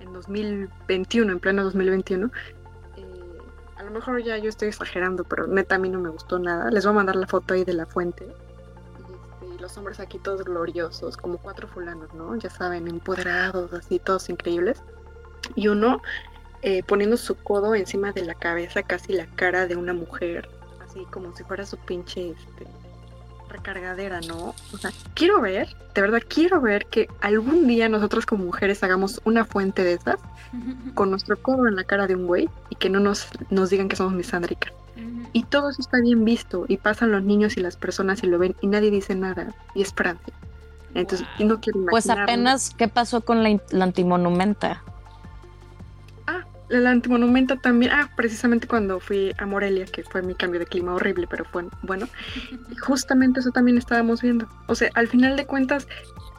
en 0.00 0.12
2021, 0.12 1.32
en 1.32 1.40
pleno 1.40 1.64
2021. 1.64 2.30
Eh, 2.96 3.38
a 3.76 3.82
lo 3.82 3.90
mejor 3.90 4.22
ya 4.22 4.38
yo 4.38 4.48
estoy 4.48 4.68
exagerando, 4.68 5.24
pero 5.24 5.46
neta 5.46 5.76
a 5.76 5.78
mí 5.78 5.88
no 5.88 6.00
me 6.00 6.08
gustó 6.08 6.38
nada. 6.38 6.70
Les 6.70 6.84
voy 6.84 6.92
a 6.92 6.96
mandar 6.96 7.16
la 7.16 7.26
foto 7.26 7.54
ahí 7.54 7.64
de 7.64 7.74
la 7.74 7.86
fuente. 7.86 8.24
Este, 8.24 9.60
los 9.60 9.76
hombres 9.76 10.00
aquí 10.00 10.18
todos 10.18 10.44
gloriosos, 10.44 11.16
como 11.16 11.38
cuatro 11.38 11.68
fulanos, 11.68 12.12
¿no? 12.14 12.34
Ya 12.36 12.50
saben, 12.50 12.88
empoderados, 12.88 13.72
así, 13.72 13.98
todos 13.98 14.28
increíbles. 14.30 14.82
Y 15.54 15.68
uno 15.68 16.02
eh, 16.62 16.82
poniendo 16.82 17.16
su 17.16 17.36
codo 17.36 17.74
encima 17.74 18.12
de 18.12 18.24
la 18.24 18.34
cabeza, 18.34 18.82
casi 18.82 19.12
la 19.12 19.26
cara 19.26 19.66
de 19.66 19.76
una 19.76 19.94
mujer, 19.94 20.48
así 20.86 21.06
como 21.10 21.34
si 21.34 21.44
fuera 21.44 21.64
su 21.64 21.78
pinche 21.78 22.30
este, 22.30 22.66
recargadera, 23.48 24.20
¿no? 24.20 24.54
O 24.72 24.78
sea, 24.78 24.90
quiero 25.14 25.40
ver, 25.40 25.74
de 25.94 26.00
verdad 26.00 26.20
quiero 26.28 26.60
ver 26.60 26.86
que 26.86 27.08
algún 27.20 27.66
día 27.66 27.88
nosotros 27.88 28.26
como 28.26 28.44
mujeres 28.44 28.82
hagamos 28.82 29.20
una 29.24 29.44
fuente 29.44 29.84
de 29.84 29.94
esas 29.94 30.18
con 30.94 31.10
nuestro 31.10 31.40
codo 31.40 31.66
en 31.66 31.76
la 31.76 31.84
cara 31.84 32.06
de 32.06 32.16
un 32.16 32.26
güey 32.26 32.48
y 32.68 32.76
que 32.76 32.90
no 32.90 33.00
nos, 33.00 33.28
nos 33.50 33.70
digan 33.70 33.88
que 33.88 33.96
somos 33.96 34.12
misándricas. 34.12 34.72
Y 35.32 35.44
todo 35.44 35.70
eso 35.70 35.80
está 35.80 35.98
bien 36.00 36.24
visto 36.24 36.66
y 36.68 36.76
pasan 36.76 37.12
los 37.12 37.22
niños 37.22 37.56
y 37.56 37.60
las 37.60 37.76
personas 37.76 38.22
y 38.22 38.26
lo 38.26 38.38
ven 38.38 38.56
y 38.60 38.66
nadie 38.66 38.90
dice 38.90 39.14
nada 39.14 39.54
y 39.74 39.82
es 39.82 39.94
Francia. 39.94 40.34
Entonces, 40.92 41.26
no 41.38 41.60
quiero 41.60 41.86
Pues 41.88 42.10
apenas, 42.10 42.74
¿qué 42.76 42.88
pasó 42.88 43.20
con 43.20 43.42
la, 43.42 43.60
la 43.70 43.84
antimonumenta? 43.84 44.82
La 46.70 46.90
antimonumenta 46.90 47.56
también. 47.56 47.92
Ah, 47.92 48.10
precisamente 48.16 48.66
cuando 48.66 48.98
fui 49.00 49.34
a 49.38 49.44
Morelia, 49.44 49.84
que 49.84 50.02
fue 50.02 50.22
mi 50.22 50.34
cambio 50.34 50.60
de 50.60 50.66
clima 50.66 50.94
horrible, 50.94 51.26
pero 51.28 51.44
fue 51.44 51.66
bueno. 51.82 52.08
justamente 52.80 53.40
eso 53.40 53.50
también 53.50 53.76
estábamos 53.76 54.22
viendo. 54.22 54.48
O 54.66 54.74
sea, 54.74 54.90
al 54.94 55.08
final 55.08 55.36
de 55.36 55.46
cuentas, 55.46 55.86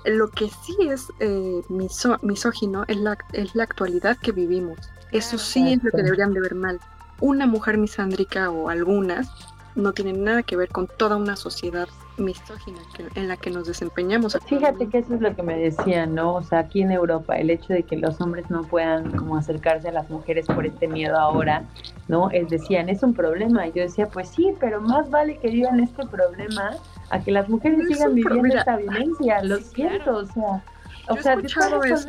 lo 0.06 0.30
que 0.30 0.50
sí 0.66 0.76
es 0.90 1.08
eh, 1.20 1.62
misógino 1.70 2.86
es 2.88 2.98
la, 2.98 3.18
es 3.34 3.54
la 3.56 3.64
actualidad 3.64 4.18
que 4.18 4.32
vivimos. 4.32 4.80
Eso 5.12 5.38
sí 5.38 5.74
es 5.74 5.84
lo 5.84 5.92
que 5.92 6.02
deberían 6.02 6.34
de 6.34 6.42
ver 6.42 6.56
mal 6.56 6.80
una 7.22 7.46
mujer 7.46 7.78
misándrica 7.78 8.50
o 8.50 8.68
algunas 8.68 9.30
no 9.76 9.94
tienen 9.94 10.24
nada 10.24 10.44
que 10.44 10.58
ver 10.58 10.70
con 10.70 10.88
toda 10.88 11.16
una 11.16 11.38
sociedad 11.38 11.88
misógina 12.22 12.80
en 13.16 13.28
la 13.28 13.38
que 13.38 13.50
nos 13.50 13.68
desempeñamos. 13.68 14.38
Fíjate 14.46 14.88
que 14.88 15.00
eso 15.00 15.16
es 15.16 15.22
lo 15.22 15.36
que 15.36 15.44
me 15.44 15.58
decían, 15.58 16.16
¿no? 16.16 16.36
O 16.36 16.44
sea, 16.44 16.60
aquí 16.60 16.82
en 16.82 16.92
Europa, 16.92 17.38
el 17.38 17.50
hecho 17.50 17.74
de 17.74 17.84
que 17.84 17.98
los 17.98 18.20
hombres 18.22 18.50
no 18.50 18.64
puedan 18.64 19.12
como 19.12 19.38
acercarse 19.38 19.90
a 19.90 19.92
las 19.92 20.10
mujeres 20.10 20.46
por 20.48 20.66
este 20.66 20.88
miedo 20.88 21.18
ahora, 21.18 21.64
¿no? 22.08 22.30
Es 22.32 22.50
decían, 22.50 22.90
es 22.90 23.04
un 23.04 23.14
problema. 23.14 23.68
Y 23.68 23.74
yo 23.74 23.84
decía, 23.84 24.08
pues 24.08 24.30
sí, 24.30 24.54
pero 24.60 24.82
más 24.82 25.10
vale 25.10 25.38
que 25.38 25.50
vivan 25.50 25.80
este 25.80 26.06
problema 26.06 26.72
a 27.10 27.20
que 27.20 27.32
las 27.32 27.50
mujeres 27.50 27.88
sigan 27.88 28.16
viviendo 28.16 28.56
esta 28.56 28.78
violencia. 28.78 29.44
Lo 29.44 29.58
siento, 29.58 30.18
o 30.18 30.26
sea. 30.26 30.64
O 31.08 31.18
sea, 31.18 31.36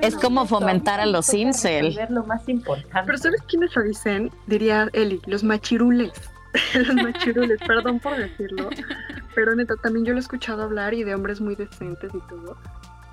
es, 0.03 0.15
como 0.17 0.47
fomentar 0.47 1.01
a 1.01 1.07
los 1.07 1.33
incel. 1.33 1.99
Lo 2.11 2.25
más 2.25 2.49
importante. 2.49 3.03
Pero 3.07 3.19
¿sabes 3.19 3.43
quiénes 3.43 3.75
lo 3.75 3.83
dicen? 3.83 4.31
Diría 4.47 4.89
Eli, 4.93 5.21
los 5.27 5.43
machirules. 5.43 6.13
los 6.75 6.95
machirules, 6.95 7.61
perdón 7.67 8.01
por 8.01 8.17
decirlo. 8.17 8.71
Pero 9.35 9.55
neta, 9.55 9.77
también 9.77 10.05
yo 10.05 10.13
lo 10.13 10.19
he 10.19 10.23
escuchado 10.23 10.63
hablar 10.63 10.95
y 10.95 11.05
de 11.05 11.15
hombres 11.15 11.41
muy 11.41 11.55
decentes 11.55 12.13
y 12.15 12.21
todo. 12.29 12.57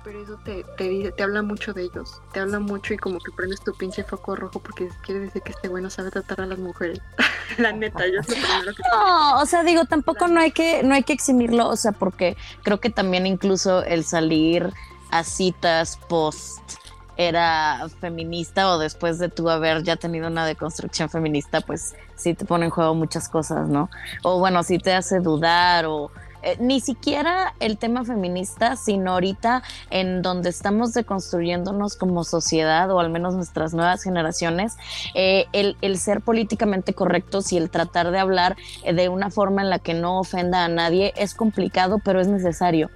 Pero 0.02 0.22
eso 0.22 0.38
te, 0.44 0.64
te, 0.78 1.12
te 1.12 1.22
habla 1.22 1.42
mucho 1.42 1.74
de 1.74 1.82
ellos. 1.82 2.22
Te 2.32 2.40
habla 2.40 2.58
mucho 2.58 2.94
y 2.94 2.96
como 2.96 3.18
que 3.18 3.32
prendes 3.32 3.60
tu 3.60 3.74
pinche 3.74 4.02
foco 4.02 4.34
rojo 4.34 4.58
porque 4.60 4.88
quiere 5.04 5.20
decir 5.20 5.42
que 5.42 5.52
este 5.52 5.68
güey 5.68 5.82
no 5.82 5.90
sabe 5.90 6.10
tratar 6.10 6.40
a 6.40 6.46
las 6.46 6.58
mujeres. 6.58 7.00
La 7.58 7.72
neta, 7.72 8.06
yo 8.06 8.22
sé 8.22 8.34
primero 8.34 8.72
que. 8.74 8.82
No, 8.90 9.40
o 9.40 9.46
sea, 9.46 9.62
digo, 9.62 9.84
tampoco 9.84 10.28
no 10.28 10.40
hay 10.40 10.52
que, 10.52 10.82
no 10.82 10.94
hay 10.94 11.02
que 11.02 11.12
eximirlo, 11.12 11.68
o 11.68 11.76
sea, 11.76 11.92
porque 11.92 12.36
creo 12.62 12.80
que 12.80 12.88
también 12.88 13.26
incluso 13.26 13.84
el 13.84 14.04
salir 14.04 14.72
a 15.10 15.24
citas 15.24 15.98
post 16.08 16.79
era 17.28 17.86
feminista 18.00 18.70
o 18.70 18.78
después 18.78 19.18
de 19.18 19.28
tú 19.28 19.50
haber 19.50 19.82
ya 19.82 19.96
tenido 19.96 20.28
una 20.28 20.46
deconstrucción 20.46 21.10
feminista, 21.10 21.60
pues 21.60 21.94
sí 22.16 22.34
te 22.34 22.46
pone 22.46 22.66
en 22.66 22.70
juego 22.70 22.94
muchas 22.94 23.28
cosas, 23.28 23.68
¿no? 23.68 23.90
O 24.22 24.38
bueno, 24.38 24.62
sí 24.62 24.78
te 24.78 24.94
hace 24.94 25.20
dudar 25.20 25.84
o 25.84 26.10
eh, 26.42 26.56
ni 26.58 26.80
siquiera 26.80 27.54
el 27.60 27.76
tema 27.76 28.04
feminista, 28.04 28.76
sino 28.76 29.12
ahorita 29.12 29.62
en 29.90 30.22
donde 30.22 30.48
estamos 30.48 30.94
deconstruyéndonos 30.94 31.96
como 31.96 32.24
sociedad 32.24 32.90
o 32.90 33.00
al 33.00 33.10
menos 33.10 33.34
nuestras 33.34 33.74
nuevas 33.74 34.02
generaciones, 34.02 34.76
eh, 35.14 35.44
el, 35.52 35.76
el, 35.82 35.98
ser 35.98 36.22
políticamente 36.22 36.94
correctos 36.94 37.52
y 37.52 37.58
el 37.58 37.68
tratar 37.68 38.10
de 38.10 38.18
hablar 38.18 38.56
eh, 38.84 38.94
de 38.94 39.10
una 39.10 39.30
forma 39.30 39.60
en 39.60 39.68
la 39.68 39.78
que 39.78 39.92
no 39.92 40.18
ofenda 40.18 40.64
a 40.64 40.68
nadie 40.68 41.12
es 41.16 41.34
complicado, 41.34 42.00
pero 42.02 42.20
es 42.20 42.28
necesario 42.28 42.88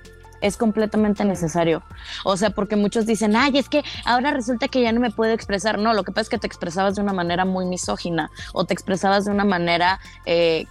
es 0.44 0.58
completamente 0.58 1.24
necesario. 1.24 1.82
O 2.22 2.36
sea, 2.36 2.50
porque 2.50 2.76
muchos 2.76 3.06
dicen, 3.06 3.34
ay, 3.34 3.56
es 3.56 3.70
que 3.70 3.82
ahora 4.04 4.30
resulta 4.30 4.68
que 4.68 4.82
ya 4.82 4.92
no 4.92 5.00
me 5.00 5.10
puedo 5.10 5.32
expresar. 5.32 5.78
No, 5.78 5.94
lo 5.94 6.04
que 6.04 6.12
pasa 6.12 6.22
es 6.22 6.28
que 6.28 6.38
te 6.38 6.46
expresabas 6.46 6.94
de 6.96 7.00
una 7.00 7.14
manera 7.14 7.46
muy 7.46 7.64
misógina 7.64 8.30
o 8.52 8.66
te 8.66 8.74
expresabas 8.74 9.24
de 9.24 9.30
una 9.30 9.44
manera, 9.46 10.00
eh, 10.26 10.66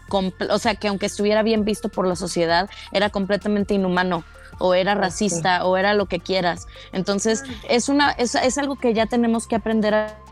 o 0.49 0.59
sea, 0.59 0.75
que 0.75 0.89
aunque 0.89 1.07
estuviera 1.07 1.41
bien 1.41 1.65
visto 1.65 1.89
por 1.89 2.07
la 2.07 2.15
sociedad, 2.15 2.69
era 2.91 3.09
completamente 3.09 3.73
inhumano 3.73 4.23
o 4.59 4.75
era 4.75 4.93
racista 4.93 5.65
o 5.65 5.75
era 5.75 5.95
lo 5.95 6.05
que 6.05 6.19
quieras. 6.19 6.67
Entonces, 6.91 7.43
es, 7.67 7.89
una, 7.89 8.11
es, 8.11 8.35
es 8.35 8.59
algo 8.59 8.75
que 8.75 8.93
ya 8.93 9.07
tenemos 9.07 9.47
que 9.47 9.55
aprender 9.55 9.95
a 9.95 10.22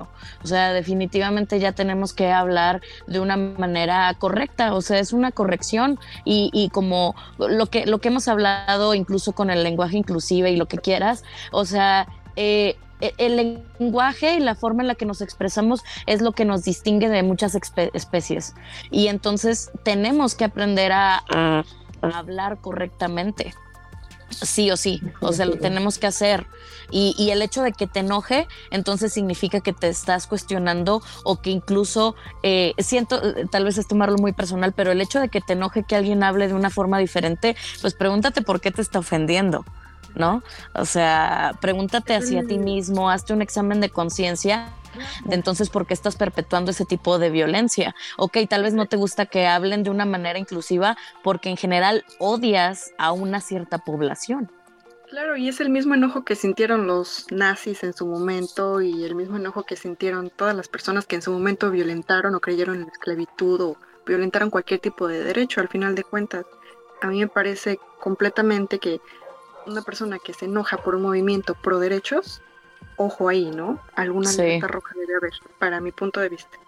o 0.00 0.46
sea, 0.46 0.72
definitivamente 0.72 1.58
ya 1.58 1.72
tenemos 1.72 2.12
que 2.12 2.30
hablar 2.30 2.80
de 3.06 3.20
una 3.20 3.36
manera 3.36 4.14
correcta, 4.18 4.74
o 4.74 4.80
sea, 4.80 4.98
es 4.98 5.12
una 5.12 5.32
corrección 5.32 5.98
y, 6.24 6.70
como 6.72 7.14
lo 7.38 7.66
que, 7.66 7.86
lo 7.86 7.98
que 7.98 8.08
hemos 8.08 8.28
hablado 8.28 8.94
incluso 8.94 9.32
con 9.32 9.50
el 9.50 9.62
lenguaje 9.62 9.96
inclusive 9.96 10.50
y 10.50 10.56
lo 10.56 10.66
que 10.66 10.78
quieras, 10.78 11.24
o 11.52 11.64
sea, 11.64 12.06
eh, 12.36 12.76
e, 13.00 13.14
el 13.18 13.36
lenguaje 13.78 14.34
y 14.34 14.40
la 14.40 14.54
forma 14.54 14.82
en 14.82 14.88
la 14.88 14.94
que 14.94 15.06
nos 15.06 15.20
expresamos 15.20 15.82
es 16.06 16.20
lo 16.20 16.32
que 16.32 16.44
nos 16.44 16.64
distingue 16.64 17.08
de 17.08 17.22
muchas 17.22 17.54
especies. 17.54 18.54
Y 18.90 19.06
entonces 19.08 19.70
tenemos 19.84 20.34
que 20.34 20.44
aprender 20.44 20.92
a 20.92 21.22
hablar 22.00 22.58
correctamente 22.60 23.54
sí 24.30 24.70
o 24.70 24.76
sí, 24.76 25.02
o 25.20 25.32
sea, 25.32 25.46
lo 25.46 25.56
tenemos 25.56 25.98
que 25.98 26.06
hacer. 26.06 26.46
Y, 26.90 27.30
el 27.30 27.42
hecho 27.42 27.62
de 27.62 27.72
que 27.72 27.86
te 27.86 28.00
enoje, 28.00 28.48
entonces 28.70 29.12
significa 29.12 29.60
que 29.60 29.74
te 29.74 29.88
estás 29.88 30.26
cuestionando 30.26 31.02
o 31.22 31.40
que 31.42 31.50
incluso, 31.50 32.16
eh, 32.42 32.72
siento, 32.78 33.20
tal 33.50 33.64
vez 33.64 33.76
es 33.76 33.86
tomarlo 33.86 34.16
muy 34.16 34.32
personal, 34.32 34.72
pero 34.72 34.90
el 34.90 35.00
hecho 35.02 35.20
de 35.20 35.28
que 35.28 35.42
te 35.42 35.52
enoje 35.52 35.84
que 35.84 35.96
alguien 35.96 36.22
hable 36.22 36.48
de 36.48 36.54
una 36.54 36.70
forma 36.70 36.98
diferente, 36.98 37.56
pues 37.82 37.92
pregúntate 37.94 38.40
por 38.40 38.60
qué 38.60 38.70
te 38.70 38.80
está 38.80 39.00
ofendiendo. 39.00 39.64
¿No? 40.18 40.42
O 40.74 40.84
sea, 40.84 41.56
pregúntate 41.60 42.14
hacia 42.14 42.44
ti 42.44 42.58
mismo, 42.58 43.08
hazte 43.08 43.32
un 43.32 43.40
examen 43.40 43.80
de 43.80 43.88
conciencia 43.88 44.68
de 45.24 45.34
entonces 45.34 45.70
por 45.70 45.86
qué 45.86 45.94
estás 45.94 46.16
perpetuando 46.16 46.70
ese 46.70 46.84
tipo 46.84 47.18
de 47.18 47.30
violencia. 47.30 47.94
Ok, 48.16 48.38
tal 48.48 48.62
vez 48.64 48.74
no 48.74 48.86
te 48.86 48.96
gusta 48.96 49.26
que 49.26 49.46
hablen 49.46 49.82
de 49.82 49.90
una 49.90 50.04
manera 50.04 50.38
inclusiva 50.38 50.96
porque 51.22 51.50
en 51.50 51.56
general 51.56 52.04
odias 52.18 52.92
a 52.98 53.12
una 53.12 53.40
cierta 53.40 53.78
población. 53.78 54.50
Claro, 55.08 55.36
y 55.36 55.48
es 55.48 55.60
el 55.60 55.70
mismo 55.70 55.94
enojo 55.94 56.22
que 56.22 56.34
sintieron 56.34 56.86
los 56.86 57.26
nazis 57.30 57.82
en 57.82 57.94
su 57.94 58.06
momento 58.06 58.82
y 58.82 59.04
el 59.04 59.14
mismo 59.14 59.38
enojo 59.38 59.62
que 59.62 59.74
sintieron 59.74 60.28
todas 60.28 60.54
las 60.54 60.68
personas 60.68 61.06
que 61.06 61.16
en 61.16 61.22
su 61.22 61.32
momento 61.32 61.70
violentaron 61.70 62.34
o 62.34 62.40
creyeron 62.40 62.76
en 62.76 62.82
la 62.82 62.88
esclavitud 62.88 63.60
o 63.62 63.76
violentaron 64.06 64.50
cualquier 64.50 64.80
tipo 64.80 65.08
de 65.08 65.24
derecho 65.24 65.62
al 65.62 65.68
final 65.68 65.94
de 65.94 66.04
cuentas. 66.04 66.44
A 67.00 67.06
mí 67.06 67.20
me 67.20 67.28
parece 67.28 67.78
completamente 68.00 68.78
que 68.78 69.00
una 69.68 69.82
persona 69.82 70.18
que 70.18 70.34
se 70.34 70.46
enoja 70.46 70.78
por 70.78 70.94
un 70.94 71.02
movimiento 71.02 71.54
pro 71.54 71.78
derechos 71.78 72.42
ojo 72.98 73.28
ahí, 73.28 73.50
¿no? 73.50 73.80
Alguna 73.94 74.30
sí. 74.30 74.60
roja 74.60 74.94
debe 74.94 75.16
haber, 75.16 75.32
para 75.58 75.80
mi 75.80 75.92
punto 75.92 76.20
de 76.20 76.28
vista. 76.28 76.58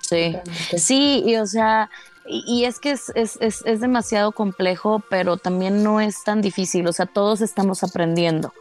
Sí, 0.00 0.36
sí, 0.76 1.22
y 1.24 1.36
o 1.36 1.46
sea, 1.46 1.88
y, 2.26 2.64
es 2.64 2.78
que 2.78 2.90
es, 2.90 3.10
es, 3.14 3.38
es, 3.40 3.80
demasiado 3.80 4.32
complejo, 4.32 5.02
pero 5.08 5.38
también 5.38 5.82
no 5.82 6.00
es 6.00 6.24
tan 6.24 6.42
difícil, 6.42 6.86
o 6.86 6.92
sea, 6.92 7.06
todos 7.06 7.40
estamos 7.40 7.82
aprendiendo. 7.82 8.52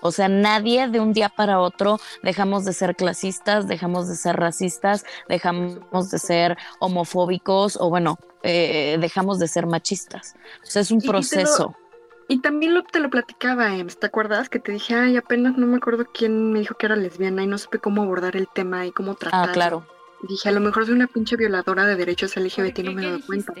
O 0.00 0.12
sea, 0.12 0.28
nadie 0.28 0.88
de 0.88 1.00
un 1.00 1.12
día 1.14 1.30
para 1.30 1.60
otro 1.60 1.98
dejamos 2.22 2.64
de 2.64 2.74
ser 2.74 2.96
clasistas, 2.96 3.66
dejamos 3.66 4.08
de 4.08 4.16
ser 4.16 4.36
racistas, 4.36 5.04
dejamos 5.28 6.10
de 6.10 6.18
ser 6.18 6.58
homofóbicos 6.80 7.78
o 7.80 7.88
bueno, 7.88 8.18
eh, 8.42 8.98
dejamos 9.00 9.38
de 9.38 9.48
ser 9.48 9.66
machistas. 9.66 10.34
O 10.62 10.66
sea, 10.66 10.82
es 10.82 10.90
un 10.90 11.00
proceso. 11.00 11.76
Y 12.30 12.38
también 12.38 12.74
lo, 12.74 12.84
te 12.84 13.00
lo 13.00 13.10
platicaba, 13.10 13.76
Ems, 13.76 13.98
¿te 13.98 14.06
acuerdas? 14.06 14.48
Que 14.48 14.60
te 14.60 14.70
dije, 14.70 14.94
ay, 14.94 15.16
apenas 15.16 15.58
no 15.58 15.66
me 15.66 15.78
acuerdo 15.78 16.06
quién 16.06 16.52
me 16.52 16.60
dijo 16.60 16.76
que 16.76 16.86
era 16.86 16.94
lesbiana 16.94 17.42
y 17.42 17.48
no 17.48 17.58
supe 17.58 17.80
cómo 17.80 18.02
abordar 18.02 18.36
el 18.36 18.46
tema 18.46 18.86
y 18.86 18.92
cómo 18.92 19.16
tratar. 19.16 19.50
Ah, 19.50 19.52
claro. 19.52 19.84
dije, 20.28 20.48
a 20.48 20.52
lo 20.52 20.60
mejor 20.60 20.86
soy 20.86 20.94
una 20.94 21.08
pinche 21.08 21.34
violadora 21.34 21.84
de 21.86 21.96
derechos 21.96 22.36
LGBT 22.36 22.78
y 22.78 22.82
no 22.84 22.92
me 22.92 23.02
he 23.02 23.06
dado 23.06 23.20
cuenta. 23.26 23.52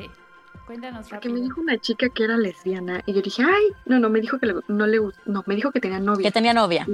Cuéntanos 0.66 1.08
Porque 1.08 1.28
me 1.28 1.40
dijo 1.40 1.60
una 1.60 1.78
chica 1.78 2.10
que 2.10 2.22
era 2.22 2.36
lesbiana 2.36 3.02
y 3.06 3.12
yo 3.12 3.22
dije, 3.22 3.42
ay, 3.42 3.72
no, 3.86 3.98
no, 3.98 4.08
me 4.08 4.20
dijo 4.20 4.38
que 4.38 4.54
no 4.68 4.86
le 4.86 5.00
no, 5.26 5.42
me 5.46 5.56
dijo 5.56 5.72
que 5.72 5.80
tenía 5.80 5.98
novia. 5.98 6.28
Que 6.28 6.32
tenía 6.32 6.54
novia. 6.54 6.86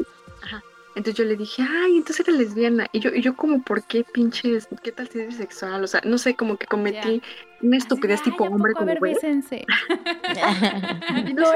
ajá. 0.43 0.63
Entonces 0.97 1.15
yo 1.15 1.25
le 1.25 1.37
dije, 1.37 1.63
ay, 1.63 1.99
entonces 1.99 2.27
era 2.27 2.37
lesbiana. 2.37 2.87
Y 2.91 3.01
yo, 3.01 3.11
y 3.11 3.21
yo 3.21 3.37
como, 3.37 3.63
¿por 3.63 3.83
qué 3.83 4.03
pinches? 4.03 4.67
¿Qué 4.83 4.93
tal 4.93 5.09
si 5.09 5.21
es 5.21 5.29
bisexual? 5.29 5.85
O 5.85 5.87
sea, 5.87 6.01
no 6.05 6.17
sé, 6.17 6.35
como 6.35 6.57
que 6.57 6.67
cometí 6.67 7.21
una 7.61 7.77
estupidez 7.77 8.23
tipo 8.23 8.45
hombre 8.45 8.73
como 8.73 8.95
güey. 8.97 9.15
no, 11.35 11.53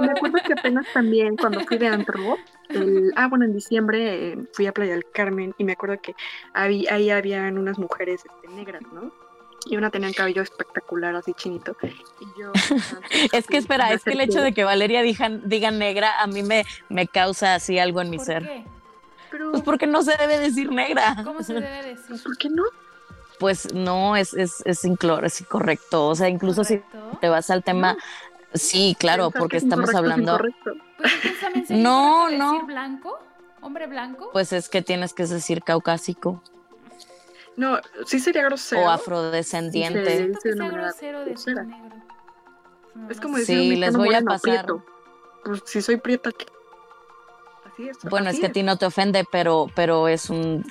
me 0.00 0.10
acuerdo 0.10 0.38
que 0.44 0.52
apenas 0.52 0.84
también 0.92 1.36
cuando 1.36 1.60
fui 1.60 1.78
de 1.78 1.86
antro, 1.86 2.38
el, 2.70 3.12
ah, 3.14 3.28
bueno, 3.28 3.44
en 3.44 3.52
diciembre 3.52 4.32
eh, 4.32 4.38
fui 4.52 4.66
a 4.66 4.72
Playa 4.72 4.94
del 4.94 5.08
Carmen 5.12 5.54
y 5.56 5.62
me 5.62 5.72
acuerdo 5.72 6.00
que 6.02 6.16
ahí, 6.52 6.86
ahí 6.90 7.10
habían 7.10 7.56
unas 7.56 7.78
mujeres 7.78 8.24
este, 8.24 8.48
negras, 8.52 8.82
¿no? 8.92 9.12
Y 9.66 9.76
una 9.76 9.90
tenía 9.90 10.08
un 10.08 10.14
cabello 10.14 10.42
espectacular, 10.42 11.14
así 11.14 11.34
chinito. 11.34 11.76
Y 11.82 12.40
yo, 12.40 12.52
es 13.32 13.46
que 13.46 13.58
espera, 13.58 13.92
es 13.92 14.04
que 14.04 14.12
el 14.12 14.20
hecho 14.20 14.42
de 14.42 14.52
que 14.52 14.64
Valeria 14.64 15.02
diga, 15.02 15.70
negra 15.70 16.20
a 16.20 16.26
mí 16.26 16.42
me, 16.42 16.64
me 16.88 17.06
causa 17.06 17.54
así 17.54 17.78
algo 17.78 18.00
en 18.00 18.10
mi 18.10 18.18
ser. 18.18 18.42
Qué? 18.42 18.64
Pues 19.50 19.62
porque 19.62 19.86
no 19.86 20.02
se 20.02 20.16
debe 20.16 20.38
decir 20.38 20.72
negra. 20.72 21.16
¿Cómo 21.24 21.42
se 21.42 21.54
debe 21.54 21.82
decir? 21.82 22.06
Pues, 22.08 22.22
¿Por 22.22 22.36
qué 22.36 22.48
no? 22.48 22.64
Pues 23.38 23.72
no, 23.72 24.16
es, 24.16 24.34
es, 24.34 24.62
es, 24.66 24.84
es 24.84 25.40
incorrecto. 25.40 26.08
O 26.08 26.14
sea, 26.14 26.28
incluso 26.28 26.64
si 26.64 26.82
te 27.20 27.28
vas 27.28 27.48
al 27.50 27.62
tema, 27.62 27.96
sí, 28.52 28.96
claro, 28.98 29.30
porque 29.30 29.56
estamos 29.56 29.94
hablando. 29.94 30.38
Pues 30.98 31.70
no, 31.70 32.28
no. 32.30 32.52
Decir 32.52 32.66
blanco? 32.66 33.18
¿Hombre 33.62 33.86
blanco? 33.86 34.30
Pues 34.32 34.52
es 34.52 34.68
que 34.68 34.82
tienes 34.82 35.14
que 35.14 35.26
decir 35.26 35.62
caucásico. 35.62 36.42
No, 37.56 37.78
sí 38.06 38.20
sería 38.20 38.42
grosero. 38.42 38.82
O 38.82 38.88
afrodescendiente. 38.88 40.32
Sí, 40.42 40.50
grosero 40.50 41.24
decir 41.24 41.56
negro. 41.56 41.96
Es 43.08 43.20
como 43.20 43.38
decir 43.38 43.58
sí, 43.58 43.76
les 43.76 43.96
voy 43.96 44.14
a 44.14 44.22
pasar. 44.22 44.66
Pues 45.44 45.62
si 45.64 45.80
soy 45.80 45.96
prieta, 45.96 46.30
¿qué? 46.32 46.46
Bueno, 48.10 48.30
es, 48.30 48.40
que 48.40 48.46
a 48.46 48.52
ti 48.52 48.62
no 48.62 48.76
te 48.76 48.86
ofende, 48.86 49.24
pero, 49.30 49.68
pero 49.74 50.08
es 50.08 50.28
un, 50.28 50.64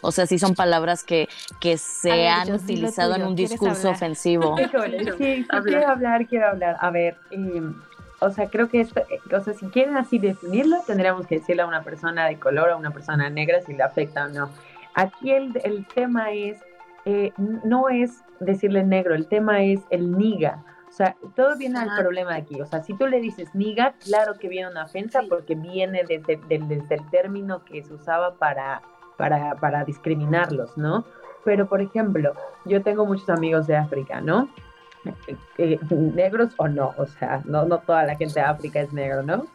o 0.00 0.12
sea, 0.12 0.26
sí 0.26 0.38
son 0.38 0.54
palabras 0.54 1.04
que, 1.04 1.28
que 1.60 1.78
se 1.78 2.28
han 2.28 2.52
utilizado 2.52 3.14
en 3.14 3.22
un 3.22 3.36
discurso 3.36 3.90
ofensivo. 3.90 4.56
sí, 5.18 5.46
quiero 5.64 5.88
hablar, 5.88 6.26
quiero 6.26 6.48
hablar. 6.48 6.76
A 6.80 6.90
ver, 6.90 7.16
em, 7.30 7.74
o 8.20 8.30
sea, 8.30 8.48
creo 8.48 8.68
que 8.68 8.80
esto, 8.80 9.00
eh, 9.00 9.20
o 9.34 9.40
sea, 9.40 9.54
si 9.54 9.66
quieren 9.66 9.96
así 9.96 10.18
definirlo, 10.18 10.82
tendríamos 10.86 11.26
que 11.26 11.38
decirle 11.38 11.62
a 11.62 11.66
una 11.66 11.82
persona 11.82 12.26
de 12.26 12.38
color, 12.38 12.70
a 12.70 12.76
una 12.76 12.90
persona 12.90 13.30
negra, 13.30 13.60
si 13.62 13.74
le 13.74 13.82
afecta 13.82 14.26
o 14.26 14.28
no. 14.28 14.50
Aquí 14.96 15.30
el, 15.30 15.52
el 15.62 15.86
tema 15.86 16.32
es, 16.32 16.58
eh, 17.04 17.32
no 17.36 17.88
es 17.88 18.24
decirle 18.40 18.82
negro, 18.82 19.14
el 19.14 19.28
tema 19.28 19.62
es 19.62 19.80
el 19.90 20.16
niga. 20.16 20.64
O 20.88 20.92
sea, 20.92 21.16
todo 21.34 21.56
viene 21.58 21.78
al 21.78 21.94
problema 21.96 22.32
de 22.32 22.38
aquí. 22.38 22.60
O 22.60 22.66
sea, 22.66 22.82
si 22.82 22.94
tú 22.94 23.06
le 23.06 23.20
dices 23.20 23.54
niga, 23.54 23.94
claro 24.02 24.38
que 24.38 24.48
viene 24.48 24.70
una 24.70 24.84
ofensa 24.84 25.20
porque 25.28 25.54
viene 25.54 26.02
desde, 26.08 26.40
desde, 26.48 26.94
el 26.94 27.10
término 27.10 27.64
que 27.64 27.82
se 27.82 27.92
usaba 27.92 28.36
para, 28.36 28.80
para, 29.18 29.56
para 29.56 29.84
discriminarlos, 29.84 30.76
¿no? 30.78 31.04
Pero, 31.44 31.68
por 31.68 31.82
ejemplo, 31.82 32.32
yo 32.64 32.82
tengo 32.82 33.04
muchos 33.04 33.28
amigos 33.28 33.66
de 33.66 33.76
África, 33.76 34.20
¿no? 34.20 34.48
Eh, 35.58 35.78
negros 35.90 36.52
o 36.58 36.68
no, 36.68 36.94
o 36.98 37.06
sea, 37.06 37.40
no, 37.46 37.64
no 37.64 37.78
toda 37.78 38.04
la 38.04 38.14
gente 38.14 38.40
de 38.40 38.46
África 38.46 38.80
es 38.80 38.92
negro, 38.92 39.22
¿no? 39.22 39.46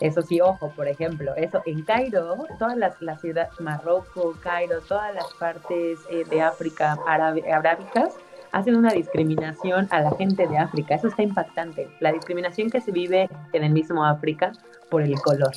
Eso 0.00 0.22
sí, 0.22 0.40
ojo, 0.40 0.72
por 0.74 0.88
ejemplo, 0.88 1.34
eso 1.36 1.60
en 1.66 1.82
Cairo, 1.82 2.46
todas 2.58 2.76
las, 2.78 3.00
las 3.02 3.20
ciudades, 3.20 3.60
Marruecos, 3.60 4.38
Cairo, 4.38 4.80
todas 4.80 5.14
las 5.14 5.26
partes 5.34 5.98
eh, 6.10 6.24
de 6.30 6.40
África 6.40 6.98
arábicas, 7.06 8.16
hacen 8.52 8.76
una 8.76 8.92
discriminación 8.92 9.88
a 9.90 10.00
la 10.00 10.10
gente 10.12 10.46
de 10.46 10.58
África. 10.58 10.94
Eso 10.94 11.08
está 11.08 11.22
impactante. 11.22 11.88
La 12.00 12.12
discriminación 12.12 12.70
que 12.70 12.80
se 12.80 12.92
vive 12.92 13.28
en 13.52 13.64
el 13.64 13.72
mismo 13.72 14.04
África 14.04 14.52
por 14.90 15.02
el 15.02 15.14
color. 15.20 15.52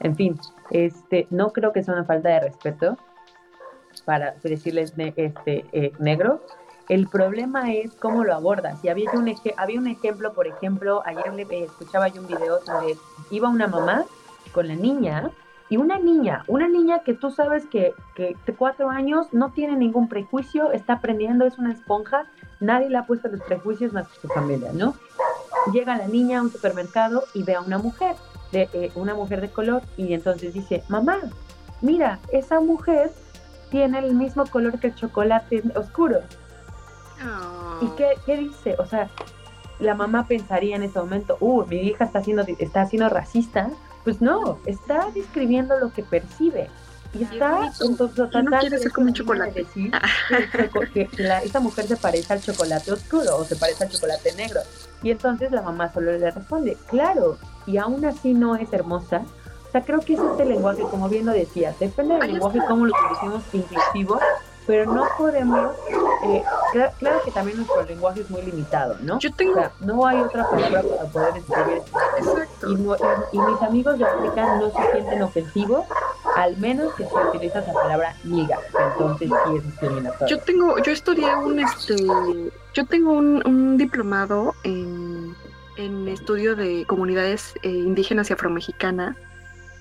En 0.00 0.16
fin, 0.16 0.38
este, 0.70 1.26
no 1.30 1.52
creo 1.52 1.72
que 1.72 1.82
sea 1.82 1.94
una 1.94 2.04
falta 2.04 2.28
de 2.28 2.40
respeto 2.40 2.98
para 4.04 4.34
decirles 4.42 4.92
este, 4.96 5.64
eh, 5.72 5.92
negro. 5.98 6.44
El 6.92 7.06
problema 7.06 7.72
es 7.72 7.94
cómo 7.94 8.22
lo 8.22 8.34
abordas. 8.34 8.84
Y 8.84 8.90
había 8.90 9.10
un, 9.12 9.34
había 9.56 9.80
un 9.80 9.86
ejemplo, 9.86 10.34
por 10.34 10.46
ejemplo, 10.46 11.02
ayer 11.06 11.24
eh, 11.50 11.64
escuchaba 11.64 12.08
yo 12.08 12.20
un 12.20 12.26
video 12.26 12.58
donde 12.66 12.98
iba 13.30 13.48
una 13.48 13.66
mamá 13.66 14.04
con 14.52 14.68
la 14.68 14.74
niña 14.74 15.30
y 15.70 15.78
una 15.78 15.98
niña, 15.98 16.44
una 16.48 16.68
niña 16.68 16.98
que 16.98 17.14
tú 17.14 17.30
sabes 17.30 17.64
que, 17.64 17.94
que 18.14 18.36
de 18.44 18.54
cuatro 18.54 18.90
años 18.90 19.28
no 19.32 19.52
tiene 19.52 19.74
ningún 19.74 20.06
prejuicio, 20.06 20.70
está 20.72 20.92
aprendiendo, 20.92 21.46
es 21.46 21.56
una 21.56 21.72
esponja, 21.72 22.26
nadie 22.60 22.90
le 22.90 22.98
ha 22.98 23.06
puesto 23.06 23.28
los 23.28 23.40
prejuicios 23.40 23.94
más 23.94 24.06
que 24.08 24.20
su 24.20 24.28
familia, 24.28 24.70
¿no? 24.74 24.94
Llega 25.72 25.96
la 25.96 26.08
niña 26.08 26.40
a 26.40 26.42
un 26.42 26.52
supermercado 26.52 27.24
y 27.32 27.42
ve 27.42 27.54
a 27.54 27.62
una 27.62 27.78
mujer, 27.78 28.16
de, 28.50 28.68
eh, 28.74 28.92
una 28.96 29.14
mujer 29.14 29.40
de 29.40 29.48
color, 29.48 29.80
y 29.96 30.12
entonces 30.12 30.52
dice, 30.52 30.84
mamá, 30.90 31.20
mira, 31.80 32.18
esa 32.32 32.60
mujer 32.60 33.10
tiene 33.70 34.00
el 34.00 34.12
mismo 34.14 34.44
color 34.44 34.78
que 34.78 34.88
el 34.88 34.94
chocolate 34.94 35.62
oscuro. 35.74 36.18
¿Y 37.80 37.86
qué, 37.96 38.14
qué, 38.26 38.36
dice? 38.36 38.76
O 38.78 38.86
sea, 38.86 39.10
la 39.78 39.94
mamá 39.94 40.26
pensaría 40.26 40.76
en 40.76 40.82
ese 40.82 40.98
momento, 40.98 41.36
uh, 41.40 41.64
mi 41.66 41.76
hija 41.76 42.04
está 42.04 42.22
siendo, 42.22 42.42
está 42.58 42.86
siendo 42.86 43.08
racista 43.08 43.70
pues 44.04 44.20
no, 44.20 44.58
está 44.66 45.10
describiendo 45.14 45.78
lo 45.78 45.92
que 45.92 46.02
percibe. 46.02 46.68
Y 47.14 47.24
está 47.24 47.70
entonces 47.80 48.30
no 48.42 48.58
quiere 48.58 48.78
ser 48.78 48.90
como 48.90 49.08
un 49.08 49.12
chocolate. 49.12 49.64
Decir 49.64 49.92
que, 50.94 51.08
esta 51.44 51.60
mujer 51.60 51.86
se 51.86 51.96
parece 51.96 52.32
al 52.32 52.40
chocolate 52.40 52.90
oscuro 52.90 53.36
o 53.36 53.44
se 53.44 53.54
parece 53.56 53.84
al 53.84 53.90
chocolate 53.90 54.32
negro. 54.34 54.60
Y 55.02 55.10
entonces 55.10 55.52
la 55.52 55.60
mamá 55.60 55.92
solo 55.92 56.16
le 56.16 56.30
responde, 56.30 56.76
claro, 56.88 57.36
y 57.66 57.76
aún 57.76 58.04
así 58.06 58.32
no 58.32 58.56
es 58.56 58.72
hermosa. 58.72 59.24
O 59.68 59.70
sea, 59.72 59.82
creo 59.82 60.00
que 60.00 60.14
es 60.14 60.20
este 60.20 60.46
lenguaje, 60.46 60.82
como 60.82 61.08
bien 61.08 61.26
lo 61.26 61.32
decías, 61.32 61.78
depende 61.78 62.14
del 62.14 62.32
lenguaje 62.32 62.60
cómo 62.66 62.86
lo 62.86 62.92
utilicemos 62.94 63.42
inclusivo, 63.52 64.18
pero 64.66 64.92
no 64.92 65.06
podemos, 65.18 65.74
eh, 66.24 66.42
claro, 66.98 67.20
que 67.24 67.30
también 67.30 67.56
nuestro 67.58 67.82
lenguaje 67.82 68.20
es 68.20 68.30
muy 68.30 68.42
limitado, 68.42 68.96
¿no? 69.00 69.18
Yo 69.18 69.32
tengo... 69.32 69.52
O 69.52 69.56
sea, 69.56 69.72
no 69.80 70.06
hay 70.06 70.20
otra 70.20 70.48
palabra 70.48 70.82
para 70.82 71.08
poder 71.10 71.34
describir 71.34 71.82
Exacto. 72.18 72.70
Y, 73.32 73.38
mis 73.38 73.62
amigos 73.62 73.98
de 73.98 74.04
África 74.04 74.56
no 74.56 74.70
se 74.70 74.92
sienten 74.92 75.22
ofensivos, 75.22 75.84
al 76.36 76.56
menos 76.58 76.94
que 76.94 77.04
se 77.04 77.14
utiliza 77.14 77.60
esa 77.60 77.72
palabra 77.72 78.14
niga, 78.24 78.58
entonces 78.92 79.28
sí 79.28 79.56
es 79.56 79.64
discriminatorio. 79.64 80.36
Yo 80.36 80.42
tengo, 80.42 80.78
yo 80.78 80.92
estudié 80.92 81.34
un, 81.36 81.58
este, 81.58 81.96
yo 82.74 82.86
tengo 82.86 83.12
un, 83.12 83.42
un 83.46 83.76
diplomado 83.76 84.54
en, 84.62 85.34
en 85.76 86.08
estudio 86.08 86.54
de 86.54 86.84
comunidades 86.86 87.54
eh, 87.62 87.68
indígenas 87.68 88.30
y 88.30 88.32
afromexicanas 88.32 89.16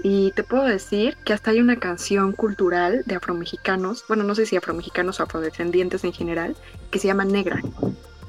y 0.04 0.32
te 0.32 0.44
puedo 0.44 0.64
decir 0.64 1.16
que 1.24 1.34
hasta 1.34 1.52
hay 1.52 1.60
una 1.60 1.78
canción 1.78 2.32
cultural 2.32 3.04
de 3.06 3.16
afromexicanos, 3.16 4.04
bueno, 4.08 4.24
no 4.24 4.34
sé 4.36 4.46
si 4.46 4.56
afromexicanos 4.56 5.20
o 5.20 5.24
afrodescendientes 5.24 6.04
en 6.04 6.14
general, 6.14 6.56
que 6.90 7.00
se 7.00 7.08
llama 7.08 7.26
Negra. 7.26 7.62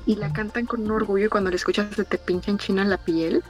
Y 0.04 0.16
la 0.16 0.32
cantan 0.32 0.66
con 0.66 0.82
un 0.82 0.90
orgullo 0.90 1.26
y 1.26 1.28
cuando 1.28 1.50
la 1.50 1.56
escuchas 1.56 1.94
se 1.94 2.04
te 2.04 2.18
pincha 2.18 2.50
en 2.50 2.58
china 2.58 2.84
la 2.84 2.98
piel. 2.98 3.42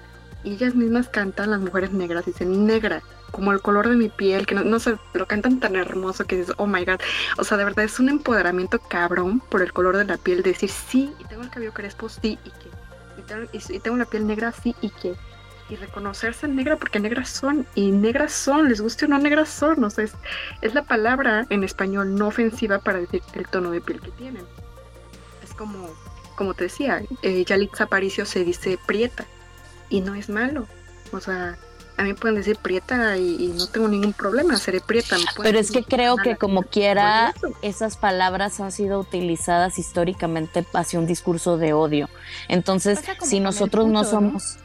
Y 0.44 0.52
ellas 0.52 0.74
mismas 0.74 1.08
cantan, 1.08 1.50
las 1.50 1.60
mujeres 1.60 1.92
negras, 1.92 2.26
dicen 2.26 2.66
negra, 2.66 3.02
como 3.30 3.52
el 3.52 3.60
color 3.60 3.88
de 3.88 3.96
mi 3.96 4.08
piel, 4.08 4.46
que 4.46 4.54
no, 4.54 4.62
no 4.62 4.78
sé, 4.78 4.96
lo 5.14 5.26
cantan 5.26 5.60
tan 5.60 5.74
hermoso 5.74 6.24
que 6.24 6.36
dices, 6.36 6.54
oh 6.58 6.66
my 6.66 6.84
god. 6.84 7.00
O 7.38 7.44
sea, 7.44 7.56
de 7.56 7.64
verdad 7.64 7.84
es 7.84 7.98
un 7.98 8.08
empoderamiento 8.08 8.78
cabrón 8.78 9.40
por 9.40 9.62
el 9.62 9.72
color 9.72 9.96
de 9.96 10.04
la 10.04 10.16
piel, 10.16 10.42
decir 10.42 10.70
sí, 10.70 11.12
y 11.18 11.24
tengo 11.24 11.42
el 11.42 11.50
cabello 11.50 11.72
crespo, 11.72 12.08
sí, 12.08 12.38
y 12.44 12.50
que. 12.50 13.74
y 13.74 13.78
tengo 13.80 13.96
la 13.96 14.04
piel 14.04 14.26
negra, 14.26 14.52
sí, 14.52 14.76
y 14.80 14.90
que 14.90 15.16
y 15.72 15.76
reconocerse 15.76 16.46
negra 16.48 16.76
porque 16.76 17.00
negras 17.00 17.30
son 17.30 17.66
y 17.74 17.90
negras 17.92 18.32
son, 18.32 18.68
les 18.68 18.82
guste 18.82 19.06
o 19.06 19.08
no 19.08 19.18
negras 19.18 19.48
son, 19.48 19.82
o 19.82 19.88
sea, 19.88 20.04
es, 20.60 20.74
la 20.74 20.82
palabra 20.82 21.46
en 21.48 21.64
español 21.64 22.14
no 22.14 22.28
ofensiva 22.28 22.78
para 22.78 22.98
decir 23.00 23.22
el 23.32 23.48
tono 23.48 23.70
de 23.70 23.80
piel 23.80 24.00
que 24.00 24.10
tienen. 24.10 24.44
Es 25.42 25.54
como, 25.54 25.88
como 26.36 26.52
te 26.52 26.64
decía, 26.64 27.02
eh, 27.22 27.44
Yalitza 27.46 27.84
Aparicio 27.84 28.26
se 28.26 28.44
dice 28.44 28.78
prieta 28.86 29.24
y 29.88 30.02
no 30.02 30.14
es 30.14 30.28
malo, 30.28 30.66
o 31.10 31.20
sea, 31.20 31.56
a 31.96 32.02
mí 32.02 32.12
pueden 32.14 32.36
decir 32.36 32.56
prieta 32.56 33.16
y, 33.16 33.54
no 33.56 33.66
tengo 33.66 33.88
ningún 33.88 34.12
problema, 34.12 34.56
seré 34.56 34.80
prieta. 34.80 35.16
Pero 35.42 35.58
es 35.58 35.70
que 35.70 35.84
creo 35.84 36.16
que 36.16 36.36
como 36.36 36.64
quiera, 36.64 37.32
esas 37.62 37.96
palabras 37.96 38.60
han 38.60 38.72
sido 38.72 39.00
utilizadas 39.00 39.78
históricamente 39.78 40.66
hacia 40.74 40.98
un 40.98 41.06
discurso 41.06 41.56
de 41.56 41.72
odio. 41.72 42.10
Entonces, 42.48 43.00
si 43.22 43.40
nosotros 43.40 43.86
no 43.86 44.04
somos... 44.04 44.58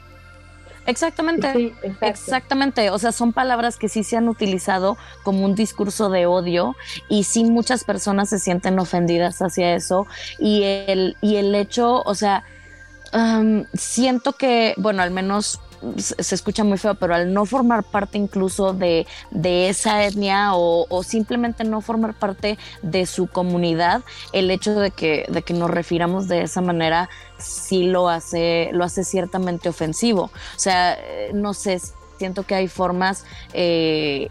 Exactamente, 0.88 1.75
exactamente. 2.01 2.89
O 2.91 2.97
sea, 2.97 3.11
son 3.11 3.33
palabras 3.33 3.77
que 3.77 3.89
sí 3.89 4.03
se 4.03 4.15
han 4.15 4.29
utilizado 4.29 4.97
como 5.23 5.43
un 5.43 5.53
discurso 5.53 6.09
de 6.09 6.25
odio 6.25 6.75
y 7.09 7.25
sí 7.25 7.43
muchas 7.43 7.83
personas 7.83 8.29
se 8.29 8.39
sienten 8.39 8.79
ofendidas 8.79 9.41
hacia 9.41 9.75
eso 9.75 10.07
y 10.39 10.63
el, 10.63 11.17
y 11.21 11.35
el 11.35 11.53
hecho, 11.55 12.01
o 12.03 12.15
sea, 12.15 12.45
siento 13.73 14.33
que, 14.33 14.73
bueno, 14.77 15.01
al 15.01 15.11
menos 15.11 15.59
se 15.97 16.36
escucha 16.36 16.63
muy 16.63 16.78
feo, 16.78 16.95
pero 16.95 17.15
al 17.15 17.34
no 17.34 17.45
formar 17.45 17.84
parte 17.84 18.17
incluso 18.17 18.73
de, 18.73 19.05
esa 19.43 20.05
etnia 20.05 20.51
o, 20.53 21.03
simplemente 21.03 21.63
no 21.63 21.82
formar 21.82 22.13
parte 22.13 22.57
de 22.82 23.05
su 23.05 23.28
comunidad, 23.28 24.01
el 24.34 24.51
hecho 24.51 24.80
de 24.80 24.91
que, 24.91 25.25
de 25.30 25.41
que 25.41 25.53
nos 25.53 25.69
refiramos 25.69 26.28
de 26.28 26.43
esa 26.43 26.61
manera 26.61 27.09
sí 27.38 27.84
lo 27.84 28.09
hace, 28.09 28.69
lo 28.73 28.84
hace 28.84 29.03
ciertamente 29.03 29.69
ofensivo. 29.69 30.23
O 30.23 30.59
sea, 30.59 30.97
eh, 30.99 31.32
no 31.34 31.53
sé, 31.53 31.80
siento 32.17 32.43
que 32.43 32.55
hay 32.55 32.67
formas 32.67 33.25
eh, 33.53 34.30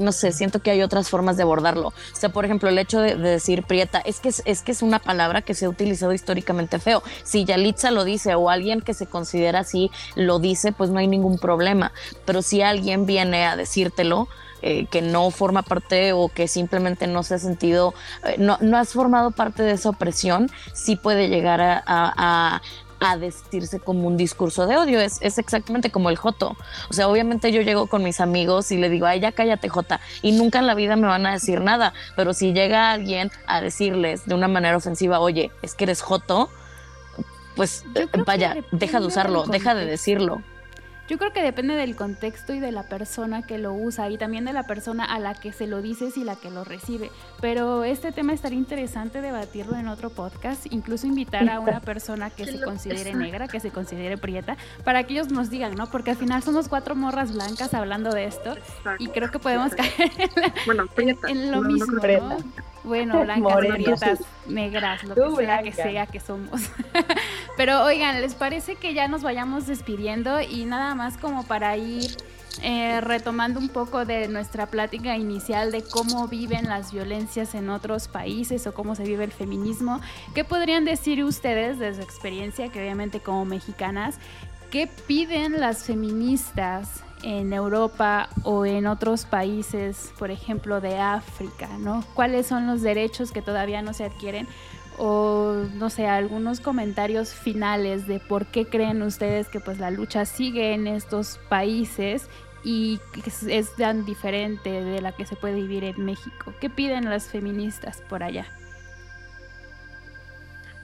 no 0.00 0.12
sé, 0.12 0.32
siento 0.32 0.60
que 0.60 0.70
hay 0.70 0.82
otras 0.82 1.08
formas 1.08 1.36
de 1.36 1.42
abordarlo. 1.42 1.88
O 1.88 1.94
sea, 2.12 2.30
por 2.30 2.44
ejemplo, 2.44 2.68
el 2.68 2.78
hecho 2.78 3.00
de, 3.00 3.16
decir 3.16 3.62
prieta, 3.64 4.00
es 4.00 4.20
que 4.20 4.28
es, 4.28 4.62
que 4.62 4.72
es 4.72 4.82
una 4.82 4.98
palabra 4.98 5.42
que 5.42 5.54
se 5.54 5.66
ha 5.66 5.68
utilizado 5.68 6.12
históricamente 6.12 6.78
feo. 6.78 7.02
Si 7.22 7.44
Yalitza 7.44 7.90
lo 7.90 8.04
dice 8.04 8.34
o 8.34 8.50
alguien 8.50 8.80
que 8.80 8.94
se 8.94 9.06
considera 9.06 9.60
así 9.60 9.90
lo 10.14 10.38
dice, 10.38 10.72
pues 10.72 10.90
no 10.90 10.98
hay 10.98 11.06
ningún 11.06 11.38
problema. 11.38 11.92
Pero 12.24 12.42
si 12.42 12.62
alguien 12.62 13.06
viene 13.06 13.46
a 13.46 13.56
decírtelo, 13.56 14.28
eh, 14.62 14.86
que 14.90 15.00
no 15.00 15.30
forma 15.30 15.62
parte 15.62 16.12
o 16.12 16.28
que 16.28 16.46
simplemente 16.46 17.06
no 17.06 17.22
se 17.22 17.34
ha 17.34 17.38
sentido, 17.38 17.94
eh, 18.24 18.34
no, 18.38 18.58
no, 18.60 18.76
has 18.76 18.92
formado 18.92 19.30
parte 19.30 19.62
de 19.62 19.72
esa 19.72 19.88
opresión, 19.88 20.50
sí 20.74 20.96
puede 20.96 21.28
llegar 21.28 21.82
a 21.86 22.60
decirse 23.18 23.80
como 23.80 24.06
un 24.06 24.16
discurso 24.16 24.66
de 24.66 24.76
odio. 24.76 25.00
Es, 25.00 25.18
es, 25.20 25.38
exactamente 25.38 25.90
como 25.90 26.10
el 26.10 26.16
Joto. 26.16 26.56
O 26.88 26.92
sea, 26.92 27.08
obviamente 27.08 27.52
yo 27.52 27.62
llego 27.62 27.86
con 27.86 28.02
mis 28.02 28.20
amigos 28.20 28.70
y 28.70 28.78
le 28.78 28.88
digo, 28.88 29.06
ay, 29.06 29.20
ya 29.20 29.32
cállate, 29.32 29.68
Jota. 29.68 30.00
Y 30.22 30.32
nunca 30.32 30.58
en 30.58 30.66
la 30.66 30.74
vida 30.74 30.96
me 30.96 31.06
van 31.06 31.26
a 31.26 31.32
decir 31.32 31.60
nada. 31.60 31.92
Pero 32.16 32.34
si 32.34 32.52
llega 32.52 32.92
alguien 32.92 33.30
a 33.46 33.60
decirles 33.60 34.26
de 34.26 34.34
una 34.34 34.48
manera 34.48 34.76
ofensiva, 34.76 35.20
oye, 35.20 35.50
es 35.62 35.74
que 35.74 35.84
eres 35.84 36.02
Joto, 36.02 36.50
pues 37.56 37.84
vaya, 38.26 38.56
deja 38.72 39.00
de 39.00 39.06
usarlo, 39.06 39.44
deja 39.44 39.74
de 39.74 39.84
decirlo. 39.84 40.42
Yo 41.10 41.18
creo 41.18 41.32
que 41.32 41.42
depende 41.42 41.74
del 41.74 41.96
contexto 41.96 42.54
y 42.54 42.60
de 42.60 42.70
la 42.70 42.84
persona 42.84 43.42
que 43.42 43.58
lo 43.58 43.72
usa 43.74 44.08
y 44.10 44.16
también 44.16 44.44
de 44.44 44.52
la 44.52 44.62
persona 44.62 45.04
a 45.04 45.18
la 45.18 45.34
que 45.34 45.52
se 45.52 45.66
lo 45.66 45.82
dices 45.82 46.16
y 46.16 46.22
la 46.22 46.36
que 46.36 46.52
lo 46.52 46.62
recibe. 46.62 47.10
Pero 47.40 47.82
este 47.82 48.12
tema 48.12 48.32
estaría 48.32 48.56
interesante 48.56 49.20
debatirlo 49.20 49.76
en 49.76 49.88
otro 49.88 50.10
podcast, 50.10 50.66
incluso 50.70 51.08
invitar 51.08 51.50
a 51.50 51.58
una 51.58 51.80
persona 51.90 52.30
que 52.30 52.44
se 52.46 52.60
considere 52.60 53.12
negra, 53.12 53.48
que 53.48 53.58
se 53.58 53.72
considere 53.72 54.18
prieta, 54.18 54.56
para 54.84 55.02
que 55.02 55.14
ellos 55.14 55.32
nos 55.32 55.50
digan, 55.50 55.74
¿no? 55.74 55.88
Porque 55.88 56.12
al 56.12 56.16
final 56.16 56.44
somos 56.44 56.68
cuatro 56.68 56.94
morras 56.94 57.32
blancas 57.32 57.74
hablando 57.74 58.10
de 58.10 58.26
esto 58.26 58.54
y 59.00 59.08
creo 59.08 59.32
que 59.32 59.40
podemos 59.40 59.74
caer 59.74 60.12
en, 61.26 61.50
lo 61.50 61.62
mismo, 61.62 62.00
¿no? 62.00 62.36
Bueno, 62.84 63.20
blancas, 63.24 63.56
prietas, 63.66 64.18
negras, 64.46 65.04
lo 65.04 65.14
que 65.14 65.44
sea 65.44 65.62
que 65.62 65.72
sea 65.72 66.06
que 66.06 66.20
somos. 66.20 66.70
Pero 67.56 67.84
oigan, 67.84 68.20
¿les 68.20 68.34
parece 68.34 68.76
que 68.76 68.94
ya 68.94 69.08
nos 69.08 69.22
vayamos 69.22 69.66
despidiendo 69.66 70.40
y 70.40 70.64
nada 70.64 70.94
más 70.94 70.99
como 71.20 71.44
para 71.44 71.76
ir 71.76 72.16
eh, 72.62 73.00
retomando 73.00 73.58
un 73.58 73.68
poco 73.68 74.04
de 74.04 74.28
nuestra 74.28 74.66
plática 74.66 75.16
inicial 75.16 75.72
de 75.72 75.82
cómo 75.82 76.28
viven 76.28 76.68
las 76.68 76.92
violencias 76.92 77.54
en 77.54 77.70
otros 77.70 78.08
países 78.08 78.66
o 78.66 78.74
cómo 78.74 78.94
se 78.94 79.04
vive 79.04 79.24
el 79.24 79.32
feminismo? 79.32 80.00
¿Qué 80.34 80.44
podrían 80.44 80.84
decir 80.84 81.24
ustedes 81.24 81.78
de 81.78 81.94
su 81.94 82.02
experiencia, 82.02 82.68
que 82.70 82.80
obviamente 82.80 83.20
como 83.20 83.44
mexicanas, 83.44 84.18
qué 84.70 84.88
piden 85.06 85.58
las 85.58 85.84
feministas 85.84 87.02
en 87.22 87.52
Europa 87.52 88.28
o 88.44 88.66
en 88.66 88.86
otros 88.86 89.24
países, 89.24 90.12
por 90.18 90.30
ejemplo, 90.30 90.80
de 90.80 90.98
África, 90.98 91.68
¿no? 91.78 92.04
¿Cuáles 92.14 92.46
son 92.46 92.66
los 92.66 92.82
derechos 92.82 93.32
que 93.32 93.42
todavía 93.42 93.82
no 93.82 93.94
se 93.94 94.04
adquieren? 94.04 94.46
O, 95.02 95.64
no 95.76 95.88
sé, 95.88 96.06
algunos 96.06 96.60
comentarios 96.60 97.32
finales 97.32 98.06
de 98.06 98.20
por 98.20 98.44
qué 98.46 98.66
creen 98.66 99.02
ustedes 99.02 99.48
que 99.48 99.58
pues 99.58 99.78
la 99.78 99.90
lucha 99.90 100.26
sigue 100.26 100.74
en 100.74 100.86
estos 100.86 101.38
países 101.48 102.28
y 102.62 103.00
es, 103.24 103.44
es 103.44 103.74
tan 103.76 104.04
diferente 104.04 104.70
de 104.70 105.00
la 105.00 105.12
que 105.12 105.24
se 105.24 105.36
puede 105.36 105.54
vivir 105.54 105.84
en 105.84 106.04
México. 106.04 106.52
¿Qué 106.60 106.68
piden 106.68 107.08
las 107.08 107.28
feministas 107.28 108.02
por 108.10 108.22
allá? 108.22 108.46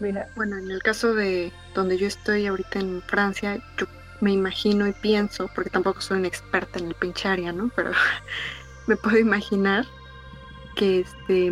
Mira, 0.00 0.28
bueno, 0.34 0.56
en 0.58 0.70
el 0.70 0.82
caso 0.82 1.14
de 1.14 1.52
donde 1.74 1.98
yo 1.98 2.06
estoy 2.06 2.46
ahorita 2.46 2.80
en 2.80 3.02
Francia, 3.02 3.58
yo 3.78 3.86
me 4.20 4.32
imagino 4.32 4.86
y 4.86 4.92
pienso, 4.92 5.50
porque 5.54 5.70
tampoco 5.70 6.00
soy 6.00 6.18
una 6.18 6.28
experta 6.28 6.78
en 6.78 6.88
el 6.88 6.94
pinche 6.94 7.28
área, 7.28 7.52
¿no? 7.52 7.70
Pero 7.74 7.92
me 8.86 8.96
puedo 8.96 9.18
imaginar 9.18 9.86
que 10.74 11.00
este, 11.00 11.46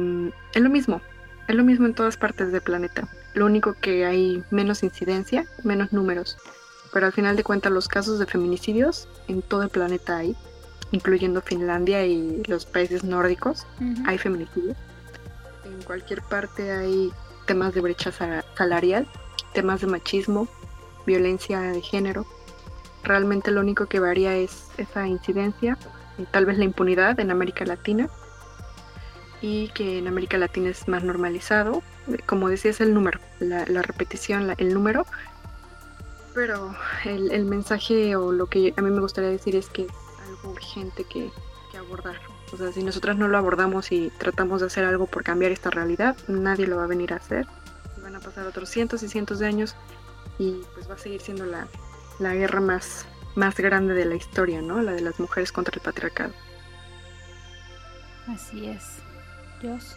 es 0.53 0.63
lo 0.63 0.71
mismo, 0.71 1.01
es 1.49 1.55
lo 1.55 1.65
mismo 1.65 1.87
en 1.87 1.95
todas 1.95 2.17
partes 2.17 2.53
del 2.53 2.63
planeta. 2.63 3.09
Lo 3.35 3.47
único 3.47 3.75
que 3.75 4.05
hay 4.05 4.43
menos 4.51 4.83
incidencia, 4.83 5.47
menos 5.63 5.93
números. 5.93 6.37
Pero 6.93 7.07
al 7.07 7.13
final 7.13 7.37
de 7.37 7.45
cuentas 7.45 7.73
los 7.73 7.89
casos 7.89 8.19
de 8.19 8.27
feminicidios 8.27 9.09
en 9.29 9.43
todo 9.43 9.63
el 9.63 9.69
planeta 9.69 10.19
hay, 10.19 10.37
incluyendo 10.93 11.41
Finlandia 11.41 12.07
y 12.07 12.43
los 12.47 12.67
países 12.67 13.03
nórdicos, 13.03 13.67
hay 14.07 14.19
feminicidios. 14.19 14.77
En 15.65 15.83
cualquier 15.83 16.23
parte 16.23 16.71
hay 16.71 17.13
temas 17.47 17.75
de 17.75 17.81
brecha 17.81 18.13
salarial, 18.57 19.09
temas 19.53 19.81
de 19.81 19.89
machismo, 19.89 20.47
violencia 21.05 21.61
de 21.61 21.81
género, 21.81 22.27
Realmente 23.05 23.51
lo 23.51 23.61
único 23.61 23.87
que 23.87 24.01
varía 24.01 24.35
es 24.35 24.69
esa 24.79 25.07
incidencia, 25.07 25.77
y 26.17 26.25
tal 26.25 26.47
vez 26.47 26.57
la 26.57 26.65
impunidad 26.65 27.21
en 27.21 27.31
América 27.31 27.65
Latina, 27.67 28.09
y 29.45 29.69
que 29.69 29.99
en 29.99 30.09
América 30.09 30.39
Latina 30.39 30.71
es 30.71 30.89
más 30.89 31.05
normalizado. 31.05 31.83
Como 32.25 32.49
decía, 32.49 32.71
es 32.71 32.81
el 32.81 32.95
número, 32.95 33.21
la, 33.41 33.83
repetición, 33.83 34.55
el 34.57 34.73
número. 34.73 35.05
Pero 36.33 36.75
el, 37.05 37.45
mensaje 37.45 38.17
o 38.17 38.33
lo 38.33 38.47
que 38.47 38.73
a 38.75 38.81
mí 38.81 38.91
me 38.91 39.01
gustaría 39.01 39.29
decir 39.29 39.55
es 39.55 39.69
que 39.69 39.83
es 39.83 39.93
algo 40.27 40.53
urgente 40.53 41.05
que, 41.05 41.31
que 41.71 41.77
abordar. 41.77 42.17
O 42.55 42.57
sea, 42.57 42.73
si 42.73 42.83
nosotras 42.83 43.19
no 43.19 43.29
lo 43.29 43.37
abordamos 43.37 43.93
y 43.93 44.11
tratamos 44.17 44.63
de 44.63 44.69
hacer 44.69 44.87
algo 44.87 45.07
por 45.07 45.25
cambiar 45.25 45.53
esta 45.53 45.69
realidad, 45.69 46.17
nadie 46.27 46.67
lo 46.67 46.79
va 46.79 46.85
a 46.85 46.89
venir 46.89 47.13
a 47.13 47.17
hacer. 47.17 47.47
van 48.03 48.17
a 48.17 48.21
pasar 48.21 48.47
otros 48.47 48.71
cientos 48.71 49.03
y 49.03 49.11
cientos 49.11 49.41
de 49.41 49.47
años 49.47 49.77
y 50.39 50.63
pues 50.73 50.89
va 50.89 50.95
a 50.95 50.99
seguir 50.99 51.21
siendo 51.21 51.45
la, 51.45 51.69
la 52.19 52.35
guerra 52.35 52.63
más, 52.63 53.05
más 53.35 53.57
grande 53.57 53.93
de 53.93 54.07
la 54.07 54.15
historia, 54.15 54.63
¿no? 54.63 54.81
La 54.81 54.93
de 54.93 55.03
las 55.03 55.21
mujeres 55.21 55.53
contra 55.53 55.75
el 55.75 55.83
patriarcado. 55.83 56.33
Así 58.27 58.69
es. 58.69 59.04
Dios. 59.65 59.97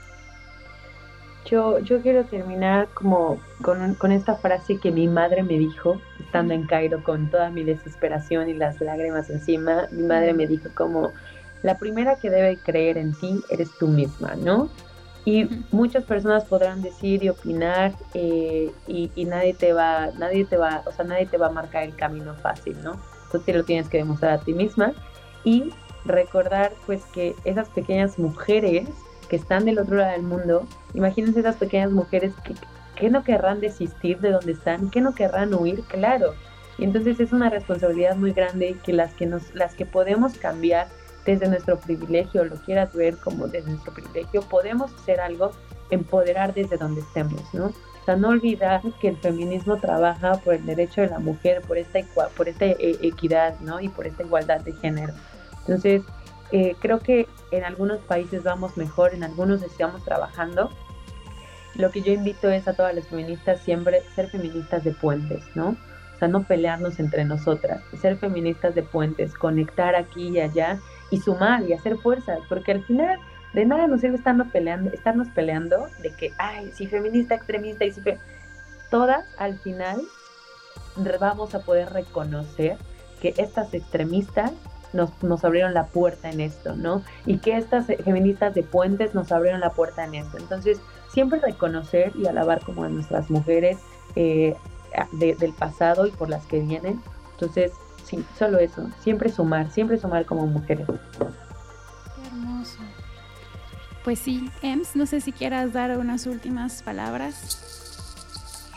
Yo, 1.46 1.80
yo 1.80 2.02
quiero 2.02 2.26
terminar 2.26 2.90
como 2.94 3.40
con, 3.62 3.96
con, 3.96 4.12
esta 4.12 4.36
frase 4.36 4.80
que 4.80 4.92
mi 4.92 5.08
madre 5.08 5.44
me 5.44 5.58
dijo, 5.58 6.02
estando 6.20 6.54
en 6.54 6.66
Cairo 6.68 7.04
con 7.04 7.30
toda 7.30 7.50
mi 7.50 7.64
desesperación 7.64 8.50
y 8.50 8.54
las 8.54 8.82
lágrimas 8.82 9.30
encima. 9.30 9.88
Mi 9.92 10.04
madre 10.04 10.34
me 10.34 10.46
dijo 10.46 10.70
como, 10.76 11.14
la 11.64 11.78
primera 11.78 12.18
que 12.18 12.30
debe 12.30 12.58
creer 12.58 12.98
en 12.98 13.14
ti 13.14 13.42
eres 13.50 13.70
tú 13.80 13.88
misma, 13.88 14.36
¿no? 14.36 14.70
Y 15.26 15.48
muchas 15.72 16.06
personas 16.06 16.46
podrán 16.46 16.82
decir 16.82 17.24
y 17.24 17.30
opinar 17.30 17.94
eh, 18.14 18.72
y, 18.88 19.26
nadie 19.26 19.54
te 19.54 19.74
va, 19.74 20.12
nadie 20.18 20.46
te 20.46 20.56
va, 20.56 20.84
o 20.86 20.92
sea, 20.92 21.04
nadie 21.04 21.26
te 21.26 21.38
va 21.38 21.48
a 21.48 21.52
marcar 21.52 21.84
el 21.84 21.96
camino 21.96 22.34
fácil, 22.36 22.78
¿no? 22.84 22.98
Tú 23.32 23.40
te 23.40 23.54
lo 23.54 23.64
tienes 23.64 23.90
que 23.90 23.98
demostrar 23.98 24.34
a 24.34 24.38
ti 24.40 24.54
misma 24.54 24.94
y 25.44 25.74
recordar 26.06 26.72
pues 26.86 27.04
que 27.08 27.36
esas 27.44 27.68
pequeñas 27.70 28.18
mujeres 28.18 28.88
que 29.28 29.36
están 29.36 29.66
del 29.66 29.80
otro 29.80 29.98
lado 29.98 30.12
del 30.12 30.24
mundo, 30.24 30.66
imagínense 30.94 31.40
esas 31.40 31.56
pequeñas 31.56 31.92
mujeres 31.92 32.34
que, 32.44 32.54
que 32.96 33.10
no 33.10 33.24
querrán 33.24 33.60
desistir 33.60 34.20
de 34.20 34.32
donde 34.32 34.54
están, 34.54 34.90
que 34.90 35.02
no 35.02 35.14
querrán 35.14 35.54
huir, 35.54 35.82
claro. 35.84 36.34
Y 36.78 36.84
entonces 36.84 37.20
es 37.20 37.32
una 37.32 37.50
responsabilidad 37.50 38.16
muy 38.16 38.34
grande 38.34 38.78
que 38.84 38.94
las 38.94 39.14
que 39.14 39.26
nos, 39.26 39.54
las 39.56 39.74
que 39.74 39.86
podemos 39.86 40.38
cambiar 40.38 40.88
desde 41.26 41.48
nuestro 41.48 41.78
privilegio, 41.80 42.46
lo 42.46 42.56
quieras 42.56 42.94
ver 42.94 43.18
como 43.18 43.48
desde 43.48 43.70
nuestro 43.70 43.94
privilegio, 43.94 44.42
podemos 44.44 44.94
hacer 44.94 45.20
algo, 45.20 45.52
empoderar 45.90 46.54
desde 46.54 46.78
donde 46.78 47.02
estemos, 47.02 47.42
¿no? 47.54 47.66
O 47.68 48.06
sea, 48.06 48.16
no 48.16 48.30
olvidar 48.30 48.82
que 49.02 49.10
el 49.10 49.18
feminismo 49.18 49.76
trabaja 49.78 50.36
por 50.38 50.54
el 50.54 50.66
derecho 50.66 51.02
de 51.02 51.10
la 51.10 51.20
mujer, 51.20 51.62
por 51.68 51.78
esta, 51.78 52.00
por 52.38 52.48
esta 52.48 52.66
eh, 52.66 52.98
equidad, 53.02 53.60
¿no? 53.60 53.82
Y 53.82 53.90
por 53.90 54.08
esta 54.08 54.24
igualdad 54.24 54.62
de 54.62 54.72
género. 54.74 55.14
Entonces, 55.60 56.04
eh, 56.52 56.76
creo 56.80 57.00
que 57.00 57.28
en 57.52 57.64
algunos 57.64 58.00
países 58.00 58.44
vamos 58.44 58.78
mejor, 58.78 59.14
en 59.14 59.24
algunos 59.24 59.62
estamos 59.64 60.04
trabajando. 60.04 60.70
Lo 61.76 61.92
que 61.92 62.02
yo 62.02 62.12
invito 62.12 62.50
es 62.50 62.68
a 62.68 62.74
todas 62.74 62.96
las 62.96 63.08
feministas 63.08 63.62
siempre 63.62 64.02
ser 64.16 64.30
feministas 64.30 64.84
de 64.84 64.92
puentes, 64.92 65.44
¿no? 65.56 65.70
O 66.16 66.20
sea, 66.20 66.28
no 66.28 66.44
pelearnos 66.44 67.00
entre 67.00 67.26
nosotras, 67.26 67.84
ser 68.02 68.18
feministas 68.18 68.74
de 68.74 68.82
puentes, 68.82 69.36
conectar 69.36 69.96
aquí 69.96 70.30
y 70.30 70.40
allá 70.40 70.80
y 71.12 71.20
sumar 71.20 71.64
y 71.64 71.74
hacer 71.74 71.98
fuerzas, 71.98 72.40
porque 72.50 72.72
al 72.72 72.84
final 72.86 73.20
de 73.54 73.66
nada 73.66 73.88
nos 73.88 74.02
sirve 74.02 74.18
estarnos 74.18 74.48
peleando, 74.48 74.92
estarnos 74.92 75.28
peleando 75.30 75.88
de 76.02 76.12
que, 76.16 76.34
ay, 76.40 76.72
si 76.74 76.88
feminista, 76.88 77.36
extremista 77.36 77.86
y 77.86 77.92
si 77.92 78.02
todas 78.90 79.26
al 79.38 79.60
final 79.60 80.02
vamos 81.20 81.54
a 81.54 81.60
poder 81.60 81.92
reconocer 81.92 82.78
que 83.22 83.34
estas 83.38 83.74
extremistas 83.74 84.52
nos, 84.94 85.12
nos, 85.24 85.44
abrieron 85.44 85.74
la 85.74 85.86
puerta 85.86 86.30
en 86.30 86.40
esto, 86.40 86.76
¿no? 86.76 87.04
Y 87.26 87.38
que 87.38 87.58
estas 87.58 87.86
feministas 87.86 88.54
de 88.54 88.64
puentes 88.64 89.14
nos 89.14 89.32
abrieron 89.32 89.60
la 89.60 89.72
puerta 89.72 90.06
en 90.06 90.16
esto. 90.16 90.38
Entonces, 90.38 90.80
siempre 91.12 91.40
reconocer 91.40 92.12
y 92.16 92.28
alabar 92.28 92.64
como 92.64 92.84
a 92.84 92.90
nuestras 92.90 93.30
mujeres 93.30 93.78
eh, 94.16 94.56
del 95.14 95.54
pasado 95.54 96.08
y 96.08 96.12
por 96.12 96.30
las 96.30 96.46
que 96.46 96.60
vienen. 96.60 97.02
Entonces, 97.34 97.72
Sí, 98.08 98.24
solo 98.40 98.60
eso. 98.60 98.90
Siempre 99.04 99.30
sumar, 99.30 99.70
siempre 99.70 99.98
sumar 99.98 100.26
como 100.26 100.48
mujeres. 100.48 100.88
Qué 100.88 102.28
hermoso. 102.28 102.78
Pues 104.06 104.20
sí, 104.20 104.50
Ems, 104.62 104.96
no 104.96 105.06
sé 105.06 105.20
si 105.20 105.34
quieras 105.34 105.74
dar 105.74 105.98
unas 105.98 106.26
últimas 106.26 106.82
palabras. 106.84 107.60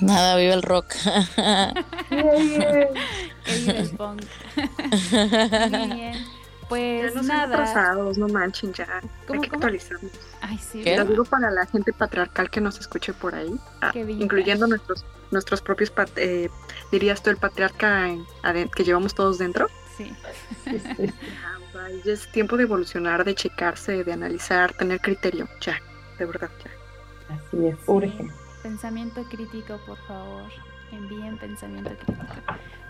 Nada, 0.00 0.34
vive 0.34 0.52
el 0.52 0.62
rock. 0.62 0.94
que 3.50 3.58
vive 3.58 3.78
el 3.80 3.90
punk. 3.90 4.22
Muy 5.70 5.96
bien. 5.96 6.26
Pues 6.68 7.14
ya 7.14 7.20
no 7.20 7.26
nada. 7.26 7.94
no 8.16 8.28
manchen 8.28 8.72
ya. 8.72 9.02
Hay 9.28 9.40
que 9.40 9.48
actualizarnos. 9.52 10.12
Ay, 10.40 10.58
sí. 10.58 10.84
Lo 10.84 11.04
digo 11.04 11.24
para 11.24 11.50
la 11.50 11.66
gente 11.66 11.92
patriarcal 11.92 12.48
que 12.48 12.60
nos 12.60 12.78
escuche 12.78 13.12
por 13.12 13.34
ahí, 13.34 13.52
ah, 13.80 13.92
incluyendo 13.94 14.68
nuestros 14.68 15.04
nuestros 15.30 15.62
propios, 15.62 15.92
eh, 16.16 16.48
dirías 16.90 17.22
tú, 17.22 17.30
el 17.30 17.36
patriarca 17.36 18.08
que 18.74 18.84
llevamos 18.84 19.14
todos 19.14 19.38
dentro. 19.38 19.68
Sí. 19.96 20.14
ya 22.04 22.12
es 22.12 22.30
tiempo 22.32 22.56
de 22.56 22.64
evolucionar, 22.64 23.24
de 23.24 23.34
checarse, 23.34 24.04
de 24.04 24.12
analizar, 24.12 24.72
tener 24.74 25.00
criterio. 25.00 25.48
Ya, 25.60 25.80
de 26.18 26.24
verdad, 26.26 26.50
ya. 26.64 27.34
Así 27.34 27.66
es, 27.66 27.76
urge. 27.86 28.28
Pensamiento 28.62 29.24
crítico, 29.24 29.78
por 29.86 29.98
favor. 30.06 30.50
Envíen 30.92 31.38
pensamiento 31.38 31.90
crítico. 31.90 32.26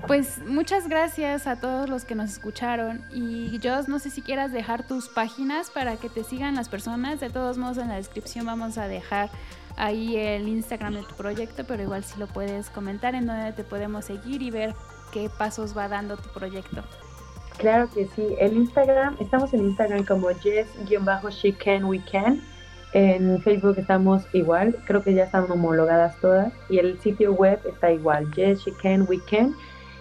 Pues 0.06 0.38
muchas 0.46 0.88
gracias 0.88 1.46
a 1.46 1.60
todos 1.60 1.88
los 1.88 2.04
que 2.04 2.14
nos 2.14 2.30
escucharon. 2.30 3.04
Y 3.12 3.58
yo 3.58 3.82
no 3.82 3.98
sé 3.98 4.10
si 4.10 4.22
quieras 4.22 4.52
dejar 4.52 4.86
tus 4.86 5.08
páginas 5.08 5.70
para 5.70 5.96
que 5.96 6.08
te 6.08 6.24
sigan 6.24 6.54
las 6.54 6.68
personas. 6.68 7.20
De 7.20 7.30
todos 7.30 7.58
modos, 7.58 7.78
en 7.78 7.88
la 7.88 7.96
descripción 7.96 8.46
vamos 8.46 8.78
a 8.78 8.88
dejar 8.88 9.30
ahí 9.76 10.16
el 10.16 10.48
Instagram 10.48 10.94
de 10.94 11.02
tu 11.02 11.14
proyecto, 11.14 11.64
pero 11.64 11.82
igual 11.82 12.04
si 12.04 12.18
lo 12.18 12.26
puedes 12.26 12.70
comentar 12.70 13.14
en 13.14 13.26
donde 13.26 13.52
te 13.52 13.64
podemos 13.64 14.04
seguir 14.04 14.42
y 14.42 14.50
ver 14.50 14.74
qué 15.12 15.30
pasos 15.38 15.76
va 15.76 15.88
dando 15.88 16.16
tu 16.16 16.28
proyecto. 16.30 16.82
Claro 17.58 17.90
que 17.90 18.06
sí, 18.16 18.22
el 18.38 18.56
Instagram, 18.56 19.16
estamos 19.20 19.52
en 19.52 19.66
Instagram 19.66 20.04
como 20.06 20.28
Jess-She 20.30 21.52
Can 21.54 21.84
We 21.84 22.00
Can. 22.10 22.40
En 22.92 23.40
Facebook 23.42 23.78
estamos 23.78 24.22
igual, 24.32 24.76
creo 24.84 25.02
que 25.02 25.14
ya 25.14 25.24
están 25.24 25.50
homologadas 25.50 26.16
todas. 26.20 26.52
Y 26.68 26.78
el 26.78 27.00
sitio 27.00 27.32
web 27.32 27.60
está 27.64 27.92
igual, 27.92 28.32
Jess, 28.34 28.60
She 28.64 28.72
Can, 28.72 29.06
We 29.08 29.20
Can. 29.30 29.54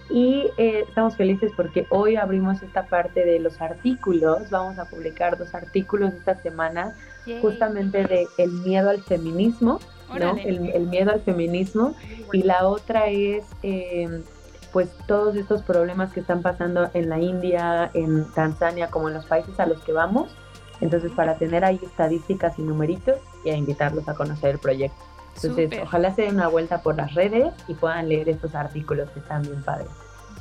Y 0.09 0.49
eh, 0.57 0.85
estamos 0.87 1.15
felices 1.15 1.51
porque 1.55 1.85
hoy 1.89 2.15
abrimos 2.15 2.63
esta 2.63 2.87
parte 2.87 3.23
de 3.23 3.39
los 3.39 3.61
artículos. 3.61 4.49
Vamos 4.49 4.79
a 4.79 4.85
publicar 4.85 5.37
dos 5.37 5.53
artículos 5.53 6.13
esta 6.13 6.35
semana 6.41 6.95
justamente 7.41 8.03
de 8.03 8.27
el 8.39 8.51
miedo 8.51 8.89
al 8.89 9.01
feminismo, 9.03 9.79
¿no? 10.19 10.35
El, 10.37 10.87
miedo 10.87 11.11
al 11.11 11.21
feminismo. 11.21 11.93
Y 12.33 12.41
la 12.41 12.67
otra 12.67 13.07
es, 13.07 13.45
em, 13.61 14.23
pues, 14.73 14.89
todos 15.05 15.35
estos 15.35 15.61
problemas 15.61 16.11
que 16.11 16.21
están 16.21 16.41
pasando 16.41 16.89
en 16.95 17.07
la 17.09 17.19
India, 17.19 17.91
en 17.93 18.25
Tanzania, 18.33 18.87
como 18.87 19.09
en 19.09 19.13
los 19.13 19.25
países 19.25 19.59
a 19.59 19.67
los 19.67 19.79
que 19.81 19.93
vamos. 19.93 20.35
Entonces, 20.81 21.11
para 21.11 21.35
tener 21.35 21.65
ahí 21.65 21.79
estadísticas 21.81 22.57
y 22.57 22.61
numeritos 22.61 23.17
y 23.43 23.49
a 23.49 23.55
invitarlos 23.55 24.07
a 24.07 24.13
conocer 24.13 24.51
el 24.51 24.59
proyecto. 24.59 25.03
Entonces, 25.35 25.79
ojalá 25.81 26.13
se 26.13 26.23
den 26.23 26.35
una 26.35 26.47
vuelta 26.47 26.81
por 26.81 26.95
las 26.95 27.13
redes 27.13 27.53
y 27.67 27.73
puedan 27.73 28.09
leer 28.09 28.29
estos 28.29 28.55
artículos 28.55 29.09
que 29.11 29.19
están 29.19 29.43
bien 29.43 29.63
padres. 29.63 29.89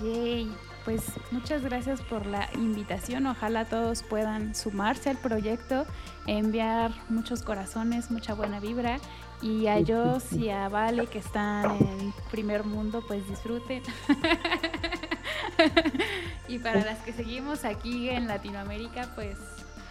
Yay 0.00 0.50
pues 0.88 1.04
muchas 1.32 1.62
gracias 1.62 2.00
por 2.00 2.24
la 2.24 2.48
invitación. 2.54 3.26
Ojalá 3.26 3.66
todos 3.66 4.02
puedan 4.02 4.54
sumarse 4.54 5.10
al 5.10 5.18
proyecto, 5.18 5.84
enviar 6.26 6.92
muchos 7.10 7.42
corazones, 7.42 8.10
mucha 8.10 8.32
buena 8.32 8.58
vibra. 8.58 8.96
Y 9.42 9.66
a 9.66 9.76
ellos 9.76 10.32
y 10.32 10.48
a 10.48 10.70
Vale 10.70 11.06
que 11.06 11.18
están 11.18 11.76
en 11.76 12.14
primer 12.30 12.64
mundo, 12.64 13.04
pues 13.06 13.28
disfruten. 13.28 13.82
y 16.48 16.58
para 16.58 16.82
las 16.86 17.00
que 17.00 17.12
seguimos 17.12 17.66
aquí 17.66 18.08
en 18.08 18.26
Latinoamérica, 18.26 19.10
pues 19.14 19.36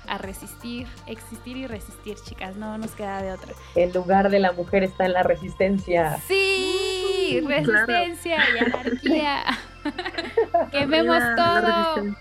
a 0.08 0.18
resistir, 0.18 0.88
existir 1.06 1.58
y 1.58 1.68
resistir, 1.68 2.16
chicas, 2.24 2.56
no 2.56 2.78
nos 2.78 2.92
queda 2.92 3.22
de 3.22 3.32
otra. 3.32 3.54
El 3.76 3.94
lugar 3.94 4.30
de 4.30 4.40
la 4.40 4.52
mujer 4.52 4.84
está 4.84 5.06
en 5.06 5.14
la 5.14 5.24
resistencia. 5.24 6.18
Sí, 6.28 7.42
resistencia 7.46 8.38
y 8.56 8.60
anarquía. 8.60 9.44
Quememos 10.72 11.24
todo. 11.36 12.16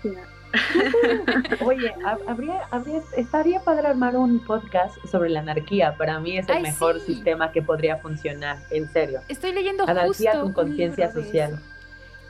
Oye, 1.65 1.93
habría, 2.25 2.61
habría, 2.71 3.01
estaría 3.15 3.59
padre 3.61 3.87
armar 3.87 4.15
un 4.15 4.39
podcast 4.39 4.95
sobre 5.05 5.29
la 5.29 5.41
anarquía. 5.41 5.95
Para 5.97 6.19
mí 6.19 6.37
es 6.37 6.47
el 6.49 6.61
mejor 6.61 6.99
sistema 6.99 7.51
que 7.51 7.61
podría 7.61 7.97
funcionar, 7.97 8.57
en 8.71 8.91
serio. 8.91 9.21
Estoy 9.27 9.53
leyendo 9.53 9.87
anarquía 9.87 10.39
con 10.39 10.53
conciencia 10.53 11.11
social. 11.11 11.61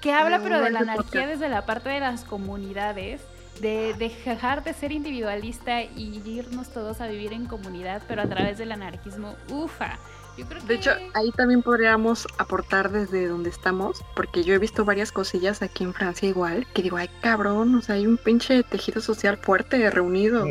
Que 0.02 0.12
habla 0.12 0.40
pero 0.40 0.62
de 0.62 0.72
la 0.72 0.80
anarquía 0.80 1.28
desde 1.28 1.50
la 1.50 1.66
parte 1.66 1.90
de 1.90 2.00
las 2.00 2.24
comunidades 2.24 3.22
de, 3.62 3.94
dejar 3.98 4.64
de 4.64 4.74
ser 4.74 4.92
individualista 4.92 5.84
y 5.84 6.22
irnos 6.26 6.70
todos 6.70 7.02
a 7.02 7.08
vivir 7.08 7.34
en 7.34 7.46
comunidad, 7.46 8.02
pero 8.08 8.22
a 8.22 8.28
través 8.28 8.58
del 8.58 8.72
anarquismo, 8.72 9.36
ufa. 9.50 9.98
De 10.68 10.76
hecho, 10.76 10.92
ahí 11.16 11.32
también 11.32 11.64
podríamos 11.64 12.28
aportar 12.38 12.92
desde 12.92 13.28
donde 13.28 13.50
estamos, 13.50 14.04
porque 14.16 14.44
yo 14.44 14.54
he 14.54 14.60
visto 14.60 14.86
varias 14.86 15.12
cosillas 15.12 15.64
aquí 15.64 15.84
en 15.84 15.96
Francia 15.96 16.30
igual, 16.30 16.68
que 16.74 16.84
digo, 16.84 16.98
ay 16.98 17.10
cabrón, 17.22 17.74
o 17.74 17.82
sea, 17.82 17.96
hay 17.96 18.06
un 18.06 18.18
pinche 18.18 18.62
tejido 18.62 19.02
social 19.02 19.38
fuerte 19.38 19.90
reunido 19.90 20.46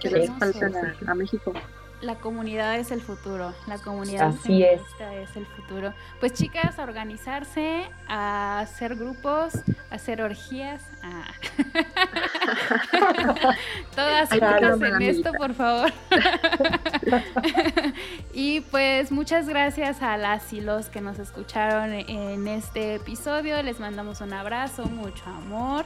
que 0.00 0.10
les 0.10 0.30
falta 0.38 0.70
a 1.06 1.14
México 1.14 1.54
la 2.02 2.16
comunidad 2.16 2.78
es 2.78 2.90
el 2.90 3.00
futuro, 3.00 3.54
la 3.66 3.78
comunidad 3.78 4.28
Así 4.28 4.62
es. 4.62 4.82
es 5.00 5.36
el 5.36 5.46
futuro. 5.46 5.94
Pues 6.20 6.32
chicas, 6.32 6.78
a 6.78 6.82
organizarse, 6.82 7.84
a 8.08 8.60
hacer 8.60 8.96
grupos, 8.96 9.54
a 9.90 9.94
hacer 9.94 10.20
orgías. 10.20 10.82
Todas 13.94 14.30
juntas 14.30 14.80
en 14.80 15.02
esto, 15.02 15.32
por 15.32 15.54
favor. 15.54 15.92
y 18.34 18.60
pues 18.62 19.12
muchas 19.12 19.48
gracias 19.48 20.02
a 20.02 20.16
las 20.16 20.52
y 20.52 20.60
los 20.60 20.88
que 20.88 21.00
nos 21.00 21.20
escucharon 21.20 21.92
en 21.92 22.48
este 22.48 22.96
episodio. 22.96 23.62
Les 23.62 23.78
mandamos 23.78 24.20
un 24.20 24.32
abrazo, 24.32 24.86
mucho 24.86 25.24
amor. 25.26 25.84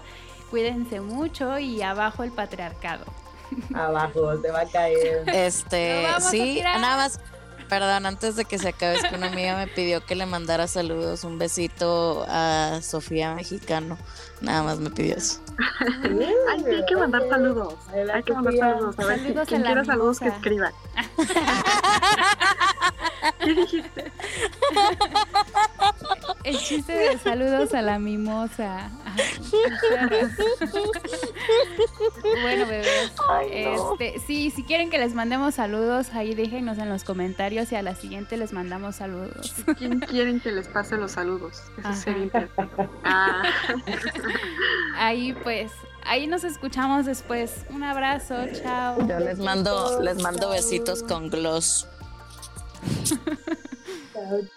Cuídense 0.50 1.00
mucho 1.00 1.58
y 1.58 1.82
abajo 1.82 2.22
el 2.22 2.32
patriarcado. 2.32 3.04
Abajo, 3.74 4.40
se 4.40 4.50
va 4.50 4.60
a 4.60 4.66
caer. 4.66 5.28
Este, 5.28 6.06
sí, 6.30 6.60
nada 6.62 6.96
más. 6.96 7.20
Perdón, 7.68 8.06
antes 8.06 8.36
de 8.36 8.44
que 8.44 8.60
se 8.60 8.68
acabe, 8.68 8.94
es 8.94 9.02
que 9.02 9.16
una 9.16 9.26
amiga 9.26 9.56
me 9.56 9.66
pidió 9.66 10.04
que 10.04 10.14
le 10.14 10.24
mandara 10.24 10.68
saludos, 10.68 11.24
un 11.24 11.36
besito 11.36 12.24
a 12.28 12.78
Sofía 12.80 13.34
Mexicano. 13.34 13.98
Nada 14.40 14.62
más 14.62 14.78
me 14.78 14.90
pidió 14.90 15.16
eso. 15.16 15.40
hay 16.04 16.84
que 16.86 16.96
mandar 16.96 17.22
saludos. 17.28 17.74
Hay 18.12 18.22
que 18.22 18.32
mandar 18.32 18.54
saludos. 18.56 18.98
A 18.98 19.04
ver 19.04 19.18
saludos 19.18 19.48
quien 19.48 19.62
quiera 19.62 19.84
saludos 19.84 20.20
que 20.20 20.28
escriba. 20.28 20.72
¿Qué 23.40 23.54
dijiste? 23.54 24.12
El 26.44 26.58
chiste 26.58 26.92
de 26.92 27.18
saludos 27.18 27.74
a 27.74 27.82
la 27.82 27.98
mimosa. 27.98 28.90
bueno, 32.42 32.66
bebés. 32.66 33.12
este, 33.50 34.20
sí, 34.20 34.50
si 34.50 34.62
quieren 34.62 34.90
que 34.90 34.98
les 34.98 35.14
mandemos 35.14 35.56
saludos, 35.56 36.10
ahí 36.12 36.34
déjenos 36.34 36.78
en 36.78 36.88
los 36.88 37.04
comentarios 37.04 37.72
y 37.72 37.76
a 37.76 37.82
la 37.82 37.94
siguiente 37.94 38.36
les 38.36 38.52
mandamos 38.52 38.96
saludos. 38.96 39.54
¿Quién 39.76 40.00
quieren 40.00 40.40
que 40.40 40.52
les 40.52 40.68
pase 40.68 40.96
los 40.96 41.12
saludos? 41.12 41.62
Eso 41.78 41.92
sería 41.94 42.48
ah. 43.04 43.42
Ahí 44.98 45.32
pues, 45.42 45.72
ahí 46.04 46.26
nos 46.26 46.44
escuchamos 46.44 47.06
después. 47.06 47.66
Un 47.70 47.82
abrazo, 47.82 48.36
chao. 48.62 48.98
Yo 49.06 49.18
les 49.18 49.38
mando, 49.38 50.00
les 50.02 50.22
mando 50.22 50.50
besitos 50.50 51.02
con 51.02 51.28
gloss. 51.28 51.88
chao. 54.12 54.55